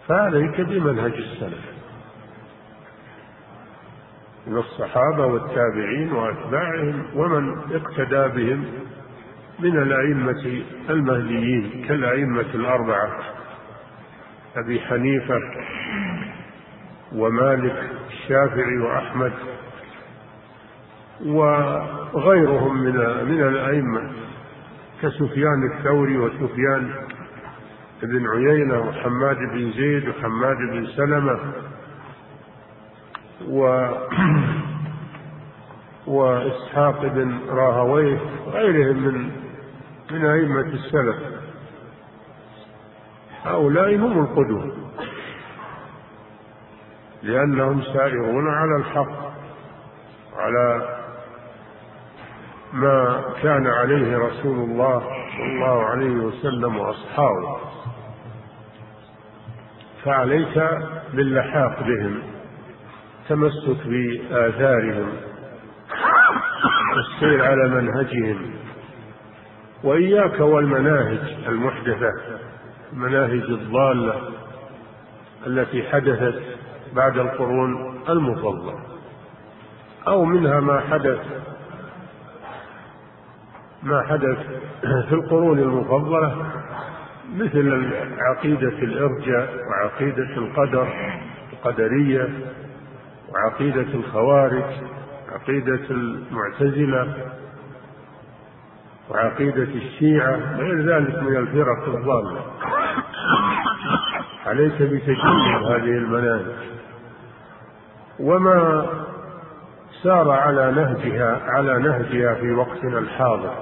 [0.08, 1.72] فعليك بمنهج السلف.
[4.48, 8.66] من الصحابة والتابعين وأتباعهم ومن اقتدى بهم
[9.60, 13.41] من الأئمة المهديين كالأئمة الأربعة.
[14.56, 15.40] أبي حنيفة
[17.16, 19.34] ومالك الشافعي وأحمد
[21.26, 22.96] وغيرهم من
[23.26, 24.12] من الأئمة
[25.02, 26.92] كسفيان الثوري وسفيان
[28.04, 31.40] بن عيينة وحماد بن زيد وحماد بن سلمة
[33.48, 33.90] و
[36.08, 39.32] وإسحاق بن راهويه وغيرهم من
[40.12, 41.16] من أئمة السلف.
[43.46, 44.72] هؤلاء هم القدوة.
[47.24, 49.32] لأنهم سائرون على الحق
[50.38, 50.98] على
[52.74, 55.00] ما كان عليه رسول الله
[55.38, 57.58] صلى الله عليه وسلم وأصحابه.
[60.04, 60.64] فعليك
[61.14, 62.22] باللحاق بهم
[63.30, 65.10] تمسك بآثارهم
[66.96, 68.54] والسير على منهجهم
[69.84, 72.12] وإياك والمناهج المحدثة.
[72.94, 74.22] المناهج الضالة
[75.48, 76.42] التي حدثت
[76.94, 78.80] بعد القرون المفضلة
[80.08, 81.20] أو منها ما حدث
[83.84, 84.38] ما حدث
[85.10, 86.46] في القرون المفضلة
[87.36, 90.88] مثل عقيدة الإرجاء وعقيدة القدر
[91.54, 92.30] القدرية
[93.34, 94.64] وعقيدة الخوارج
[95.32, 97.32] عقيدة المعتزلة
[99.10, 102.42] وعقيدة الشيعة غير ذلك من الفرق الضالة.
[104.46, 106.56] عليك بتجنب هذه المناهج.
[108.20, 108.88] وما
[110.04, 113.54] سار على نهجها على نهجها في وقتنا الحاضر.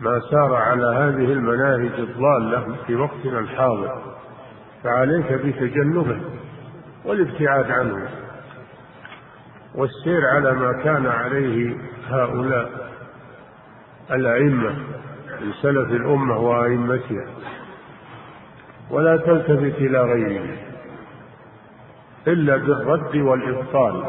[0.00, 4.02] ما سار على هذه المناهج الضالة في وقتنا الحاضر.
[4.84, 6.20] فعليك بتجنبه
[7.04, 8.08] والابتعاد عنه.
[9.74, 11.76] والسير على ما كان عليه
[12.08, 12.90] هؤلاء
[14.10, 14.70] الأئمة
[15.40, 17.26] من سلف الأمة وأئمتها.
[18.90, 20.56] ولا تلتفت إلى غيره
[22.26, 24.04] إلا بالرد والإبطال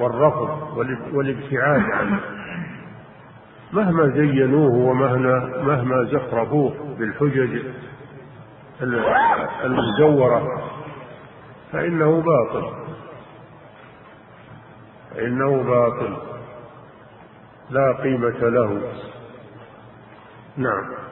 [0.00, 0.76] والرفض
[1.12, 1.82] والابتعاد.
[1.82, 2.20] عنه
[3.72, 7.62] مهما زينوه ومهما مهما زخرفوه بالحجج
[9.64, 10.62] المزورة
[11.72, 12.70] فإنه باطل.
[15.14, 16.16] فإنه باطل.
[17.70, 18.82] لا قيمة له.
[20.56, 21.07] نعم.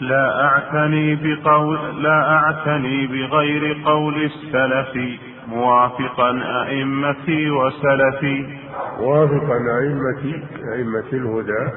[0.00, 8.58] لا أعتني بقول لا أعتني بغير قول السلف موافقا أئمتي وسلفي.
[9.00, 10.42] موافقا أئمة
[10.74, 11.72] أئمة الهدى.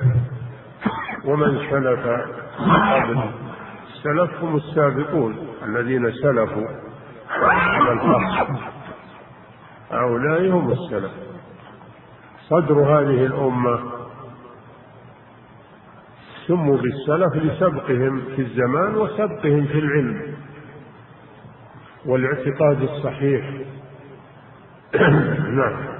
[1.26, 2.08] ومن سلف
[2.94, 3.20] قبل.
[3.94, 5.36] السلف هم السابقون
[5.66, 6.68] الذين سلفوا.
[7.32, 8.48] على الحق
[9.92, 11.12] هؤلاء هم السلف.
[12.50, 13.99] صدر هذه الأمة
[16.50, 20.36] سموا بالسلف لسبقهم في الزمان وسبقهم في العلم.
[22.06, 23.46] والاعتقاد الصحيح.
[25.60, 26.00] نعم.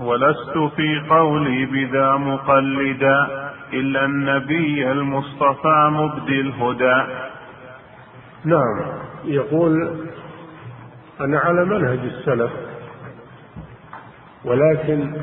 [0.00, 3.26] ولست في قولي بذا مقلدا
[3.72, 7.06] إلا النبي المصطفى مبدي الهدى.
[8.44, 8.98] نعم.
[9.24, 9.96] يقول
[11.20, 12.52] أنا على منهج السلف
[14.44, 15.14] ولكن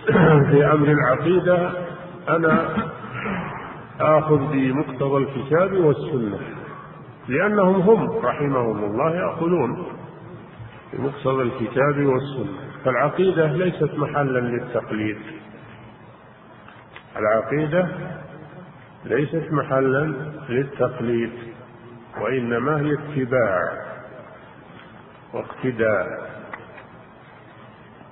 [0.50, 1.70] في أمر العقيدة
[2.28, 2.76] أنا
[4.00, 6.38] آخذ بمقتضى الكتاب والسنة
[7.28, 9.86] لأنهم هم رحمهم الله يأخذون
[10.92, 12.58] بمقتضى الكتاب والسنة.
[12.84, 15.18] فالعقيدة ليست محلا للتقليد.
[17.16, 17.88] العقيدة
[19.04, 20.12] ليست محلا
[20.48, 21.32] للتقليد
[22.20, 23.72] وإنما هي اتباع
[25.34, 26.29] واقتداء.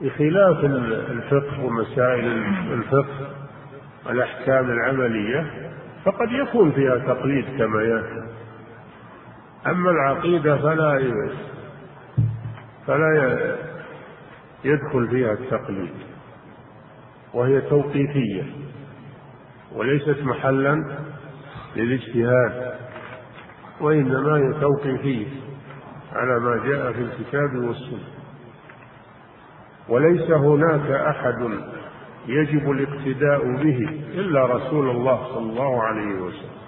[0.00, 0.64] بخلاف
[1.10, 2.24] الفقه ومسائل
[2.72, 3.30] الفقه
[4.10, 5.70] الأحكام العملية
[6.04, 8.28] فقد يكون فيها تقليد كما يأتي.
[9.66, 11.12] أما العقيدة فلا
[12.86, 13.56] فلا
[14.64, 15.92] يدخل فيها التقليد
[17.34, 18.42] وهي توقيفية
[19.72, 20.98] وليست محلا
[21.76, 22.74] للاجتهاد
[23.80, 25.26] وإنما هي توقيفية
[26.12, 28.17] على ما جاء في الكتاب والسنة.
[29.88, 31.50] وليس هناك أحد
[32.26, 33.78] يجب الاقتداء به
[34.14, 36.58] إلا رسول الله صلى الله عليه وسلم.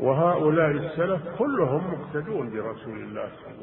[0.00, 3.62] وهؤلاء السلف كلهم مقتدون برسول الله صلى الله عليه وسلم.